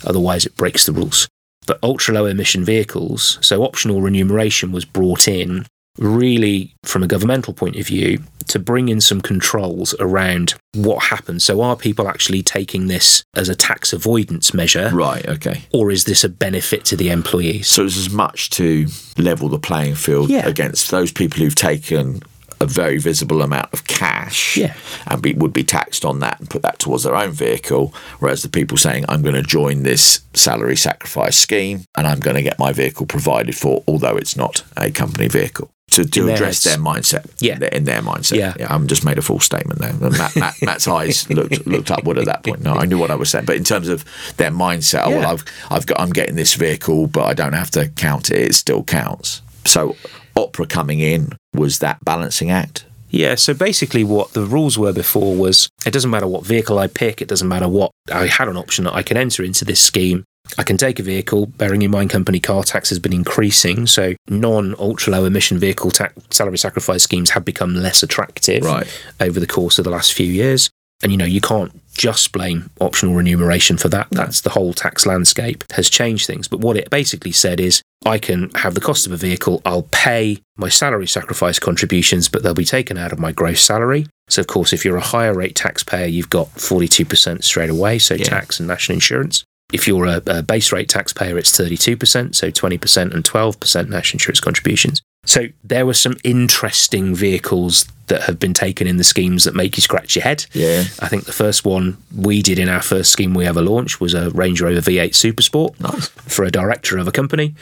Otherwise, 0.06 0.46
it 0.46 0.56
breaks 0.56 0.86
the 0.86 0.92
rules. 0.94 1.28
But 1.68 1.80
ultra 1.82 2.14
low 2.14 2.26
emission 2.28 2.64
vehicles, 2.64 3.40
so 3.42 3.64
optional 3.64 4.02
remuneration 4.02 4.72
was 4.72 4.86
brought 4.86 5.28
in 5.28 5.66
really 5.98 6.76
from 6.84 7.02
a 7.04 7.08
governmental 7.08 7.54
point 7.54 7.78
of 7.78 7.88
view 7.88 8.20
to 8.48 8.60
bring 8.60 8.90
in 8.90 9.00
some 9.02 9.22
controls 9.22 9.96
around 10.00 10.54
what 10.74 11.06
happens. 11.06 11.44
So, 11.44 11.62
are 11.62 11.76
people 11.76 12.08
actually 12.08 12.44
taking 12.44 12.88
this 12.88 13.24
as 13.36 13.50
a 13.50 13.56
tax 13.56 13.94
avoidance 13.94 14.54
measure, 14.54 14.92
Right. 14.94 15.26
Okay. 15.26 15.64
or 15.74 15.90
is 15.92 16.04
this 16.04 16.24
a 16.24 16.30
benefit 16.30 16.86
to 16.86 16.96
the 16.98 17.10
employees? 17.10 17.68
So 17.70 17.86
it's 17.86 17.98
as 17.98 18.10
much 18.12 18.50
to 18.52 18.88
level 19.18 19.48
the 19.50 19.58
playing 19.58 19.96
field 19.96 20.30
Yeah. 20.30 20.46
against 20.46 20.92
those 20.92 21.12
people 21.12 21.40
who've 21.40 21.56
taken 21.56 22.22
a 22.62 22.66
very 22.66 22.98
visible 22.98 23.42
amount 23.42 23.72
of 23.74 23.86
cash 23.88 24.58
Yeah. 24.58 24.74
and 25.08 25.22
be, 25.22 25.34
would 25.34 25.54
be 25.54 25.64
taxed 25.64 26.06
on 26.06 26.20
that 26.20 26.40
and 26.40 26.50
put 26.50 26.62
that 26.62 26.80
towards 26.80 27.04
their 27.04 27.16
own 27.16 27.32
vehicle, 27.32 27.94
whereas 28.20 28.44
the 28.44 28.50
people 28.50 28.78
saying, 28.78 29.06
I'm 29.10 29.22
going 29.22 29.36
to 29.36 29.44
join 29.44 29.84
this 29.84 30.22
salary 30.34 30.76
sacrifice 30.78 31.38
scheme 31.38 31.84
and 31.96 32.08
I'm 32.08 32.20
going 32.20 32.36
to 32.36 32.42
get 32.44 32.58
my 32.60 32.72
vehicle 32.72 33.06
provided 33.06 33.56
for, 33.56 33.84
although 33.88 34.16
it's 34.18 34.36
not 34.36 34.64
a 34.78 34.92
company 34.92 35.28
vehicle. 35.28 35.70
To, 35.92 36.02
address 36.02 36.64
theirs. 36.64 36.64
their 36.64 36.78
mindset, 36.84 37.32
Yeah. 37.40 37.60
in 37.72 37.84
their 37.84 38.02
mindset. 38.02 38.38
Yeah. 38.38 38.68
I 38.70 38.74
have 38.74 38.88
just 38.88 39.06
made 39.06 39.18
a 39.20 39.22
full 39.22 39.40
statement 39.40 39.80
there. 39.80 39.94
Matt, 39.94 40.36
Matt, 40.36 40.56
Matt's 40.64 40.88
eyes 40.88 41.30
looked 41.30 41.66
looked 41.68 41.92
upward 41.92 42.18
at 42.18 42.26
that 42.26 42.44
point. 42.44 42.64
No, 42.64 42.74
I 42.74 42.86
knew 42.86 42.98
what 42.98 43.12
I 43.12 43.16
was 43.16 43.30
saying, 43.30 43.46
but 43.46 43.56
in 43.56 43.64
terms 43.64 43.88
of 43.88 44.04
their 44.38 44.50
mindset, 44.50 45.04
oh, 45.06 45.12
Yeah. 45.12 45.20
well, 45.20 45.30
I've 45.34 45.46
I've 45.70 45.86
got 45.86 46.00
I'm 46.02 46.10
getting 46.10 46.36
this 46.36 46.56
vehicle, 46.56 47.06
but 47.08 47.26
I 47.26 47.34
don't 47.36 47.54
have 47.54 47.70
to 47.72 47.88
count 47.90 48.32
it. 48.32 48.40
It 48.42 48.56
still 48.56 48.84
counts. 48.84 49.42
So 49.66 49.96
OpRA 50.36 50.66
coming 50.68 51.00
in 51.00 51.30
was 51.56 51.80
that 51.80 52.04
balancing 52.04 52.50
act. 52.52 52.86
Yeah, 53.10 53.36
so 53.36 53.54
basically, 53.54 54.04
what 54.04 54.34
the 54.34 54.46
rules 54.46 54.78
were 54.78 54.92
before 54.92 55.36
was 55.36 55.70
it 55.86 55.92
doesn't 55.92 56.12
matter 56.12 56.28
what 56.28 56.46
vehicle 56.46 56.78
I 56.80 56.88
pick, 56.88 57.22
it 57.22 57.28
doesn't 57.30 57.48
matter 57.48 57.70
what 57.70 57.92
I 58.12 58.28
had 58.28 58.48
an 58.50 58.58
option 58.58 58.84
that 58.86 58.94
I 58.94 59.04
can 59.04 59.16
enter 59.16 59.44
into 59.44 59.64
this 59.64 59.80
scheme. 59.80 60.24
I 60.58 60.64
can 60.64 60.78
take 60.78 61.00
a 61.00 61.04
vehicle, 61.04 61.48
bearing 61.48 61.82
in 61.82 61.92
mind 61.92 62.10
company 62.12 62.40
car 62.40 62.64
tax 62.64 62.90
has 62.90 63.00
been 63.00 63.14
increasing, 63.14 63.88
so 63.88 64.14
non 64.28 64.76
ultra 64.78 65.14
low 65.14 65.26
emission 65.26 65.58
vehicle 65.58 65.92
tax 65.92 66.14
salary 66.30 66.58
sacrifice 66.58 67.04
schemes 67.04 67.32
have 67.32 67.46
become 67.46 67.74
less 67.76 68.04
attractive 68.04 68.64
Right. 68.64 68.88
over 69.20 69.40
the 69.40 69.48
course 69.48 69.80
of 69.80 69.86
the 69.86 69.92
last 69.92 70.14
few 70.14 70.28
years. 70.28 70.70
And 71.06 71.12
you 71.12 71.20
know, 71.20 71.26
you 71.26 71.40
can't 71.40 71.72
just 71.94 72.32
blame 72.32 72.72
optional 72.82 73.14
remuneration 73.14 73.78
for 73.78 73.90
that. 73.90 74.08
That's 74.10 74.42
the 74.42 74.50
whole 74.50 74.74
tax 74.74 75.06
landscape 75.06 75.64
has 75.74 75.88
changed 75.88 76.26
things. 76.26 76.48
But 76.48 76.62
what 76.62 76.78
it 76.78 76.90
basically 76.90 77.32
said 77.32 77.60
is 77.60 77.84
I 78.08 78.18
can 78.18 78.50
have 78.56 78.74
the 78.74 78.82
cost 78.82 79.06
of 79.06 79.12
a 79.14 79.16
vehicle, 79.18 79.62
I'll 79.66 79.84
pay 79.92 80.40
my 80.58 80.68
salary 80.68 81.06
sacrifice 81.06 81.60
contributions, 81.60 82.28
but 82.28 82.42
they'll 82.42 82.56
be 82.56 82.66
taken 82.66 82.98
out 82.98 83.12
of 83.12 83.20
my 83.20 83.32
gross 83.32 83.62
salary. 83.62 84.08
So, 84.30 84.40
of 84.40 84.48
course, 84.48 84.74
if 84.74 84.84
you're 84.84 84.98
a 84.98 85.02
higher 85.02 85.36
rate 85.36 85.54
taxpayer, 85.54 86.08
you've 86.08 86.32
got 86.32 86.48
42% 86.56 87.44
straight 87.44 87.70
away, 87.70 88.00
so 88.00 88.16
Yeah. 88.16 88.24
tax 88.24 88.60
and 88.60 88.68
national 88.68 88.96
insurance. 88.96 89.44
If 89.72 89.88
you're 89.88 90.06
a, 90.08 90.24
a 90.26 90.42
base 90.42 90.72
rate 90.72 90.90
taxpayer, 90.90 91.38
it's 91.38 91.52
32%, 91.56 92.34
so 92.34 92.50
20% 92.50 93.14
and 93.14 93.24
12% 93.24 93.90
national 93.90 94.16
insurance 94.16 94.40
contributions. 94.40 95.04
So 95.26 95.48
there 95.64 95.86
were 95.86 95.94
some 95.94 96.18
interesting 96.24 97.16
vehicles 97.16 97.86
that 98.08 98.24
have 98.24 98.40
been 98.40 98.54
taken 98.54 98.86
in 98.88 98.98
the 98.98 99.04
schemes 99.04 99.44
that 99.46 99.56
make 99.56 99.76
you 99.78 99.82
scratch 99.82 100.16
your 100.16 100.24
head. 100.24 100.46
Yeah. 100.54 100.82
I 101.00 101.08
think 101.08 101.26
the 101.26 101.34
first 101.34 101.66
one 101.66 101.98
we 102.16 102.42
did 102.44 102.60
in 102.60 102.70
our 102.70 102.82
first 102.82 103.12
scheme 103.12 103.34
we 103.34 103.46
ever 103.46 103.62
launched 103.62 104.00
was 104.00 104.14
a 104.14 104.30
Range 104.30 104.62
Rover 104.62 104.80
V8 104.82 105.10
Supersport 105.10 105.80
Nice. 105.80 106.10
for 106.10 106.46
a 106.46 106.52
director 106.52 106.98
of 107.00 107.08
a 107.08 107.12
company, 107.12 107.56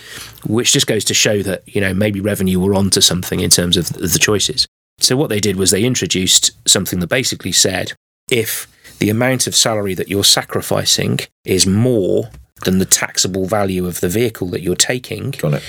which 0.45 0.73
just 0.73 0.85
goes 0.87 1.05
to 1.05 1.13
show 1.13 1.41
that, 1.43 1.63
you 1.65 1.79
know, 1.79 1.93
maybe 1.93 2.19
revenue 2.19 2.59
were 2.59 2.75
onto 2.75 2.99
something 2.99 3.39
in 3.39 3.49
terms 3.49 3.77
of 3.77 3.87
the 3.93 4.19
choices. 4.19 4.67
So 4.99 5.15
what 5.15 5.29
they 5.29 5.39
did 5.39 5.55
was 5.55 5.71
they 5.71 5.83
introduced 5.85 6.51
something 6.67 6.99
that 6.99 7.07
basically 7.07 7.53
said 7.53 7.93
if 8.29 8.67
the 8.99 9.09
amount 9.09 9.47
of 9.47 9.55
salary 9.55 9.93
that 9.95 10.09
you're 10.09 10.23
sacrificing 10.23 11.19
is 11.45 11.65
more 11.65 12.29
than 12.63 12.77
the 12.77 12.85
taxable 12.85 13.45
value 13.45 13.85
of 13.85 13.99
the 13.99 14.07
vehicle 14.09 14.47
that 14.49 14.61
you're 14.61 14.75
taking, 14.75 15.31
Got 15.31 15.55
it. 15.55 15.63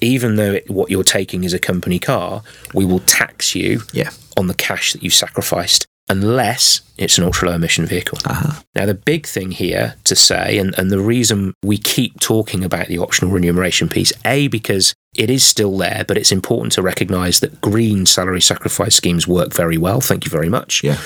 Even 0.00 0.36
though 0.36 0.52
it, 0.52 0.70
what 0.70 0.90
you're 0.90 1.04
taking 1.04 1.44
is 1.44 1.52
a 1.52 1.58
company 1.58 1.98
car, 1.98 2.42
we 2.74 2.84
will 2.84 3.00
tax 3.00 3.54
you 3.54 3.82
Yeah. 3.92 4.10
on 4.36 4.46
the 4.46 4.54
cash 4.54 4.92
that 4.92 5.02
you've 5.02 5.14
sacrificed 5.14 5.86
unless 6.08 6.80
it's 6.98 7.18
an 7.18 7.24
ultra 7.24 7.48
low 7.48 7.54
emission 7.54 7.86
vehicle. 7.86 8.18
Uh-huh. 8.24 8.60
Now, 8.74 8.84
the 8.86 8.94
big 8.94 9.26
thing 9.26 9.52
here 9.52 9.94
to 10.04 10.16
say, 10.16 10.58
and, 10.58 10.76
and 10.76 10.90
the 10.90 10.98
reason 10.98 11.54
we 11.62 11.78
keep 11.78 12.18
talking 12.18 12.64
about 12.64 12.88
the 12.88 12.98
optional 12.98 13.30
remuneration 13.30 13.88
piece, 13.88 14.12
A, 14.24 14.48
because 14.48 14.92
it 15.16 15.30
is 15.30 15.44
still 15.44 15.76
there, 15.78 16.04
but 16.06 16.16
it's 16.18 16.32
important 16.32 16.72
to 16.72 16.82
recognise 16.82 17.38
that 17.40 17.60
green 17.60 18.06
salary 18.06 18.40
sacrifice 18.40 18.96
schemes 18.96 19.28
work 19.28 19.54
very 19.54 19.78
well. 19.78 20.00
Thank 20.00 20.24
you 20.24 20.30
very 20.30 20.48
much. 20.48 20.82
Yeah. 20.82 20.98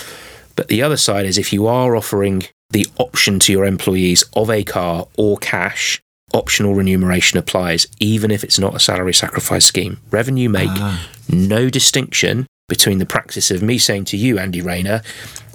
But 0.57 0.69
the 0.69 0.83
other 0.83 0.97
side 0.97 1.27
is 1.27 1.37
if 1.37 1.53
you 1.53 1.67
are 1.67 1.97
offering 1.97 2.45
the 2.71 2.87
option 2.99 3.39
to 3.41 3.53
your 3.53 3.67
employees 3.67 4.25
of 4.35 4.49
a 4.51 4.65
car 4.65 5.07
or 5.19 5.37
cash, 5.39 6.01
optional 6.35 6.75
remuneration 6.75 7.39
applies, 7.39 7.87
even 8.01 8.31
if 8.31 8.45
it's 8.45 8.59
not 8.59 8.75
a 8.75 8.81
salary 8.81 9.15
sacrifice 9.15 9.65
scheme. 9.65 9.99
Revenue 10.11 10.49
make 10.49 10.69
Ah. 10.71 11.09
no 11.29 11.71
distinction 11.71 12.47
between 12.69 12.99
the 12.99 13.07
practice 13.07 13.51
of 13.51 13.63
me 13.63 13.79
saying 13.79 14.05
to 14.07 14.17
you, 14.17 14.39
Andy 14.39 14.61
Rayner, 14.61 15.03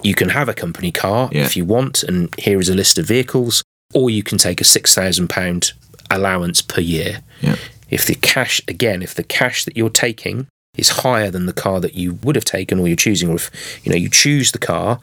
you 0.02 0.14
can 0.14 0.30
have 0.30 0.48
a 0.48 0.54
company 0.54 0.90
car 0.90 1.28
Yeah. 1.32 1.44
if 1.44 1.56
you 1.56 1.64
want, 1.64 2.02
and 2.02 2.34
here 2.38 2.58
is 2.60 2.68
a 2.68 2.74
list 2.74 2.98
of 2.98 3.06
vehicles, 3.06 3.62
or 3.92 4.08
you 4.10 4.22
can 4.22 4.38
take 4.38 4.60
a 4.60 4.64
£6,000 4.64 5.72
allowance 6.10 6.62
per 6.62 6.80
year. 6.80 7.20
Yeah. 7.40 7.56
If 7.90 8.06
the 8.06 8.14
cash, 8.14 8.60
again, 8.68 9.02
if 9.02 9.14
the 9.14 9.22
cash 9.24 9.64
that 9.64 9.76
you're 9.76 9.90
taking 9.90 10.46
is 10.76 10.90
higher 11.04 11.30
than 11.30 11.46
the 11.46 11.52
car 11.52 11.80
that 11.80 11.94
you 11.94 12.14
would 12.22 12.36
have 12.36 12.44
taken 12.44 12.78
or 12.78 12.86
you're 12.86 12.96
choosing, 12.96 13.28
or 13.28 13.34
if 13.36 13.50
you 13.84 13.90
know 13.90 13.98
you 13.98 14.08
choose 14.08 14.52
the 14.52 14.58
car, 14.58 15.00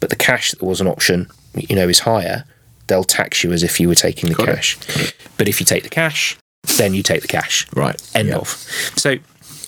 but 0.00 0.10
the 0.10 0.16
cash 0.16 0.52
that 0.52 0.62
was 0.62 0.80
an 0.80 0.86
option, 0.86 1.26
you 1.54 1.74
know, 1.74 1.88
is 1.88 2.00
higher, 2.00 2.44
they'll 2.88 3.04
tax 3.04 3.44
you 3.44 3.52
as 3.52 3.62
if 3.62 3.78
you 3.80 3.88
were 3.88 3.94
taking 3.94 4.28
the 4.30 4.34
Got 4.34 4.48
it. 4.48 4.54
cash. 4.56 4.78
But 5.36 5.48
if 5.48 5.60
you 5.60 5.66
take 5.66 5.82
the 5.84 5.88
cash, 5.88 6.36
then 6.76 6.94
you 6.94 7.02
take 7.02 7.22
the 7.22 7.28
cash. 7.28 7.66
Right. 7.74 8.00
End 8.14 8.28
Yeah. 8.28 8.36
of. 8.36 8.48
So 8.96 9.16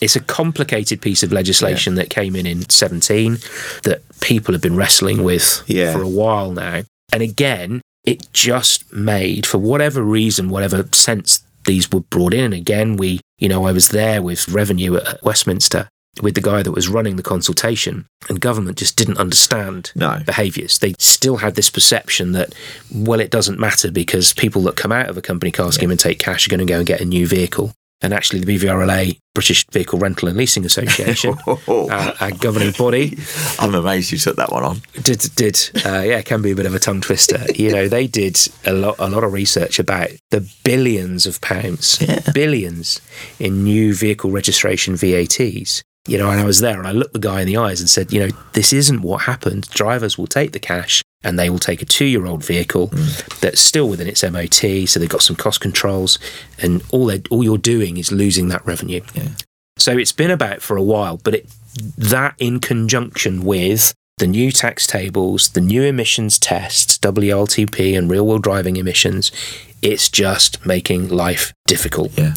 it's 0.01 0.17
a 0.17 0.21
complicated 0.21 1.01
piece 1.01 1.23
of 1.23 1.33
legislation 1.33 1.95
that 1.97 2.11
came 2.11 2.35
in 2.35 2.47
in 2.47 2.69
17 2.69 3.39
that 3.85 4.03
people 4.21 4.53
have 4.55 4.63
been 4.63 4.77
wrestling 4.77 5.23
with 5.23 5.63
Yeah. 5.67 5.93
for 5.93 6.03
a 6.03 6.09
while 6.09 6.53
now. 6.53 6.83
And 7.13 7.23
again, 7.23 7.81
it 8.05 8.27
just 8.33 8.91
made, 8.93 9.45
for 9.47 9.59
whatever 9.59 10.03
reason, 10.03 10.49
whatever 10.49 10.89
sense 10.93 11.43
these 11.67 11.91
were 11.93 12.01
brought 12.01 12.33
in. 12.33 12.45
And 12.45 12.55
again, 12.55 12.97
we, 12.97 13.21
you 13.39 13.49
know, 13.49 13.67
I 13.67 13.73
was 13.73 13.89
there 13.89 14.23
with 14.23 14.49
revenue 14.49 14.97
at 14.97 15.23
Westminster 15.23 15.89
with 16.23 16.35
the 16.35 16.41
guy 16.41 16.63
that 16.63 16.73
was 16.73 16.89
running 16.89 17.17
the 17.17 17.23
consultation, 17.23 18.07
and 18.29 18.41
government 18.41 18.77
just 18.79 18.97
didn't 18.97 19.19
understand 19.19 19.93
No. 19.95 20.21
behaviours. 20.27 20.79
They 20.79 20.95
still 20.99 21.37
had 21.39 21.55
this 21.55 21.71
perception 21.71 22.33
that, 22.33 22.55
well, 22.93 23.21
it 23.21 23.31
doesn't 23.31 23.59
matter 23.61 23.91
because 23.91 24.35
people 24.35 24.63
that 24.63 24.77
come 24.77 24.93
out 24.93 25.09
of 25.09 25.17
a 25.17 25.23
company 25.23 25.51
car 25.51 25.71
scheme 25.73 25.91
and 25.91 26.01
take 26.01 26.19
cash 26.19 26.47
are 26.47 26.51
going 26.51 26.59
to 26.67 26.67
go 26.67 26.79
and 26.79 26.87
get 26.87 27.01
a 27.01 27.05
new 27.05 27.27
vehicle. 27.27 27.73
And 28.03 28.15
actually, 28.15 28.41
the 28.41 28.57
BVRLA, 28.59 29.19
British 29.35 29.67
Vehicle 29.73 29.99
Rental 29.99 30.29
and 30.29 30.37
Leasing 30.39 30.65
Association, 30.65 31.37
uh, 31.47 32.13
our 32.19 32.31
governing 32.31 32.73
body, 32.73 33.19
I'm 33.59 33.75
amazed 33.75 34.11
you 34.11 34.17
took 34.17 34.37
that 34.37 34.51
one 34.51 34.65
on. 34.65 34.81
did 35.03 35.21
did 35.37 35.57
uh, 35.85 36.01
yeah, 36.01 36.17
it 36.17 36.25
can 36.25 36.41
be 36.41 36.51
a 36.51 36.55
bit 36.57 36.65
of 36.65 36.75
a 36.75 36.79
tongue 36.79 37.03
twister. 37.03 37.39
You 37.55 37.71
know, 37.73 37.89
they 37.89 38.07
did 38.07 38.39
a 38.65 38.73
lot 38.73 38.97
a 38.99 39.09
lot 39.09 39.23
of 39.23 39.35
research 39.35 39.79
about 39.79 40.09
the 40.31 40.51
billions 40.65 41.27
of 41.27 41.43
pounds, 41.43 41.99
Yeah. 42.01 42.21
billions 42.33 43.03
in 43.39 43.65
new 43.65 43.95
vehicle 43.95 44.31
registration 44.31 44.95
VATs. 44.97 45.83
You 46.07 46.19
know, 46.19 46.31
and 46.31 46.41
I 46.41 46.45
was 46.45 46.61
there 46.61 46.79
and 46.79 46.89
I 46.89 46.93
looked 46.93 47.13
the 47.13 47.19
guy 47.19 47.43
in 47.43 47.47
the 47.47 47.59
eyes 47.59 47.81
and 47.81 47.89
said, 47.89 48.13
you 48.13 48.21
know, 48.21 48.35
this 48.55 48.73
isn't 48.73 49.03
what 49.03 49.23
happened. 49.23 49.69
Drivers 49.71 50.17
will 50.17 50.27
take 50.27 50.53
the 50.53 50.59
cash 50.59 51.03
and 51.23 51.39
they 51.39 51.51
will 51.51 51.59
take 51.59 51.83
a 51.83 51.85
two-year-old 51.85 52.45
vehicle 52.45 52.89
mm. 52.89 53.41
that's 53.41 53.61
still 53.61 53.89
within 53.89 54.09
its 54.09 54.23
MOT, 54.23 54.89
so 54.89 54.99
they've 54.99 55.09
got 55.09 55.23
some 55.23 55.37
cost 55.37 55.61
controls, 55.61 56.19
and 56.59 56.83
all 56.93 57.13
all 57.31 57.45
you're 57.45 57.59
doing 57.59 57.99
is 57.99 58.11
losing 58.11 58.49
that 58.49 58.65
revenue. 58.65 59.03
Yeah. 59.15 59.29
So 59.77 59.97
it's 59.97 60.13
been 60.13 60.31
about 60.31 60.63
for 60.63 60.77
a 60.77 60.83
while, 60.83 61.19
but 61.19 61.35
it, 61.35 61.51
that 61.97 62.35
in 62.39 62.61
conjunction 62.61 63.45
with 63.45 63.95
the 64.19 64.27
new 64.27 64.53
tax 64.53 64.87
tables, 64.87 65.51
the 65.51 65.61
new 65.61 65.83
emissions 65.83 66.39
tests, 66.39 66.99
WLTP 66.99 67.97
and 67.97 68.11
real 68.11 68.27
world 68.27 68.43
driving 68.43 68.77
emissions, 68.77 69.33
it's 69.81 70.11
just 70.11 70.65
making 70.67 71.09
life 71.09 71.55
difficult. 71.67 72.17
Yeah. 72.19 72.35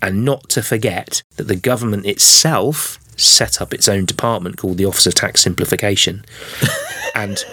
And 0.00 0.24
not 0.24 0.48
to 0.50 0.62
forget 0.62 1.22
that 1.36 1.44
the 1.48 1.56
government 1.56 2.06
itself 2.06 2.98
set 3.16 3.60
up 3.60 3.74
its 3.74 3.88
own 3.88 4.04
department 4.04 4.56
called 4.56 4.78
the 4.78 4.84
Office 4.84 5.06
of 5.06 5.14
Tax 5.14 5.40
Simplification. 5.40 6.24
and 7.16 7.44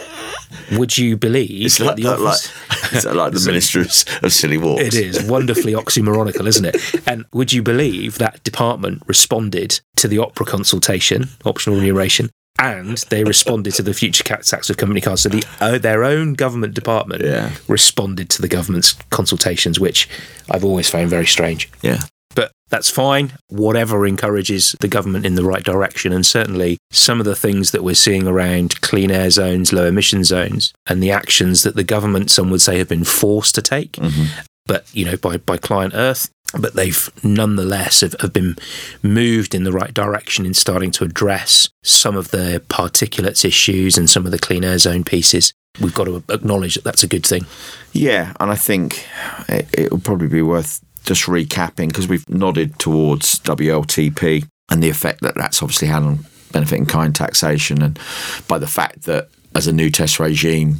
would 0.74 0.98
you 0.98 1.18
believe 1.18 1.66
It's 1.66 1.78
that 1.80 1.86
like, 1.86 1.96
the 1.98 2.18
like, 2.18 2.39
it's 2.93 3.06
like 3.06 3.34
the 3.34 3.43
Minister 3.48 3.82
of, 3.82 3.88
of 4.24 4.32
Silly 4.32 4.58
Walks. 4.60 4.84
it 4.84 4.93
is 4.93 5.24
wonderfully 5.24 5.74
oxymoronical, 5.74 6.46
isn't 6.48 6.66
it? 6.66 7.08
And 7.08 7.26
would 7.34 7.52
you 7.52 7.64
believe 7.64 8.20
that 8.20 8.43
department 8.43 9.02
responded 9.08 9.80
to 9.96 10.08
the 10.08 10.18
OpRA 10.20 10.46
consultation, 10.46 11.30
optional 11.46 11.78
remuneration, 11.78 12.30
and 12.60 13.00
they 13.10 13.24
responded 13.26 13.74
to 13.74 13.82
the 13.82 13.93
future 13.93 14.24
tax 14.24 14.70
of 14.70 14.78
company 14.78 15.02
cars. 15.02 15.22
So 15.22 15.30
the 15.30 15.43
uh, 15.60 15.78
their 15.78 16.04
own 16.06 16.36
government 16.36 16.74
department 16.74 17.22
Yeah. 17.24 17.52
responded 17.68 18.30
to 18.30 18.41
the 18.41 18.48
government's 18.48 18.93
consultations, 19.10 19.78
which 19.80 20.08
I've 20.50 20.64
always 20.64 20.89
found 20.89 21.10
very 21.10 21.26
strange. 21.26 21.70
Yeah. 21.82 22.04
That's 22.76 22.89
fine. 22.89 23.32
Whatever 23.47 24.05
encourages 24.05 24.76
the 24.82 24.89
government 24.89 25.26
in 25.26 25.36
the 25.36 25.45
right 25.45 25.63
direction. 25.63 26.11
And 26.11 26.26
certainly 26.26 26.78
some 26.91 27.21
of 27.21 27.26
the 27.26 27.34
things 27.34 27.71
that 27.71 27.86
we're 27.86 27.95
seeing 27.95 28.28
around 28.28 28.82
clean 28.82 29.11
air 29.11 29.30
zones, 29.30 29.71
low 29.71 29.86
emission 29.86 30.26
zones, 30.26 30.73
and 30.86 31.01
the 31.01 31.09
actions 31.09 31.63
that 31.63 31.78
the 31.78 31.86
government, 31.86 32.30
some 32.30 32.49
would 32.49 32.59
say, 32.59 32.78
have 32.78 32.89
been 32.89 33.05
forced 33.05 33.55
to 33.55 33.61
take, 33.61 33.93
mm-hmm. 33.93 34.26
but, 34.65 34.93
you 34.93 35.05
know, 35.05 35.15
by, 35.15 35.38
by 35.38 35.55
ClientEarth. 35.55 36.30
But 36.59 36.73
they've 36.73 37.09
nonetheless 37.23 38.01
have, 38.01 38.17
have 38.19 38.34
been 38.34 38.57
moved 39.01 39.55
in 39.55 39.63
the 39.63 39.71
right 39.71 39.93
direction 39.93 40.45
in 40.45 40.53
starting 40.53 40.91
to 40.91 41.05
address 41.05 41.69
some 41.82 42.17
of 42.17 42.32
the 42.32 42.61
particulates 42.67 43.45
issues 43.45 43.97
and 43.97 44.09
some 44.09 44.26
of 44.26 44.34
the 44.34 44.38
clean 44.38 44.65
air 44.65 44.80
zone 44.80 45.05
pieces. 45.05 45.53
We've 45.80 45.93
got 45.93 46.05
to 46.05 46.21
acknowledge 46.28 46.76
that 46.76 46.84
that's 46.84 47.03
a 47.03 47.07
good 47.07 47.26
thing. 47.26 47.45
Yeah, 47.93 48.34
and 48.41 48.51
I 48.51 48.55
think 48.55 49.07
it, 49.47 49.69
it 49.71 49.91
will 49.91 49.99
probably 49.99 50.28
be 50.28 50.41
worth 50.41 50.82
just 51.06 51.24
recapping 51.24 51.88
because 51.88 52.08
we've 52.08 52.28
nodded 52.30 52.78
towards 52.80 53.39
WLTP 53.39 54.47
and 54.70 54.82
the 54.82 54.89
effect 54.89 55.22
that 55.22 55.36
that's 55.36 55.62
obviously 55.62 55.88
had 55.88 56.03
on 56.03 56.26
benefit 56.51 56.80
in 56.80 56.86
kind 56.86 57.14
taxation, 57.16 57.82
and 57.82 57.99
by 58.47 58.58
the 58.58 58.68
fact 58.68 59.03
that 59.03 59.30
as 59.56 59.68
a 59.68 59.74
new 59.74 59.89
test 59.89 60.20
regime, 60.20 60.78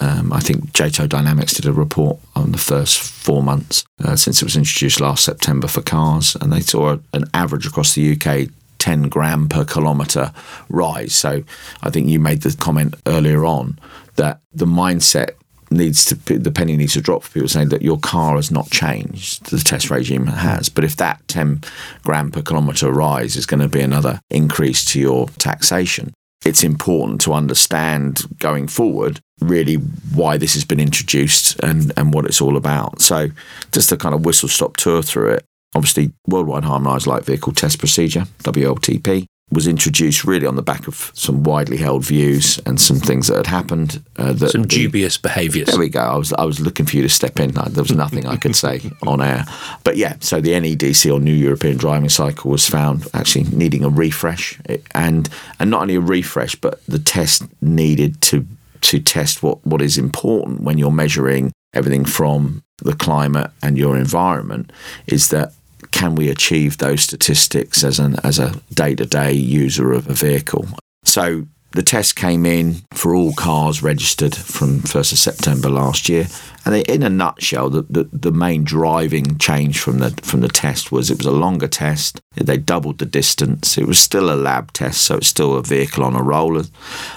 um, 0.00 0.32
I 0.32 0.40
think 0.40 0.72
JATO 0.72 1.08
Dynamics 1.08 1.54
did 1.54 1.66
a 1.66 1.72
report 1.72 2.18
on 2.34 2.52
the 2.52 2.58
first 2.58 3.00
four 3.00 3.42
months 3.42 3.84
uh, 4.04 4.16
since 4.16 4.40
it 4.40 4.44
was 4.44 4.56
introduced 4.56 5.00
last 5.00 5.24
September 5.24 5.66
for 5.66 5.82
cars, 5.82 6.36
and 6.40 6.52
they 6.52 6.60
saw 6.60 6.98
an 7.12 7.24
average 7.34 7.66
across 7.66 7.94
the 7.94 8.12
UK 8.12 8.50
10 8.78 9.08
gram 9.08 9.48
per 9.48 9.64
kilometre 9.64 10.32
rise. 10.68 11.14
So 11.14 11.42
I 11.82 11.90
think 11.90 12.08
you 12.08 12.20
made 12.20 12.42
the 12.42 12.56
comment 12.56 12.94
earlier 13.06 13.44
on 13.44 13.78
that 14.16 14.40
the 14.52 14.66
mindset 14.66 15.30
needs 15.70 16.04
to 16.04 16.14
the 16.38 16.50
penny 16.50 16.76
needs 16.76 16.94
to 16.94 17.00
drop 17.00 17.22
for 17.22 17.32
people 17.32 17.48
saying 17.48 17.68
that 17.68 17.82
your 17.82 17.98
car 17.98 18.36
has 18.36 18.50
not 18.50 18.70
changed 18.70 19.50
the 19.50 19.58
test 19.58 19.90
regime 19.90 20.26
has 20.26 20.68
but 20.68 20.84
if 20.84 20.96
that 20.96 21.20
10 21.28 21.62
gram 22.02 22.30
per 22.30 22.42
kilometre 22.42 22.90
rise 22.90 23.36
is 23.36 23.46
going 23.46 23.60
to 23.60 23.68
be 23.68 23.80
another 23.80 24.20
increase 24.30 24.84
to 24.84 24.98
your 24.98 25.28
taxation 25.38 26.12
it's 26.44 26.64
important 26.64 27.20
to 27.20 27.32
understand 27.32 28.22
going 28.38 28.68
forward 28.68 29.20
really 29.40 29.76
why 30.14 30.36
this 30.36 30.54
has 30.54 30.64
been 30.64 30.80
introduced 30.80 31.58
and, 31.60 31.92
and 31.96 32.12
what 32.12 32.24
it's 32.24 32.40
all 32.40 32.56
about. 32.56 33.00
So, 33.00 33.28
just 33.72 33.92
a 33.92 33.96
kind 33.96 34.14
of 34.14 34.24
whistle 34.24 34.48
stop 34.48 34.76
tour 34.76 35.02
through 35.02 35.32
it. 35.32 35.44
Obviously, 35.74 36.12
Worldwide 36.26 36.64
Harmonised 36.64 37.06
Light 37.06 37.24
Vehicle 37.24 37.52
Test 37.52 37.78
Procedure, 37.78 38.24
WLTP, 38.42 39.26
was 39.50 39.66
introduced 39.66 40.24
really 40.24 40.46
on 40.46 40.56
the 40.56 40.62
back 40.62 40.86
of 40.88 41.10
some 41.14 41.42
widely 41.42 41.78
held 41.78 42.04
views 42.04 42.58
and 42.66 42.78
some 42.78 42.98
things 42.98 43.28
that 43.28 43.36
had 43.38 43.46
happened. 43.46 44.02
Uh, 44.16 44.32
that 44.34 44.50
Some 44.50 44.62
the- 44.62 44.68
dubious 44.68 45.16
behaviours. 45.16 45.68
there 45.68 45.78
we 45.78 45.88
go. 45.88 46.00
I 46.00 46.16
was 46.16 46.32
I 46.34 46.44
was 46.44 46.60
looking 46.60 46.84
for 46.86 46.96
you 46.96 47.02
to 47.02 47.08
step 47.08 47.40
in. 47.40 47.52
There 47.52 47.82
was 47.82 47.92
nothing 47.92 48.26
I 48.26 48.36
could 48.36 48.54
say 48.54 48.80
on 49.06 49.22
air. 49.22 49.44
But 49.84 49.96
yeah, 49.96 50.16
so 50.20 50.40
the 50.40 50.50
NEDC 50.52 51.12
or 51.12 51.18
New 51.20 51.32
European 51.32 51.76
Driving 51.78 52.10
Cycle 52.10 52.50
was 52.50 52.68
found 52.68 53.06
actually 53.14 53.44
needing 53.44 53.84
a 53.84 53.88
refresh, 53.88 54.58
and 54.94 55.28
and 55.58 55.70
not 55.70 55.82
only 55.82 55.94
a 55.94 56.00
refresh, 56.00 56.54
but 56.54 56.84
the 56.86 56.98
test 56.98 57.42
needed 57.62 58.20
to 58.22 58.46
to 58.82 59.00
test 59.00 59.42
what 59.42 59.64
what 59.66 59.80
is 59.82 59.96
important 59.98 60.60
when 60.60 60.76
you're 60.78 60.92
measuring 60.92 61.52
everything 61.74 62.04
from 62.04 62.62
the 62.82 62.94
climate 62.94 63.50
and 63.62 63.76
your 63.76 63.96
environment 63.96 64.72
is 65.06 65.28
that 65.28 65.52
can 65.92 66.14
we 66.14 66.28
achieve 66.28 66.78
those 66.78 67.02
statistics 67.02 67.84
as 67.84 67.98
an 67.98 68.16
as 68.24 68.38
a 68.38 68.60
day 68.72 68.94
to 68.94 69.06
day 69.06 69.32
user 69.32 69.92
of 69.92 70.08
a 70.08 70.14
vehicle? 70.14 70.66
So 71.04 71.46
the 71.72 71.82
test 71.82 72.16
came 72.16 72.46
in 72.46 72.76
for 72.94 73.14
all 73.14 73.34
cars 73.34 73.82
registered 73.82 74.34
from 74.34 74.80
1st 74.80 75.12
of 75.12 75.18
September 75.18 75.68
last 75.68 76.08
year. 76.08 76.26
And 76.64 76.74
in 76.74 77.02
a 77.02 77.10
nutshell, 77.10 77.68
the, 77.70 77.82
the, 77.82 78.04
the 78.12 78.32
main 78.32 78.64
driving 78.64 79.38
change 79.38 79.78
from 79.78 79.98
the 79.98 80.10
from 80.22 80.40
the 80.40 80.48
test 80.48 80.90
was 80.90 81.10
it 81.10 81.18
was 81.18 81.26
a 81.26 81.30
longer 81.30 81.68
test. 81.68 82.20
They 82.34 82.56
doubled 82.56 82.98
the 82.98 83.06
distance. 83.06 83.78
It 83.78 83.86
was 83.86 83.98
still 83.98 84.32
a 84.32 84.36
lab 84.36 84.72
test, 84.72 85.02
so 85.02 85.16
it's 85.16 85.28
still 85.28 85.56
a 85.56 85.62
vehicle 85.62 86.04
on 86.04 86.16
a 86.16 86.22
roller. 86.22 86.64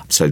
So 0.09 0.31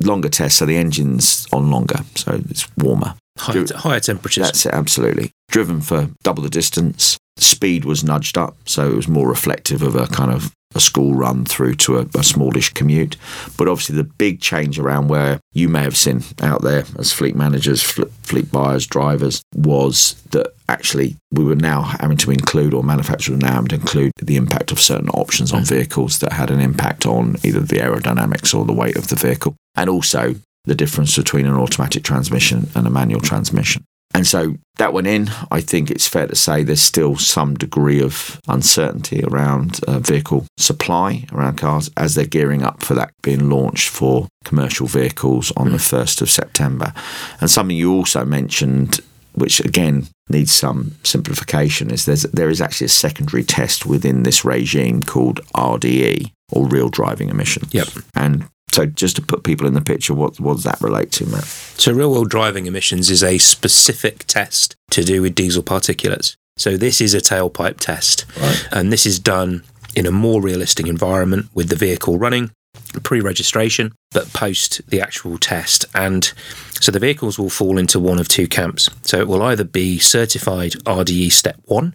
longer 0.00 0.28
test, 0.28 0.58
so 0.58 0.66
the 0.66 0.76
engine's 0.76 1.46
on 1.52 1.70
longer, 1.70 2.00
so 2.14 2.40
it's 2.48 2.68
warmer. 2.76 3.14
Higher, 3.38 3.66
higher 3.74 4.00
temperatures. 4.00 4.44
That's 4.44 4.66
it, 4.66 4.74
absolutely. 4.74 5.32
Driven 5.50 5.80
for 5.80 6.10
double 6.22 6.42
the 6.42 6.48
distance. 6.48 7.18
Speed 7.38 7.84
was 7.84 8.04
nudged 8.04 8.38
up, 8.38 8.56
so 8.66 8.90
it 8.90 8.96
was 8.96 9.08
more 9.08 9.28
reflective 9.28 9.82
of 9.82 9.94
a 9.94 10.06
kind 10.06 10.32
of 10.32 10.52
a 10.74 10.80
school 10.80 11.14
run 11.14 11.44
through 11.44 11.74
to 11.74 11.98
a, 11.98 12.06
a 12.14 12.22
smallish 12.22 12.72
commute. 12.74 13.16
But 13.56 13.68
obviously, 13.68 13.96
the 13.96 14.04
big 14.04 14.40
change 14.40 14.78
around 14.78 15.08
where 15.08 15.40
you 15.52 15.68
may 15.68 15.82
have 15.82 15.96
seen 15.96 16.22
out 16.40 16.62
there 16.62 16.84
as 16.98 17.12
fleet 17.12 17.34
managers, 17.34 17.82
fl- 17.82 18.04
fleet 18.22 18.52
buyers, 18.52 18.86
drivers, 18.86 19.42
was 19.54 20.22
that 20.30 20.52
actually 20.68 21.16
we 21.32 21.44
were 21.44 21.54
now 21.54 21.82
having 21.82 22.18
to 22.18 22.30
include, 22.30 22.74
or 22.74 22.82
manufacturers 22.82 23.38
were 23.38 23.46
now 23.46 23.54
having 23.54 23.68
to 23.68 23.76
include, 23.76 24.12
the 24.20 24.36
impact 24.36 24.70
of 24.72 24.80
certain 24.80 25.08
options 25.10 25.52
on 25.52 25.62
mm. 25.62 25.68
vehicles 25.68 26.18
that 26.18 26.32
had 26.32 26.50
an 26.50 26.60
impact 26.60 27.06
on 27.06 27.36
either 27.42 27.60
the 27.60 27.76
aerodynamics 27.76 28.54
or 28.54 28.64
the 28.64 28.72
weight 28.72 28.96
of 28.96 29.08
the 29.08 29.16
vehicle, 29.16 29.56
and 29.74 29.88
also 29.88 30.34
the 30.64 30.74
difference 30.74 31.16
between 31.16 31.46
an 31.46 31.54
automatic 31.54 32.02
transmission 32.02 32.68
and 32.74 32.86
a 32.86 32.90
manual 32.90 33.20
transmission. 33.20 33.84
And 34.16 34.26
so 34.26 34.56
that 34.76 34.94
went 34.94 35.06
in. 35.06 35.30
I 35.50 35.60
think 35.60 35.90
it's 35.90 36.08
fair 36.08 36.26
to 36.26 36.34
say 36.34 36.62
there's 36.62 36.80
still 36.80 37.16
some 37.16 37.54
degree 37.54 38.00
of 38.00 38.40
uncertainty 38.48 39.22
around 39.22 39.80
uh, 39.86 39.98
vehicle 39.98 40.46
supply 40.56 41.26
around 41.32 41.58
cars 41.58 41.90
as 41.98 42.14
they're 42.14 42.24
gearing 42.24 42.62
up 42.62 42.82
for 42.82 42.94
that 42.94 43.12
being 43.22 43.50
launched 43.50 43.90
for 43.90 44.26
commercial 44.44 44.86
vehicles 44.86 45.52
on 45.54 45.70
the 45.70 45.78
1st 45.78 46.22
of 46.22 46.30
September. 46.30 46.94
And 47.42 47.50
something 47.50 47.76
you 47.76 47.92
also 47.92 48.24
mentioned, 48.24 49.00
which 49.34 49.60
again 49.60 50.06
needs 50.30 50.50
some 50.50 50.92
simplification, 51.02 51.90
is 51.90 52.06
there's, 52.06 52.22
there 52.22 52.48
is 52.48 52.62
actually 52.62 52.86
a 52.86 52.88
secondary 52.88 53.44
test 53.44 53.84
within 53.84 54.22
this 54.22 54.46
regime 54.46 55.02
called 55.02 55.40
RDE 55.54 56.32
or 56.52 56.66
real 56.66 56.88
driving 56.88 57.28
emissions. 57.28 57.74
Yep. 57.74 57.88
And 58.14 58.48
so 58.76 58.84
just 58.84 59.16
to 59.16 59.22
put 59.22 59.42
people 59.42 59.66
in 59.66 59.72
the 59.72 59.80
picture, 59.80 60.12
what, 60.12 60.38
what 60.38 60.54
does 60.56 60.64
that 60.64 60.82
relate 60.82 61.10
to, 61.12 61.24
Matt? 61.24 61.44
So, 61.44 61.92
real 61.92 62.10
world 62.12 62.28
driving 62.28 62.66
emissions 62.66 63.08
is 63.08 63.24
a 63.24 63.38
specific 63.38 64.24
test 64.26 64.76
to 64.90 65.02
do 65.02 65.22
with 65.22 65.34
diesel 65.34 65.62
particulates. 65.62 66.36
So, 66.58 66.76
this 66.76 67.00
is 67.00 67.14
a 67.14 67.20
tailpipe 67.22 67.78
test, 67.80 68.26
Right. 68.38 68.68
and 68.72 68.92
this 68.92 69.06
is 69.06 69.18
done 69.18 69.62
in 69.94 70.04
a 70.04 70.10
more 70.12 70.42
realistic 70.42 70.86
environment 70.88 71.46
with 71.54 71.70
the 71.70 71.76
vehicle 71.76 72.18
running 72.18 72.50
pre 73.02 73.20
registration, 73.20 73.92
but 74.12 74.30
post 74.34 74.82
the 74.90 75.00
actual 75.00 75.38
test. 75.38 75.86
And 75.94 76.30
so, 76.78 76.92
the 76.92 76.98
vehicles 77.00 77.38
will 77.38 77.48
fall 77.48 77.78
into 77.78 77.98
one 77.98 78.18
of 78.18 78.28
two 78.28 78.46
camps. 78.46 78.90
So, 79.04 79.18
it 79.18 79.26
will 79.26 79.42
either 79.42 79.64
be 79.64 79.98
certified 79.98 80.72
RDE 80.84 81.32
Step 81.32 81.56
1, 81.64 81.94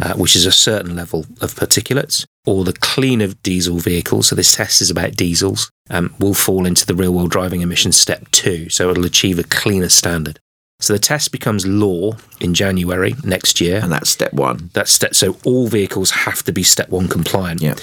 uh, 0.00 0.14
which 0.14 0.34
is 0.34 0.46
a 0.46 0.52
certain 0.52 0.96
level 0.96 1.26
of 1.42 1.54
particulates, 1.54 2.24
or 2.46 2.64
the 2.64 2.72
cleaner 2.72 3.28
diesel 3.42 3.78
vehicles. 3.78 4.28
So, 4.28 4.36
this 4.36 4.54
test 4.54 4.80
is 4.80 4.90
about 4.90 5.16
diesels. 5.16 5.70
Um, 5.90 6.14
will 6.18 6.34
fall 6.34 6.64
into 6.64 6.86
the 6.86 6.94
real 6.94 7.12
world 7.12 7.30
driving 7.30 7.60
emissions 7.60 7.96
step 7.96 8.30
two, 8.30 8.70
so 8.70 8.90
it'll 8.90 9.04
achieve 9.04 9.38
a 9.38 9.44
cleaner 9.44 9.88
standard. 9.88 10.38
So 10.82 10.92
the 10.92 10.98
test 10.98 11.30
becomes 11.30 11.64
law 11.64 12.16
in 12.40 12.54
January 12.54 13.14
next 13.22 13.60
year. 13.60 13.78
And 13.80 13.92
that's 13.92 14.10
step 14.10 14.32
one. 14.32 14.70
That's 14.72 14.90
step. 14.90 15.14
So 15.14 15.36
all 15.44 15.68
vehicles 15.68 16.10
have 16.10 16.42
to 16.42 16.52
be 16.52 16.64
step 16.64 16.88
one 16.88 17.06
compliant. 17.06 17.62
Yeah. 17.62 17.76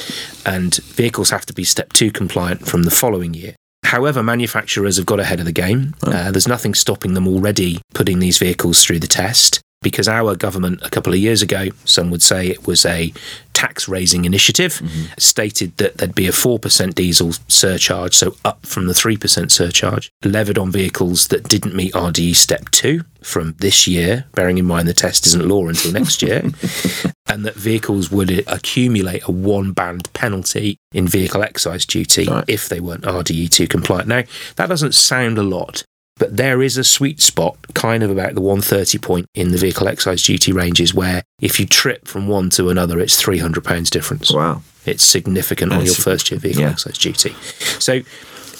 And 0.46 0.76
vehicles 0.76 1.30
have 1.30 1.46
to 1.46 1.54
be 1.54 1.64
step 1.64 1.94
two 1.94 2.12
compliant 2.12 2.68
from 2.68 2.84
the 2.84 2.92
following 2.92 3.34
year. 3.34 3.56
However, 3.86 4.22
manufacturers 4.22 4.98
have 4.98 5.06
got 5.06 5.22
ahead 5.22 5.40
of 5.40 5.46
the 5.46 5.54
game. 5.54 5.96
Uh, 6.04 6.32
there's 6.32 6.48
nothing 6.48 6.74
stopping 6.74 7.14
them 7.14 7.28
already 7.28 7.80
putting 7.94 8.20
these 8.20 8.38
vehicles 8.38 8.84
through 8.84 9.00
the 9.00 9.08
test 9.08 9.62
because 9.82 10.08
our 10.08 10.36
government 10.36 10.82
a 10.84 10.90
couple 10.90 11.14
of 11.14 11.20
years 11.20 11.42
ago, 11.42 11.68
some 11.86 12.10
would 12.12 12.22
say 12.22 12.48
it 12.48 12.68
was 12.68 12.86
a 12.86 13.14
tax 13.54 13.90
raising 13.90 14.26
initiative, 14.26 14.74
mm-hmm. 14.74 15.12
stated 15.18 15.76
that 15.78 15.98
there'd 15.98 16.16
be 16.16 16.28
a 16.28 16.32
4% 16.32 16.96
diesel 16.96 17.34
surcharge, 17.48 18.14
so 18.16 18.36
up 18.46 18.66
from 18.66 18.88
the 18.88 18.94
3% 18.94 19.52
surcharge, 19.52 20.12
levied 20.24 20.58
on 20.58 20.72
vehicles 20.72 21.28
that 21.28 21.44
didn't 21.44 21.76
meet 21.76 21.94
RDE 21.94 22.36
step 22.36 22.70
2 22.72 23.02
from 23.22 23.56
this 23.60 23.86
year, 23.86 24.26
bearing 24.34 24.58
in 24.58 24.66
mind 24.66 24.88
the 24.88 24.94
test 24.94 25.28
isn't 25.28 25.48
law 25.48 25.68
until 25.68 25.92
next 25.92 26.22
year, 26.22 26.42
and 27.28 27.46
that 27.46 27.56
vehicles 27.56 28.10
would 28.10 28.32
accumulate 28.48 29.28
a 29.28 29.32
one 29.32 29.74
band 29.74 30.12
penalty 30.14 30.78
in 30.94 31.06
vehicle 31.08 31.44
excise 31.44 31.86
duty 31.86 32.26
Right. 32.26 32.46
if 32.48 32.70
they 32.70 32.80
weren't 32.80 33.04
RDE2 33.04 33.70
compliant. 33.70 34.08
Now, 34.08 34.24
that 34.56 34.70
doesn't 34.70 34.96
sound 34.96 35.38
a 35.38 35.44
lot, 35.44 35.84
but 36.20 36.36
there 36.38 36.62
is 36.62 36.78
a 36.78 36.84
sweet 36.84 37.22
spot, 37.22 37.58
kind 37.74 38.04
of 38.04 38.12
about 38.12 38.36
the 38.36 38.42
130 38.42 38.98
point 39.00 39.26
in 39.34 39.52
the 39.52 39.58
vehicle 39.58 39.88
excise 39.88 40.22
duty 40.22 40.52
ranges, 40.52 40.94
where 40.94 41.24
if 41.42 41.60
you 41.60 41.66
trip 41.66 42.08
from 42.08 42.28
one 42.28 42.50
to 42.52 42.70
another, 42.70 43.00
it's 43.00 43.22
£300 43.22 43.90
difference. 43.90 44.32
Wow. 44.32 44.62
It's 44.86 45.04
significant 45.04 45.72
on 45.74 45.86
your 45.86 45.96
first 45.96 46.30
year 46.30 46.40
vehicle 46.40 46.64
yeah. 46.64 46.72
excise 46.72 46.98
duty. 46.98 47.34
So, 47.80 48.02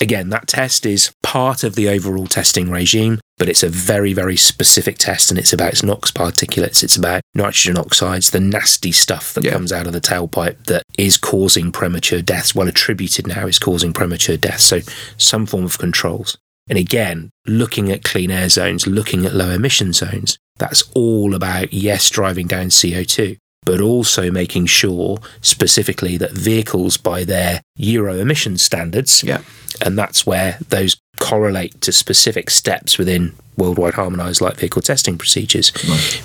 again, 0.02 0.30
that 0.30 0.48
test 0.48 0.86
is 0.86 1.12
part 1.24 1.64
of 1.64 1.76
the 1.76 1.90
overall 1.90 2.28
testing 2.28 2.70
regime, 2.72 3.20
but 3.38 3.50
it's 3.50 3.64
a 3.64 3.70
very, 3.70 4.14
very 4.14 4.38
specific 4.38 4.98
test 4.98 5.30
and 5.30 5.38
it's 5.40 5.54
about 5.54 5.74
its 5.74 5.84
NOx 5.84 6.12
particulates, 6.12 6.84
it's 6.84 6.96
about 6.96 7.22
nitrogen 7.36 7.78
oxides, 7.78 8.32
the 8.32 8.40
nasty 8.40 8.92
stuff 8.92 9.34
that 9.34 9.44
Yeah. 9.44 9.52
comes 9.52 9.72
out 9.74 9.88
of 9.88 9.94
the 9.94 10.02
tailpipe 10.02 10.66
that 10.66 10.84
is 10.98 11.18
causing 11.18 11.72
premature 11.72 12.22
deaths, 12.22 12.56
well 12.56 12.68
attributed 12.68 13.28
now 13.28 13.48
is 13.48 13.60
causing 13.60 13.92
premature 13.92 14.38
deaths. 14.38 14.64
So, 14.64 14.82
some 15.18 15.46
form 15.46 15.66
of 15.66 15.78
controls. 15.78 16.38
And 16.70 16.78
again, 16.78 17.32
looking 17.48 17.92
at 17.92 18.04
clean 18.04 18.32
air 18.32 18.50
zones, 18.50 18.86
looking 18.88 19.26
at 19.26 19.34
low 19.34 19.50
emission 19.50 19.92
zones, 19.94 20.38
that's 20.58 20.84
all 20.94 21.34
about, 21.34 21.74
yes, 21.74 22.10
driving 22.10 22.48
down 22.48 22.68
CO2, 22.68 23.38
but 23.66 23.82
also 23.82 24.30
making 24.32 24.68
sure 24.68 25.18
specifically 25.42 26.16
that 26.18 26.32
vehicles 26.32 26.98
by 26.98 27.24
their 27.24 27.62
Euro 27.76 28.16
emission 28.16 28.58
standards, 28.58 29.24
Yeah. 29.24 29.42
and 29.82 29.98
that's 29.98 30.26
where 30.26 30.60
those 30.70 30.96
correlate 31.20 31.82
to 31.82 31.92
specific 31.92 32.50
steps 32.50 32.98
within 32.98 33.34
worldwide 33.58 33.96
harmonized 33.96 34.40
light 34.40 34.56
vehicle 34.58 34.82
testing 34.82 35.18
procedures, 35.18 35.74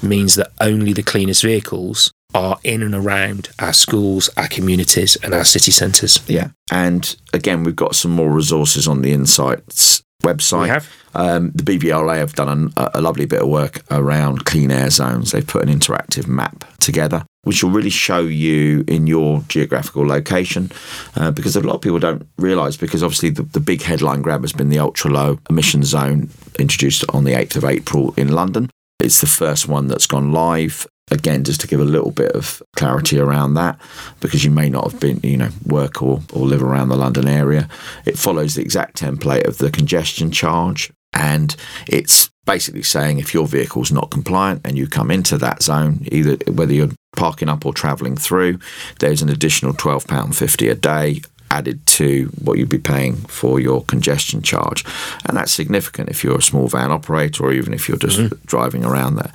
means 0.03 0.37
that 0.37 0.53
only 0.61 0.93
the 0.93 1.03
cleanest 1.03 1.43
vehicles 1.43 2.13
are 2.33 2.59
in 2.65 2.83
and 2.83 2.95
around 2.95 3.49
our 3.59 3.73
schools, 3.73 4.29
our 4.37 4.49
communities, 4.49 5.17
and 5.17 5.33
our 5.35 5.45
city 5.45 5.71
centres. 5.71 6.21
Yeah. 6.29 6.49
And 6.71 7.15
again, 7.33 7.65
we've 7.65 7.75
got 7.77 7.95
some 7.97 8.11
more 8.13 8.31
resources 8.31 8.87
on 8.89 9.03
the 9.03 9.13
Insights 9.13 10.03
website. 10.25 10.63
We 10.63 10.69
have. 10.69 10.93
Um, 11.17 11.53
the 11.55 11.63
BVLA 11.63 12.17
have 12.17 12.35
done 12.35 12.73
a, 12.77 12.91
a 12.95 13.01
lovely 13.01 13.27
bit 13.27 13.41
of 13.41 13.49
work 13.49 13.83
around 13.91 14.45
clean 14.45 14.71
air 14.71 14.91
zones. 14.91 15.31
They've 15.31 15.47
put 15.47 15.63
an 15.63 15.69
interactive 15.69 16.27
map 16.27 16.65
together, 16.81 17.25
which 17.43 17.63
will 17.63 17.71
really 17.71 17.91
show 17.91 18.21
you 18.21 18.85
in 18.89 19.07
your 19.07 19.43
geographical 19.49 20.07
location. 20.07 20.73
Uh, 21.15 21.31
because 21.31 21.55
a 21.55 21.61
lot 21.61 21.77
of 21.77 21.81
people 21.83 22.01
don't 22.01 22.27
realise, 22.37 22.77
because 22.77 23.03
obviously 23.03 23.31
the, 23.31 23.43
the 23.43 23.61
big 23.61 23.83
headline 23.83 24.23
grab 24.23 24.41
has 24.41 24.53
been 24.53 24.71
the 24.71 24.79
ultra 24.79 25.11
low 25.11 25.39
emission 25.49 25.85
zone 25.85 26.31
introduced 26.59 27.05
on 27.11 27.25
the 27.25 27.33
8th 27.33 27.57
of 27.57 27.65
April 27.65 28.13
in 28.17 28.33
London. 28.33 28.69
It's 29.01 29.21
the 29.21 29.27
first 29.27 29.69
one 29.69 29.87
that's 29.87 30.07
gone 30.07 30.33
live. 30.33 30.87
Again, 31.11 31.45
just 31.45 31.61
to 31.61 31.67
give 31.67 31.81
a 31.81 31.85
little 31.85 32.11
bit 32.11 32.33
of 32.33 32.63
clarity 32.77 33.19
around 33.19 33.55
that, 33.55 33.79
because 34.21 34.45
you 34.45 34.51
may 34.51 34.71
not 34.71 34.91
have 34.91 35.01
been, 35.01 35.21
you 35.23 35.37
know, 35.37 35.51
work 35.67 36.03
or, 36.03 36.23
or 36.33 36.47
live 36.47 36.63
around 36.63 36.89
the 36.89 36.97
London 36.97 37.29
area. 37.29 37.69
It 38.07 38.19
follows 38.19 38.55
the 38.55 38.63
exact 38.63 38.97
template 38.97 39.47
of 39.47 39.59
the 39.59 39.71
congestion 39.71 40.31
charge, 40.31 40.91
and 41.13 41.55
it's 41.87 42.31
basically 42.47 42.83
saying 42.83 43.19
if 43.19 43.35
your 43.35 43.47
vehicle's 43.47 43.93
not 43.93 44.11
compliant 44.11 44.61
and 44.65 44.77
you 44.77 44.87
come 44.87 45.11
into 45.11 45.39
that 45.39 45.63
zone, 45.63 46.07
either 46.11 46.37
whether 46.51 46.73
you're 46.73 46.91
parking 47.17 47.49
up 47.49 47.65
or 47.65 47.73
travelling 47.73 48.17
through, 48.17 48.59
there's 48.99 49.23
an 49.23 49.29
additional 49.29 49.73
£12.50 49.73 50.71
a 50.71 50.75
day 50.75 51.21
added 51.55 51.87
to 51.87 52.25
what 52.43 52.59
you'd 52.59 52.69
be 52.69 52.79
paying 52.79 53.15
for 53.15 53.61
your 53.61 53.85
congestion 53.85 54.43
charge. 54.43 54.85
And 55.25 55.37
that's 55.37 55.53
significant 55.53 56.09
if 56.09 56.25
you're 56.25 56.39
a 56.39 56.43
small 56.43 56.67
van 56.67 56.91
operator 56.91 57.45
or 57.45 57.53
even 57.53 57.73
if 57.73 57.89
you're 57.89 57.97
just 57.97 58.19
mm-hmm. 58.19 58.45
driving 58.47 58.85
around 58.85 59.17
there. 59.17 59.33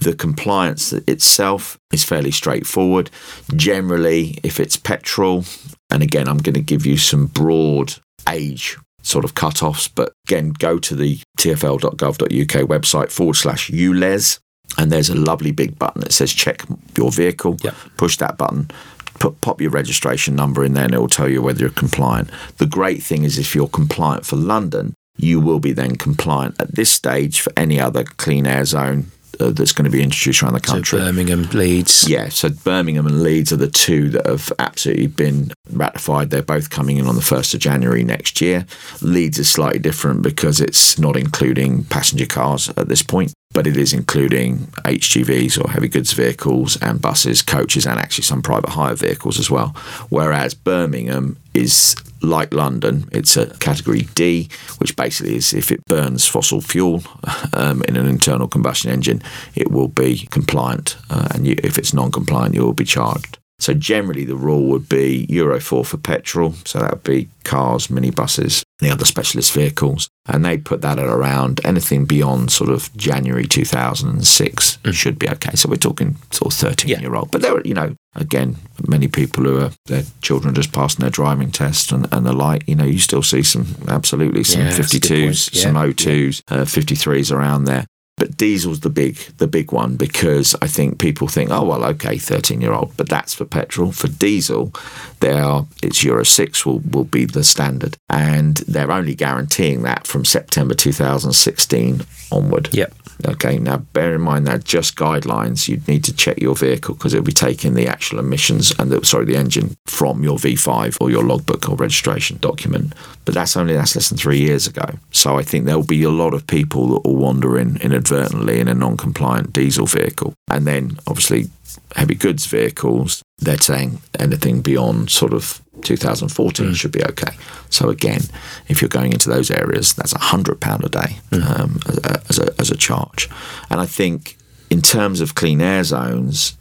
The 0.00 0.14
compliance 0.14 0.92
itself 0.92 1.78
is 1.92 2.04
fairly 2.04 2.30
straightforward. 2.30 3.10
Generally, 3.56 4.38
if 4.42 4.60
it's 4.60 4.76
petrol, 4.76 5.44
and 5.90 6.02
again, 6.02 6.28
I'm 6.28 6.38
going 6.38 6.54
to 6.54 6.60
give 6.60 6.84
you 6.84 6.98
some 6.98 7.26
broad 7.26 7.94
age 8.28 8.76
sort 9.02 9.24
of 9.24 9.34
cut-offs, 9.34 9.88
but 9.88 10.12
again, 10.28 10.50
go 10.50 10.78
to 10.78 10.94
the 10.94 11.18
tfl.gov.uk 11.38 12.68
website 12.68 13.10
forward 13.10 13.34
slash 13.34 13.70
ULEZ 13.70 14.38
and 14.78 14.90
there's 14.90 15.10
a 15.10 15.14
lovely 15.14 15.52
big 15.52 15.78
button 15.78 16.00
that 16.00 16.12
says 16.12 16.32
check 16.32 16.64
your 16.96 17.10
vehicle. 17.10 17.56
Yep. 17.62 17.74
Push 17.96 18.16
that 18.18 18.38
button, 18.38 18.70
put, 19.14 19.40
pop 19.40 19.60
your 19.60 19.70
registration 19.70 20.34
number 20.34 20.64
in 20.64 20.74
there, 20.74 20.84
and 20.84 20.94
it 20.94 20.98
will 20.98 21.08
tell 21.08 21.28
you 21.28 21.42
whether 21.42 21.60
you're 21.60 21.70
compliant. 21.70 22.30
The 22.58 22.66
great 22.66 23.02
thing 23.02 23.24
is 23.24 23.38
if 23.38 23.54
you're 23.54 23.68
compliant 23.68 24.26
for 24.26 24.36
London, 24.36 24.94
you 25.16 25.40
will 25.40 25.60
be 25.60 25.72
then 25.72 25.96
compliant 25.96 26.60
at 26.60 26.74
this 26.74 26.90
stage 26.90 27.40
for 27.40 27.52
any 27.56 27.80
other 27.80 28.04
clean 28.04 28.46
air 28.46 28.64
zone 28.64 29.10
uh, 29.40 29.50
that's 29.50 29.72
going 29.72 29.84
to 29.84 29.90
be 29.90 30.02
introduced 30.02 30.42
around 30.42 30.54
the 30.54 30.66
So 30.66 30.74
country. 30.74 30.98
Birmingham, 30.98 31.42
Leeds. 31.52 32.08
Yeah, 32.08 32.28
so 32.28 32.50
Birmingham 32.50 33.06
and 33.06 33.22
Leeds 33.22 33.52
are 33.52 33.56
the 33.56 33.68
two 33.68 34.10
that 34.10 34.26
have 34.26 34.52
absolutely 34.58 35.06
been 35.06 35.52
ratified. 35.70 36.30
They're 36.30 36.42
both 36.42 36.70
coming 36.70 36.98
in 36.98 37.06
on 37.06 37.14
the 37.14 37.22
1st 37.22 37.54
of 37.54 37.60
January 37.60 38.04
next 38.04 38.40
year. 38.40 38.66
Leeds 39.00 39.38
is 39.38 39.50
slightly 39.50 39.78
different 39.78 40.22
because 40.22 40.60
it's 40.60 40.98
not 40.98 41.16
including 41.16 41.84
passenger 41.84 42.26
cars 42.26 42.68
at 42.76 42.88
this 42.88 43.02
point, 43.02 43.32
but 43.52 43.66
it 43.66 43.76
is 43.76 43.92
including 43.92 44.58
HGVs 44.84 45.62
or 45.62 45.70
heavy 45.70 45.88
goods 45.88 46.12
vehicles 46.12 46.76
and 46.80 47.00
buses, 47.00 47.42
coaches, 47.42 47.86
and 47.86 47.98
actually 47.98 48.24
some 48.24 48.42
private 48.42 48.70
hire 48.70 48.94
vehicles 48.94 49.38
as 49.38 49.50
well. 49.50 49.68
Whereas 50.08 50.54
Birmingham 50.54 51.36
is 51.54 51.96
like 52.22 52.54
London, 52.54 53.08
it's 53.12 53.36
a 53.36 53.46
category 53.58 54.02
D, 54.14 54.48
which 54.78 54.96
basically 54.96 55.36
is 55.36 55.52
if 55.52 55.72
it 55.72 55.84
burns 55.86 56.26
fossil 56.26 56.60
fuel 56.60 57.02
um, 57.52 57.82
in 57.88 57.96
an 57.96 58.06
internal 58.06 58.48
combustion 58.48 58.90
engine, 58.90 59.22
it 59.54 59.70
will 59.70 59.88
be 59.88 60.26
compliant. 60.30 60.96
Uh, 61.10 61.28
and 61.34 61.46
you, 61.46 61.56
if 61.62 61.78
it's 61.78 61.92
non 61.92 62.12
compliant, 62.12 62.54
you 62.54 62.62
will 62.62 62.72
be 62.72 62.84
charged. 62.84 63.38
So 63.62 63.74
generally, 63.74 64.24
the 64.24 64.34
rule 64.36 64.64
would 64.66 64.88
be 64.88 65.24
Euro 65.30 65.60
4 65.60 65.84
for 65.84 65.96
petrol. 65.96 66.54
So 66.64 66.80
that 66.80 66.90
would 66.90 67.04
be 67.04 67.28
cars, 67.44 67.86
minibuses, 67.86 68.64
the 68.80 68.90
other 68.90 69.04
specialist 69.04 69.52
vehicles. 69.52 70.08
And 70.26 70.44
they 70.44 70.58
put 70.58 70.80
that 70.82 70.98
at 70.98 71.06
around 71.06 71.60
anything 71.64 72.04
beyond 72.04 72.50
sort 72.50 72.70
of 72.70 72.94
January 72.96 73.46
2006 73.46 74.78
should 74.92 75.18
be 75.18 75.28
okay. 75.28 75.54
So 75.54 75.68
we're 75.68 75.76
talking 75.76 76.16
sort 76.30 76.52
of 76.52 76.58
13 76.58 76.90
Yeah. 76.90 77.00
year 77.00 77.14
old. 77.14 77.30
But 77.30 77.42
there 77.42 77.54
are, 77.56 77.62
you 77.64 77.74
know, 77.74 77.94
again, 78.14 78.56
many 78.86 79.08
people 79.08 79.44
who 79.44 79.58
are, 79.60 79.70
their 79.86 80.04
children 80.22 80.54
just 80.54 80.72
passing 80.72 81.00
their 81.00 81.10
driving 81.10 81.50
test 81.50 81.92
and, 81.92 82.06
and 82.12 82.26
the 82.26 82.32
like, 82.32 82.64
you 82.68 82.74
know, 82.74 82.84
you 82.84 82.98
still 82.98 83.22
see 83.22 83.42
some, 83.42 83.66
absolutely, 83.88 84.44
some 84.44 84.62
Yeah, 84.62 84.70
that's 84.70 84.92
a 84.94 84.98
good 85.00 85.08
52s, 85.10 85.24
point. 85.24 85.36
some 85.62 85.76
Yeah, 85.76 85.82
02s, 85.92 86.42
uh, 86.50 86.64
53s 86.64 87.32
around 87.32 87.64
there. 87.64 87.86
But 88.18 88.36
diesel's 88.36 88.80
the 88.80 88.90
big 88.90 89.16
the 89.38 89.46
big 89.46 89.72
one 89.72 89.96
because 89.96 90.54
I 90.60 90.66
think 90.66 90.98
people 90.98 91.28
think, 91.28 91.50
oh 91.50 91.64
well, 91.64 91.84
okay, 91.84 92.18
thirteen 92.18 92.60
year 92.60 92.72
old, 92.72 92.96
but 92.96 93.08
that's 93.08 93.34
for 93.34 93.44
petrol. 93.44 93.90
For 93.90 94.08
diesel, 94.08 94.72
there 95.20 95.62
it's 95.82 96.04
Euro 96.04 96.24
six 96.24 96.66
will, 96.66 96.80
will 96.80 97.04
be 97.04 97.24
the 97.24 97.42
standard, 97.42 97.96
and 98.10 98.58
they're 98.68 98.92
only 98.92 99.14
guaranteeing 99.14 99.82
that 99.82 100.06
from 100.06 100.24
September 100.24 100.74
2016 100.74 102.02
onward. 102.30 102.68
Yep. 102.72 102.94
Okay, 103.26 103.58
now 103.58 103.78
bear 103.78 104.14
in 104.14 104.20
mind 104.20 104.46
that 104.46 104.64
just 104.64 104.96
guidelines. 104.96 105.68
You'd 105.68 105.86
need 105.86 106.04
to 106.04 106.14
check 106.14 106.40
your 106.40 106.56
vehicle 106.56 106.94
because 106.94 107.14
it'll 107.14 107.24
be 107.24 107.32
taking 107.32 107.74
the 107.74 107.86
actual 107.86 108.18
emissions 108.18 108.72
and 108.78 108.90
the, 108.90 109.04
sorry, 109.04 109.26
the 109.26 109.36
engine 109.36 109.76
from 109.86 110.24
your 110.24 110.38
V5 110.38 110.96
or 111.00 111.10
your 111.10 111.22
logbook 111.22 111.68
or 111.68 111.76
registration 111.76 112.38
document. 112.38 112.94
But 113.24 113.34
that's 113.34 113.56
only 113.56 113.74
that's 113.74 113.94
less 113.94 114.08
than 114.08 114.18
three 114.18 114.40
years 114.40 114.66
ago. 114.66 114.84
So 115.12 115.38
I 115.38 115.42
think 115.42 115.64
there'll 115.64 115.86
be 115.86 116.02
a 116.02 116.10
lot 116.10 116.34
of 116.34 116.46
people 116.46 116.88
that 116.88 117.08
will 117.08 117.16
wander 117.16 117.58
in 117.58 117.76
inadvertently 117.76 118.58
in 118.58 118.68
a 118.68 118.74
non-compliant 118.74 119.52
diesel 119.52 119.86
vehicle, 119.86 120.34
and 120.50 120.66
then 120.66 120.98
obviously 121.06 121.48
heavy 121.96 122.14
goods 122.14 122.46
vehicles. 122.46 123.22
They're 123.38 123.58
saying 123.58 124.00
anything 124.18 124.60
beyond 124.60 125.10
sort 125.10 125.32
of 125.32 125.60
2014 125.82 126.66
mm. 126.66 126.74
should 126.74 126.92
be 126.92 127.04
okay. 127.04 127.36
So 127.70 127.88
again, 127.88 128.22
if 128.68 128.80
you're 128.80 128.88
going 128.88 129.12
into 129.12 129.28
those 129.28 129.50
areas, 129.50 129.94
that's 129.94 130.12
a 130.12 130.18
hundred 130.18 130.60
pound 130.60 130.84
a 130.84 130.88
day 130.88 131.18
mm. 131.30 131.60
um, 131.60 131.80
as, 132.28 132.38
a, 132.38 132.54
as 132.58 132.70
a 132.70 132.76
charge. 132.76 133.28
And 133.70 133.80
I 133.80 133.86
think 133.86 134.36
in 134.70 134.82
terms 134.82 135.20
of 135.20 135.34
clean 135.34 135.60
air 135.60 135.84
zones, 135.84 136.56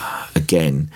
uh, 0.00 0.26
again, 0.34 0.90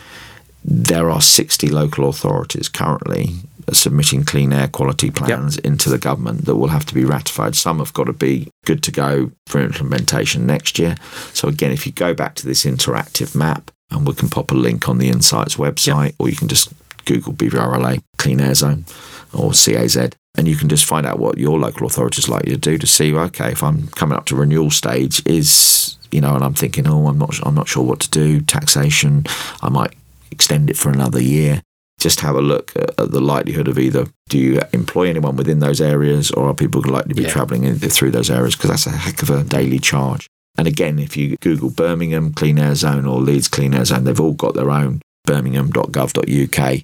there 0.65 1.11
are 1.11 1.21
60 1.21 1.69
local 1.69 2.09
authorities 2.09 2.69
currently 2.69 3.37
submitting 3.73 4.25
clean 4.25 4.53
air 4.53 4.69
quality 4.69 5.11
plans 5.11 5.59
into 5.59 5.91
the 5.91 5.99
government 5.99 6.45
that 6.47 6.57
will 6.57 6.69
have 6.69 6.87
to 6.87 6.95
be 6.95 7.05
ratified. 7.05 7.55
Some 7.55 7.79
have 7.79 7.93
got 7.93 8.05
to 8.05 8.13
be 8.13 8.49
good 8.65 8.83
to 8.85 8.91
go 8.91 9.31
for 9.47 9.61
implementation 9.61 10.47
next 10.47 10.79
year. 10.79 10.97
So 11.33 11.49
again, 11.49 11.73
if 11.73 11.87
you 11.87 11.93
go 11.93 12.15
back 12.15 12.35
to 12.37 12.47
this 12.47 12.65
interactive 12.65 13.35
map, 13.35 13.71
and 13.91 14.07
we 14.07 14.15
can 14.15 14.29
pop 14.29 14.51
a 14.51 14.55
link 14.55 14.89
on 14.89 14.99
the 14.99 15.09
Insights 15.09 15.57
website, 15.57 16.07
yep. 16.07 16.15
or 16.19 16.29
you 16.29 16.37
can 16.37 16.49
just 16.49 16.73
Google 17.05 17.33
BVRLA 17.33 18.03
Clean 18.19 18.41
Air 18.41 18.55
Zone 18.55 18.85
or 19.33 19.51
CAZ, 19.51 20.13
and 20.37 20.47
you 20.47 20.57
can 20.57 20.69
just 20.69 20.85
find 20.85 21.07
out 21.07 21.19
what 21.19 21.39
your 21.39 21.59
local 21.59 21.87
authorities 21.87 22.29
like 22.29 22.47
you 22.47 22.53
to 22.53 22.59
do 22.59 22.79
to 22.79 22.87
see, 22.87 23.15
okay, 23.15 23.53
if 23.53 23.63
I'm 23.63 23.89
coming 23.89 24.17
up 24.17 24.27
to 24.27 24.37
renewal 24.37 24.71
stage, 24.71 25.25
is 25.27 25.99
you 26.11 26.21
know, 26.21 26.35
and 26.35 26.45
I'm 26.45 26.55
thinking, 26.55 26.87
oh, 26.87 27.07
I'm 27.07 27.19
not, 27.19 27.39
I'm 27.47 27.55
not 27.55 27.69
sure 27.69 27.83
what 27.83 28.01
to 28.01 28.11
do. 28.11 28.41
Taxation, 28.41 29.27
I 29.63 29.69
might 29.69 29.95
extend 30.31 30.71
it 30.71 30.77
for 30.77 30.91
another 30.91 31.23
year. 31.23 31.63
Just 31.99 32.21
have 32.21 32.37
a 32.37 32.41
look 32.41 32.73
at, 32.77 32.99
at 32.99 33.11
the 33.11 33.21
likelihood 33.21 33.69
of 33.69 33.79
either 33.79 34.07
do 34.29 34.39
you 34.39 34.61
employ 34.73 35.09
anyone 35.09 35.37
within 35.37 35.59
those 35.59 35.81
areas, 35.81 36.31
or 36.31 36.49
are 36.49 36.55
people 36.55 36.81
likely 36.83 37.11
to 37.11 37.15
be 37.15 37.23
yeah. 37.23 37.31
travelling 37.31 37.65
in, 37.65 37.79
through 37.79 38.13
those 38.13 38.31
areas? 38.31 38.55
Because 38.55 38.71
that's 38.71 38.87
a 38.87 38.91
heck 38.91 39.23
of 39.23 39.31
a 39.31 39.45
daily 39.45 39.79
charge. 39.79 40.29
And 40.59 40.67
again, 40.67 40.99
if 40.99 41.17
you 41.17 41.37
Google 41.41 41.71
Birmingham 41.71 42.35
Clean 42.35 42.59
Air 42.59 42.75
Zone 42.75 43.07
or 43.07 43.21
Leeds 43.21 43.49
Clean 43.49 43.73
Air 43.73 43.85
Zone, 43.85 44.05
they've 44.05 44.21
all 44.21 44.35
got 44.35 44.55
their 44.55 44.71
own 44.71 45.01
birmingham.gov.uk. 45.25 46.83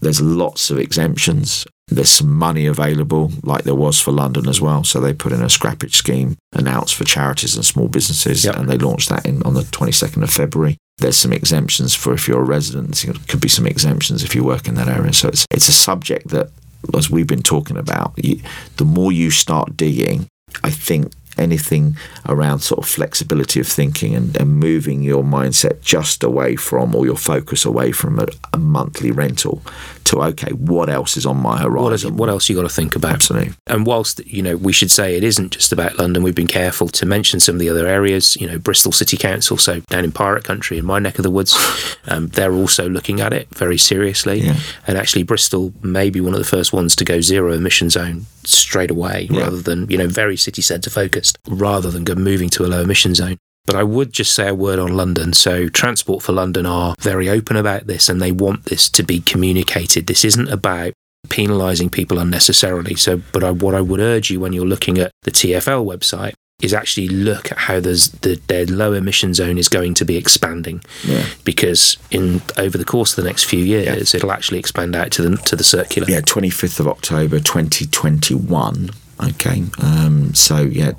there's 0.00 0.20
lots 0.20 0.70
of 0.70 0.78
exemptions. 0.78 1.66
There's 1.88 2.10
some 2.10 2.32
money 2.32 2.66
available, 2.66 3.32
like 3.42 3.64
there 3.64 3.74
was 3.74 4.00
for 4.00 4.12
London 4.12 4.48
as 4.48 4.60
well. 4.60 4.84
So 4.84 5.00
they 5.00 5.12
put 5.12 5.32
in 5.32 5.42
a 5.42 5.46
scrappage 5.46 5.94
scheme 5.94 6.36
announced 6.52 6.94
for 6.94 7.04
charities 7.04 7.56
and 7.56 7.64
small 7.64 7.88
businesses, 7.88 8.44
yep. 8.44 8.56
and 8.56 8.70
they 8.70 8.78
launched 8.78 9.08
that 9.08 9.26
in 9.26 9.42
on 9.42 9.54
the 9.54 9.62
22nd 9.62 10.22
of 10.22 10.30
February. 10.30 10.78
There's 10.98 11.16
some 11.16 11.32
exemptions 11.32 11.94
for 11.94 12.14
if 12.14 12.28
you're 12.28 12.40
a 12.40 12.44
resident. 12.44 12.94
There 12.94 13.14
could 13.26 13.40
be 13.40 13.48
some 13.48 13.66
exemptions 13.66 14.22
if 14.22 14.34
you 14.34 14.44
work 14.44 14.68
in 14.68 14.76
that 14.76 14.88
area. 14.88 15.12
So 15.12 15.28
it's 15.28 15.44
it's 15.50 15.68
a 15.68 15.72
subject 15.72 16.28
that, 16.28 16.50
as 16.94 17.10
we've 17.10 17.26
been 17.26 17.42
talking 17.42 17.76
about, 17.76 18.12
you, 18.16 18.40
the 18.76 18.84
more 18.84 19.10
you 19.10 19.30
start 19.30 19.76
digging, 19.76 20.28
I 20.62 20.70
think 20.70 21.12
anything 21.42 21.96
around 22.28 22.60
sort 22.60 22.78
of 22.78 22.88
flexibility 22.88 23.60
of 23.60 23.66
thinking 23.66 24.14
and, 24.14 24.36
and 24.36 24.56
moving 24.56 25.02
your 25.02 25.22
mindset 25.22 25.80
just 25.82 26.22
away 26.22 26.56
from 26.56 26.94
or 26.94 27.04
your 27.04 27.16
focus 27.16 27.64
away 27.64 27.92
from 27.92 28.18
a, 28.18 28.26
a 28.52 28.58
monthly 28.58 29.10
rental 29.10 29.62
to 30.04 30.22
okay, 30.22 30.52
what 30.52 30.88
else 30.88 31.16
is 31.16 31.26
on 31.26 31.36
my 31.36 31.58
horizon? 31.58 31.82
What, 31.82 31.92
is, 31.92 32.04
what 32.04 32.28
else 32.28 32.48
you 32.48 32.56
got 32.56 32.62
to 32.62 32.68
think 32.68 32.96
about? 32.96 33.14
Absolutely. 33.14 33.54
And 33.66 33.86
whilst 33.86 34.24
you 34.26 34.42
know 34.42 34.56
we 34.56 34.72
should 34.72 34.90
say 34.90 35.16
it 35.16 35.24
isn't 35.24 35.52
just 35.52 35.72
about 35.72 35.98
London, 35.98 36.22
we've 36.22 36.34
been 36.34 36.46
careful 36.46 36.88
to 36.88 37.06
mention 37.06 37.40
some 37.40 37.56
of 37.56 37.60
the 37.60 37.68
other 37.68 37.86
areas. 37.86 38.36
You 38.36 38.46
know, 38.46 38.58
Bristol 38.58 38.92
City 38.92 39.16
Council, 39.16 39.56
so 39.56 39.80
down 39.80 40.04
in 40.04 40.12
Pirate 40.12 40.44
Country, 40.44 40.78
in 40.78 40.84
my 40.84 40.98
neck 40.98 41.18
of 41.18 41.22
the 41.22 41.30
woods, 41.30 41.56
um, 42.08 42.28
they're 42.28 42.52
also 42.52 42.88
looking 42.88 43.20
at 43.20 43.32
it 43.32 43.48
very 43.54 43.78
seriously. 43.78 44.40
Yeah. 44.40 44.56
And 44.86 44.98
actually, 44.98 45.22
Bristol 45.22 45.72
may 45.82 46.10
be 46.10 46.20
one 46.20 46.34
of 46.34 46.40
the 46.40 46.46
first 46.46 46.72
ones 46.72 46.96
to 46.96 47.04
go 47.04 47.20
zero 47.20 47.52
emission 47.52 47.90
zone 47.90 48.26
straight 48.44 48.90
away, 48.90 49.28
yeah. 49.30 49.42
rather 49.42 49.62
than 49.62 49.88
you 49.90 49.98
know 49.98 50.08
very 50.08 50.36
city 50.36 50.62
centre 50.62 50.90
focused, 50.90 51.31
rather 51.48 51.90
than 51.90 52.04
go 52.04 52.14
moving 52.14 52.48
to 52.50 52.64
a 52.64 52.68
low 52.68 52.82
emission 52.82 53.14
zone. 53.14 53.38
But 53.64 53.76
I 53.76 53.84
would 53.84 54.12
just 54.12 54.34
say 54.34 54.48
a 54.48 54.54
word 54.54 54.78
on 54.78 54.96
London. 54.96 55.32
So, 55.32 55.68
Transport 55.68 56.22
for 56.22 56.32
London 56.32 56.66
are 56.66 56.96
very 56.98 57.28
open 57.28 57.56
about 57.56 57.86
this 57.86 58.08
and 58.08 58.20
they 58.20 58.32
want 58.32 58.64
this 58.64 58.88
to 58.90 59.02
be 59.04 59.20
communicated. 59.20 60.08
This 60.08 60.24
isn't 60.24 60.48
about 60.48 60.94
penalising 61.28 61.92
people 61.92 62.18
unnecessarily. 62.18 62.96
So, 62.96 63.22
but 63.32 63.44
I, 63.44 63.50
what 63.50 63.74
I 63.74 63.80
would 63.80 64.00
urge 64.00 64.30
you 64.30 64.40
when 64.40 64.52
you're 64.52 64.66
looking 64.66 64.98
at 64.98 65.12
the 65.22 65.30
TFL 65.30 65.86
website 65.86 66.34
is 66.62 66.72
actually 66.72 67.08
look 67.08 67.50
at 67.50 67.58
how 67.58 67.80
there's 67.80 68.10
the, 68.10 68.40
their 68.46 68.64
low 68.66 68.92
emission 68.92 69.34
zone 69.34 69.58
is 69.58 69.68
going 69.68 69.94
to 69.94 70.04
be 70.04 70.16
expanding 70.16 70.80
yeah. 71.04 71.26
because 71.44 71.98
in 72.10 72.40
over 72.56 72.78
the 72.78 72.84
course 72.84 73.16
of 73.18 73.22
the 73.22 73.28
next 73.28 73.44
few 73.44 73.62
years 73.62 74.14
yeah. 74.14 74.16
it'll 74.16 74.32
actually 74.32 74.60
expand 74.60 74.94
out 74.94 75.10
to 75.10 75.22
the 75.22 75.36
to 75.38 75.56
the 75.56 75.64
circular 75.64 76.08
yeah 76.08 76.20
25th 76.20 76.78
of 76.78 76.86
october 76.86 77.40
2021 77.40 78.90
okay 79.20 79.64
um, 79.82 80.32
so 80.34 80.62
yeah 80.62 80.92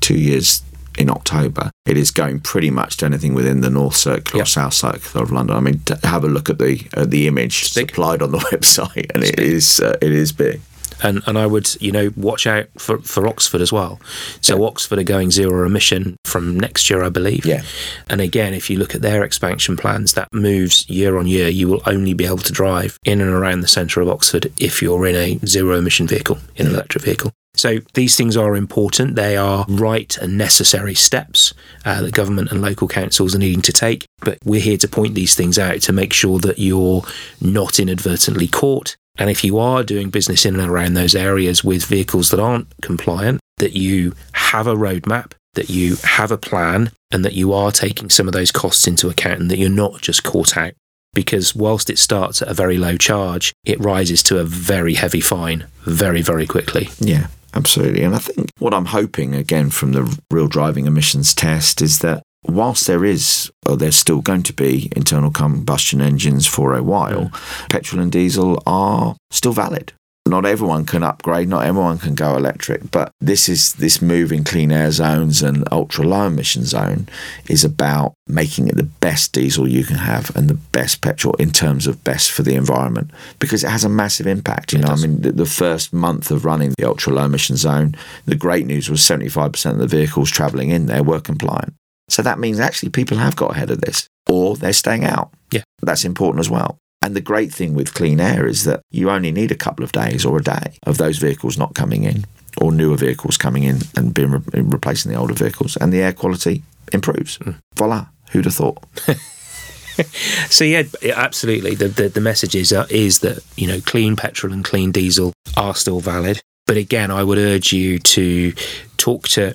two 0.00 0.18
years 0.18 0.62
in 0.98 1.08
October, 1.08 1.70
it 1.86 1.96
is 1.96 2.10
going 2.10 2.40
pretty 2.40 2.70
much 2.70 2.96
to 2.98 3.06
anything 3.06 3.32
within 3.32 3.60
the 3.60 3.70
North 3.70 3.96
Circle 3.96 4.38
yep. 4.38 4.44
or 4.44 4.46
South 4.46 4.74
Circle 4.74 5.22
of 5.22 5.30
London. 5.30 5.56
I 5.56 5.60
mean, 5.60 5.80
have 6.02 6.24
a 6.24 6.28
look 6.28 6.50
at 6.50 6.58
the 6.58 6.86
uh, 6.94 7.06
the 7.06 7.26
image 7.26 7.68
supplied 7.70 8.20
on 8.20 8.32
the 8.32 8.38
website, 8.52 9.10
and 9.14 9.24
it 9.24 9.38
is 9.38 9.80
uh, 9.80 9.96
it 10.02 10.12
is 10.12 10.32
big. 10.32 10.60
And 11.00 11.22
and 11.26 11.38
I 11.38 11.46
would 11.46 11.80
you 11.80 11.92
know 11.92 12.10
watch 12.16 12.46
out 12.46 12.66
for, 12.76 12.98
for 12.98 13.28
Oxford 13.28 13.60
as 13.60 13.72
well. 13.72 14.00
So 14.40 14.58
yeah. 14.58 14.66
Oxford 14.66 14.98
are 14.98 15.04
going 15.04 15.30
zero 15.30 15.64
emission 15.64 16.16
from 16.24 16.58
next 16.58 16.90
year, 16.90 17.04
I 17.04 17.08
believe. 17.08 17.46
Yeah. 17.46 17.62
And 18.08 18.20
again, 18.20 18.52
if 18.52 18.68
you 18.68 18.78
look 18.78 18.96
at 18.96 19.02
their 19.02 19.22
expansion 19.22 19.76
plans, 19.76 20.14
that 20.14 20.28
moves 20.32 20.88
year 20.90 21.16
on 21.16 21.28
year. 21.28 21.48
You 21.48 21.68
will 21.68 21.82
only 21.86 22.14
be 22.14 22.26
able 22.26 22.38
to 22.38 22.52
drive 22.52 22.98
in 23.04 23.20
and 23.20 23.30
around 23.30 23.60
the 23.60 23.68
centre 23.68 24.00
of 24.00 24.08
Oxford 24.08 24.52
if 24.58 24.82
you're 24.82 25.06
in 25.06 25.14
a 25.14 25.46
zero 25.46 25.78
emission 25.78 26.08
vehicle, 26.08 26.38
in 26.56 26.66
an 26.66 26.74
electric 26.74 27.04
vehicle. 27.04 27.32
So 27.58 27.78
these 27.94 28.16
things 28.16 28.36
are 28.36 28.56
important. 28.56 29.16
They 29.16 29.36
are 29.36 29.64
right 29.68 30.16
and 30.18 30.38
necessary 30.38 30.94
steps 30.94 31.52
uh, 31.84 32.02
that 32.02 32.14
government 32.14 32.52
and 32.52 32.62
local 32.62 32.88
councils 32.88 33.34
are 33.34 33.38
needing 33.38 33.62
to 33.62 33.72
take. 33.72 34.06
But 34.20 34.38
we're 34.44 34.60
here 34.60 34.76
to 34.78 34.88
point 34.88 35.14
these 35.14 35.34
things 35.34 35.58
out 35.58 35.80
to 35.82 35.92
make 35.92 36.12
sure 36.12 36.38
that 36.40 36.58
you're 36.58 37.02
not 37.40 37.80
inadvertently 37.80 38.48
caught. 38.48 38.96
And 39.18 39.28
if 39.28 39.42
you 39.42 39.58
are 39.58 39.82
doing 39.82 40.10
business 40.10 40.46
in 40.46 40.58
and 40.58 40.70
around 40.70 40.94
those 40.94 41.16
areas 41.16 41.64
with 41.64 41.84
vehicles 41.84 42.30
that 42.30 42.38
aren't 42.38 42.68
compliant, 42.82 43.40
that 43.56 43.72
you 43.72 44.14
have 44.32 44.68
a 44.68 44.76
roadmap, 44.76 45.32
that 45.54 45.68
you 45.68 45.96
have 46.04 46.30
a 46.30 46.38
plan, 46.38 46.92
and 47.10 47.24
that 47.24 47.32
you 47.32 47.52
are 47.52 47.72
taking 47.72 48.10
some 48.10 48.28
of 48.28 48.32
those 48.32 48.52
costs 48.52 48.86
into 48.86 49.08
account 49.08 49.40
and 49.40 49.50
that 49.50 49.58
you're 49.58 49.68
not 49.68 50.00
just 50.00 50.22
caught 50.22 50.56
out 50.56 50.74
because 51.14 51.54
whilst 51.54 51.90
it 51.90 51.98
starts 51.98 52.42
at 52.42 52.48
a 52.48 52.54
very 52.54 52.78
low 52.78 52.96
charge, 52.96 53.52
it 53.64 53.80
rises 53.80 54.22
to 54.22 54.38
a 54.38 54.44
very 54.44 54.94
heavy 54.94 55.20
fine 55.20 55.66
very, 55.84 56.22
very 56.22 56.46
quickly. 56.46 56.90
Yeah. 57.00 57.26
Absolutely. 57.54 58.02
And 58.02 58.14
I 58.14 58.18
think 58.18 58.50
what 58.58 58.74
I'm 58.74 58.86
hoping, 58.86 59.34
again, 59.34 59.70
from 59.70 59.92
the 59.92 60.18
real 60.30 60.48
driving 60.48 60.86
emissions 60.86 61.34
test 61.34 61.80
is 61.80 62.00
that 62.00 62.22
whilst 62.44 62.86
there 62.86 63.04
is, 63.04 63.50
or 63.66 63.76
there's 63.76 63.96
still 63.96 64.20
going 64.20 64.42
to 64.44 64.52
be 64.52 64.90
internal 64.94 65.30
combustion 65.30 66.00
engines 66.00 66.46
for 66.46 66.74
a 66.74 66.82
while, 66.82 67.30
petrol 67.70 68.02
and 68.02 68.12
diesel 68.12 68.62
are 68.66 69.16
still 69.30 69.52
valid 69.52 69.92
not 70.28 70.46
everyone 70.46 70.84
can 70.84 71.02
upgrade, 71.02 71.48
not 71.48 71.64
everyone 71.64 71.98
can 71.98 72.14
go 72.14 72.36
electric, 72.36 72.90
but 72.90 73.10
this 73.20 73.48
is 73.48 73.74
this 73.74 74.00
move 74.02 74.30
in 74.30 74.44
clean 74.44 74.70
air 74.70 74.90
zones 74.90 75.42
and 75.42 75.64
ultra 75.72 76.06
low 76.06 76.26
emission 76.26 76.64
zone 76.64 77.08
is 77.48 77.64
about 77.64 78.14
making 78.26 78.68
it 78.68 78.76
the 78.76 78.82
best 78.82 79.32
diesel 79.32 79.66
you 79.66 79.84
can 79.84 79.96
have 79.96 80.34
and 80.36 80.48
the 80.48 80.54
best 80.54 81.00
petrol 81.00 81.34
in 81.34 81.50
terms 81.50 81.86
of 81.86 82.04
best 82.04 82.30
for 82.30 82.42
the 82.42 82.54
environment 82.54 83.10
because 83.38 83.64
it 83.64 83.70
has 83.70 83.84
a 83.84 83.88
massive 83.88 84.26
impact. 84.26 84.72
You 84.72 84.78
it 84.78 84.82
know, 84.82 84.88
does. 84.88 85.04
I 85.04 85.06
mean, 85.06 85.22
the, 85.22 85.32
the, 85.32 85.46
first 85.46 85.92
month 85.92 86.30
of 86.30 86.44
running 86.44 86.74
the 86.78 86.86
ultra 86.86 87.12
low 87.12 87.24
emission 87.24 87.56
zone, 87.56 87.96
the 88.26 88.36
great 88.36 88.66
news 88.66 88.90
was 88.90 89.00
75% 89.00 89.72
of 89.72 89.78
the 89.78 89.86
vehicles 89.86 90.30
travelling 90.30 90.70
in 90.70 90.86
there 90.86 91.02
were 91.02 91.20
compliant. 91.20 91.74
So 92.08 92.22
that 92.22 92.38
means 92.38 92.60
actually 92.60 92.90
people 92.90 93.16
have 93.18 93.36
got 93.36 93.52
ahead 93.52 93.70
of 93.70 93.80
this 93.80 94.08
or 94.28 94.56
they're 94.56 94.72
staying 94.72 95.04
out. 95.04 95.32
Yeah. 95.50 95.62
That's 95.82 96.04
important 96.04 96.40
as 96.40 96.50
well. 96.50 96.78
And 97.00 97.14
the 97.14 97.20
great 97.20 97.52
thing 97.52 97.74
with 97.74 97.94
clean 97.94 98.20
air 98.20 98.46
is 98.46 98.64
that 98.64 98.80
you 98.90 99.08
only 99.10 99.30
need 99.30 99.52
a 99.52 99.56
couple 99.56 99.84
of 99.84 99.92
days 99.92 100.24
or 100.24 100.38
a 100.38 100.42
day 100.42 100.78
of 100.84 100.98
those 100.98 101.18
vehicles 101.18 101.56
not 101.56 101.74
coming 101.74 102.04
in 102.04 102.24
or 102.60 102.72
newer 102.72 102.96
vehicles 102.96 103.36
coming 103.36 103.62
in 103.62 103.78
and 103.96 104.12
being 104.12 104.30
re- 104.30 104.42
replacing 104.54 105.12
the 105.12 105.18
older 105.18 105.34
vehicles, 105.34 105.76
and 105.76 105.92
the 105.92 106.02
air 106.02 106.12
quality 106.12 106.62
improves. 106.92 107.38
Mm. 107.38 107.56
Voila! 107.76 108.06
Who'd 108.32 108.44
have 108.44 108.54
thought? 108.54 108.84
so 110.50 110.64
yeah, 110.64 110.82
absolutely. 111.14 111.74
The, 111.74 111.88
the, 111.88 112.08
the 112.08 112.20
message 112.20 112.54
is 112.54 112.72
uh, 112.72 112.86
is 112.90 113.20
that 113.20 113.42
you 113.56 113.66
know 113.66 113.80
clean 113.80 114.16
petrol 114.16 114.52
and 114.52 114.64
clean 114.64 114.92
diesel 114.92 115.32
are 115.56 115.74
still 115.74 116.00
valid. 116.00 116.40
But 116.66 116.76
again, 116.76 117.10
I 117.10 117.24
would 117.24 117.38
urge 117.38 117.72
you 117.72 117.98
to 117.98 118.52
talk 118.98 119.28
to 119.28 119.54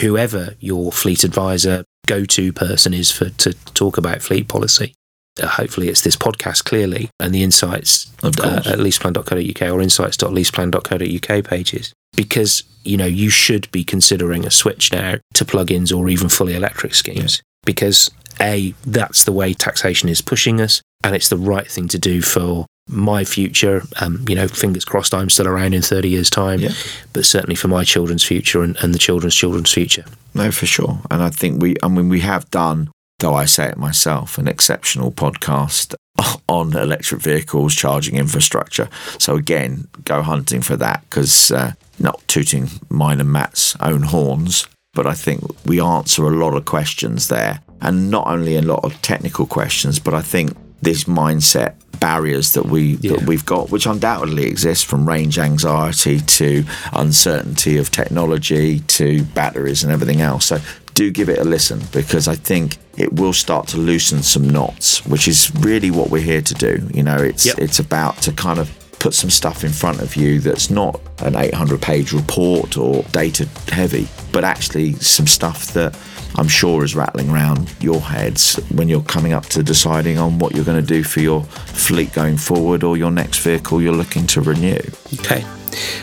whoever 0.00 0.54
your 0.60 0.90
fleet 0.92 1.24
advisor 1.24 1.84
go 2.06 2.24
to 2.24 2.52
person 2.52 2.94
is 2.94 3.10
for 3.10 3.30
to 3.30 3.52
talk 3.74 3.98
about 3.98 4.22
fleet 4.22 4.48
policy 4.48 4.94
hopefully 5.42 5.88
it's 5.88 6.02
this 6.02 6.16
podcast 6.16 6.64
clearly 6.64 7.10
and 7.18 7.34
the 7.34 7.42
insights 7.42 8.12
uh, 8.22 8.62
at 8.66 8.78
leaseplan.co.uk 8.78 9.72
or 9.72 9.80
insights.leaseplan.co.uk 9.80 11.44
pages. 11.44 11.92
Because 12.16 12.62
you 12.84 12.96
know 12.96 13.06
you 13.06 13.30
should 13.30 13.70
be 13.72 13.82
considering 13.82 14.46
a 14.46 14.50
switch 14.50 14.92
now 14.92 15.16
to 15.34 15.44
plug-ins 15.44 15.90
or 15.90 16.08
even 16.08 16.28
fully 16.28 16.54
electric 16.54 16.94
schemes. 16.94 17.36
Yeah. 17.38 17.42
because 17.66 18.10
a 18.40 18.74
that's 18.84 19.24
the 19.24 19.32
way 19.32 19.54
taxation 19.54 20.08
is 20.08 20.20
pushing 20.20 20.60
us 20.60 20.82
and 21.02 21.14
it's 21.14 21.28
the 21.28 21.36
right 21.38 21.66
thing 21.70 21.88
to 21.88 21.98
do 21.98 22.20
for 22.20 22.66
my 22.88 23.24
future. 23.24 23.82
Um, 24.00 24.24
you 24.28 24.34
know 24.34 24.46
fingers 24.48 24.84
crossed 24.84 25.14
i'm 25.14 25.30
still 25.30 25.48
around 25.48 25.72
in 25.74 25.82
30 25.82 26.08
years 26.08 26.28
time 26.30 26.60
yeah. 26.60 26.72
but 27.12 27.24
certainly 27.24 27.54
for 27.56 27.68
my 27.68 27.84
children's 27.84 28.24
future 28.24 28.62
and, 28.62 28.76
and 28.82 28.92
the 28.94 28.98
children's 28.98 29.34
children's 29.34 29.72
future. 29.72 30.04
No 30.34 30.50
for 30.52 30.66
sure. 30.66 31.00
And 31.10 31.22
i 31.22 31.30
think 31.30 31.62
we 31.62 31.74
i 31.82 31.88
mean 31.88 32.08
we 32.08 32.20
have 32.20 32.48
done 32.50 32.90
though 33.24 33.34
I 33.34 33.46
say 33.46 33.68
it 33.70 33.78
myself, 33.78 34.36
an 34.36 34.46
exceptional 34.46 35.10
podcast 35.10 35.94
on 36.48 36.76
electric 36.76 37.22
vehicles, 37.22 37.74
charging 37.74 38.16
infrastructure. 38.16 38.90
So 39.18 39.36
again, 39.36 39.88
go 40.04 40.20
hunting 40.20 40.60
for 40.60 40.76
that 40.76 41.02
because 41.08 41.50
uh, 41.50 41.72
not 41.98 42.20
tooting 42.28 42.68
mine 42.90 43.20
and 43.20 43.32
Matt's 43.32 43.76
own 43.80 44.02
horns, 44.02 44.68
but 44.92 45.06
I 45.06 45.14
think 45.14 45.40
we 45.64 45.80
answer 45.80 46.24
a 46.26 46.36
lot 46.36 46.54
of 46.54 46.66
questions 46.66 47.28
there, 47.28 47.60
and 47.80 48.10
not 48.10 48.26
only 48.26 48.56
a 48.56 48.62
lot 48.62 48.84
of 48.84 49.00
technical 49.00 49.46
questions, 49.46 49.98
but 49.98 50.12
I 50.12 50.20
think 50.20 50.54
this 50.82 51.04
mindset 51.04 51.74
barriers 52.00 52.52
that 52.52 52.66
we 52.66 52.98
Yeah. 53.00 53.12
that 53.12 53.22
we've 53.26 53.46
got, 53.46 53.70
which 53.70 53.86
undoubtedly 53.86 54.44
exist, 54.44 54.84
from 54.84 55.08
range 55.08 55.38
anxiety 55.38 56.20
to 56.20 56.64
uncertainty 56.92 57.78
of 57.78 57.90
technology 57.90 58.80
to 58.98 59.22
batteries 59.34 59.82
and 59.82 59.90
everything 59.90 60.20
else. 60.20 60.44
So 60.44 60.58
do 60.94 61.10
give 61.10 61.28
it 61.28 61.38
a 61.38 61.44
listen 61.44 61.80
because 61.92 62.28
I 62.28 62.34
think 62.36 62.78
it 62.96 63.12
will 63.14 63.32
start 63.32 63.66
to 63.68 63.76
loosen 63.76 64.22
some 64.22 64.48
knots, 64.48 65.04
which 65.06 65.28
is 65.28 65.52
really 65.56 65.90
what 65.90 66.10
we're 66.10 66.22
here 66.22 66.42
to 66.42 66.54
do. 66.54 66.88
You 66.94 67.02
know, 67.02 67.16
it's 67.16 67.44
Yep. 67.46 67.58
it's 67.58 67.78
about 67.78 68.22
to 68.22 68.32
kind 68.32 68.58
of 68.58 68.70
put 69.00 69.12
some 69.12 69.28
stuff 69.30 69.64
in 69.64 69.70
front 69.72 70.00
of 70.00 70.16
you 70.16 70.40
that's 70.40 70.70
not 70.70 70.98
an 71.18 71.36
800 71.36 71.82
page 71.82 72.12
report 72.12 72.78
or 72.78 73.02
data 73.12 73.46
heavy, 73.70 74.08
but 74.32 74.44
actually 74.44 74.94
some 74.94 75.26
stuff 75.26 75.72
that 75.74 75.94
I'm 76.36 76.48
sure 76.48 76.82
is 76.84 76.94
rattling 76.96 77.30
around 77.30 77.70
your 77.80 78.00
heads 78.00 78.56
when 78.72 78.88
you're 78.88 79.02
coming 79.02 79.32
up 79.32 79.46
to 79.46 79.62
deciding 79.62 80.18
on 80.18 80.38
what 80.38 80.54
you're 80.54 80.64
going 80.64 80.80
to 80.80 80.86
do 80.86 81.04
for 81.04 81.20
your 81.20 81.42
fleet 81.44 82.12
going 82.12 82.36
forward 82.38 82.82
or 82.82 82.96
your 82.96 83.10
next 83.10 83.38
vehicle 83.38 83.82
you're 83.82 83.92
looking 83.92 84.26
to 84.28 84.40
renew. 84.40 84.78
Okay. 85.20 85.44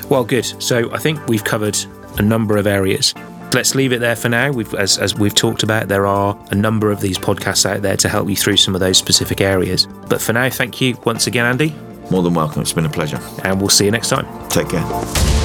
Well, 0.10 0.24
good. 0.24 0.46
So 0.62 0.92
I 0.94 1.00
think 1.00 1.26
we've 1.28 1.44
covered 1.44 1.78
a 2.18 2.22
number 2.22 2.58
of 2.58 2.68
areas. 2.68 3.14
Let's 3.54 3.76
leave 3.76 3.92
it 3.92 4.00
there 4.00 4.16
for 4.16 4.30
now. 4.30 4.50
We've, 4.52 4.74
as, 4.76 4.98
as 4.98 5.14
we've 5.16 5.36
talked 5.36 5.62
about, 5.64 5.90
there 5.90 6.08
are 6.08 6.38
a 6.52 6.56
number 6.56 6.90
of 6.90 7.02
these 7.02 7.18
podcasts 7.18 7.66
out 7.66 7.82
there 7.82 7.98
to 7.98 8.08
help 8.08 8.30
you 8.30 8.36
through 8.36 8.58
some 8.58 8.76
of 8.76 8.80
those 8.80 8.98
specific 8.98 9.42
areas. 9.42 9.88
But 10.08 10.22
for 10.22 10.32
now, 10.34 10.50
thank 10.50 10.80
you 10.80 10.98
once 11.06 11.28
again, 11.28 11.46
Andy, 11.46 11.76
More 12.10 12.24
than 12.24 12.34
welcome. 12.34 12.62
It's 12.62 12.74
been 12.74 12.86
a 12.86 12.90
pleasure. 12.90 13.20
and 13.44 13.60
we'll 13.60 13.70
see 13.70 13.86
you 13.86 13.92
next 13.92 14.10
time. 14.10 14.26
Take 14.50 14.70
care. 14.70 15.41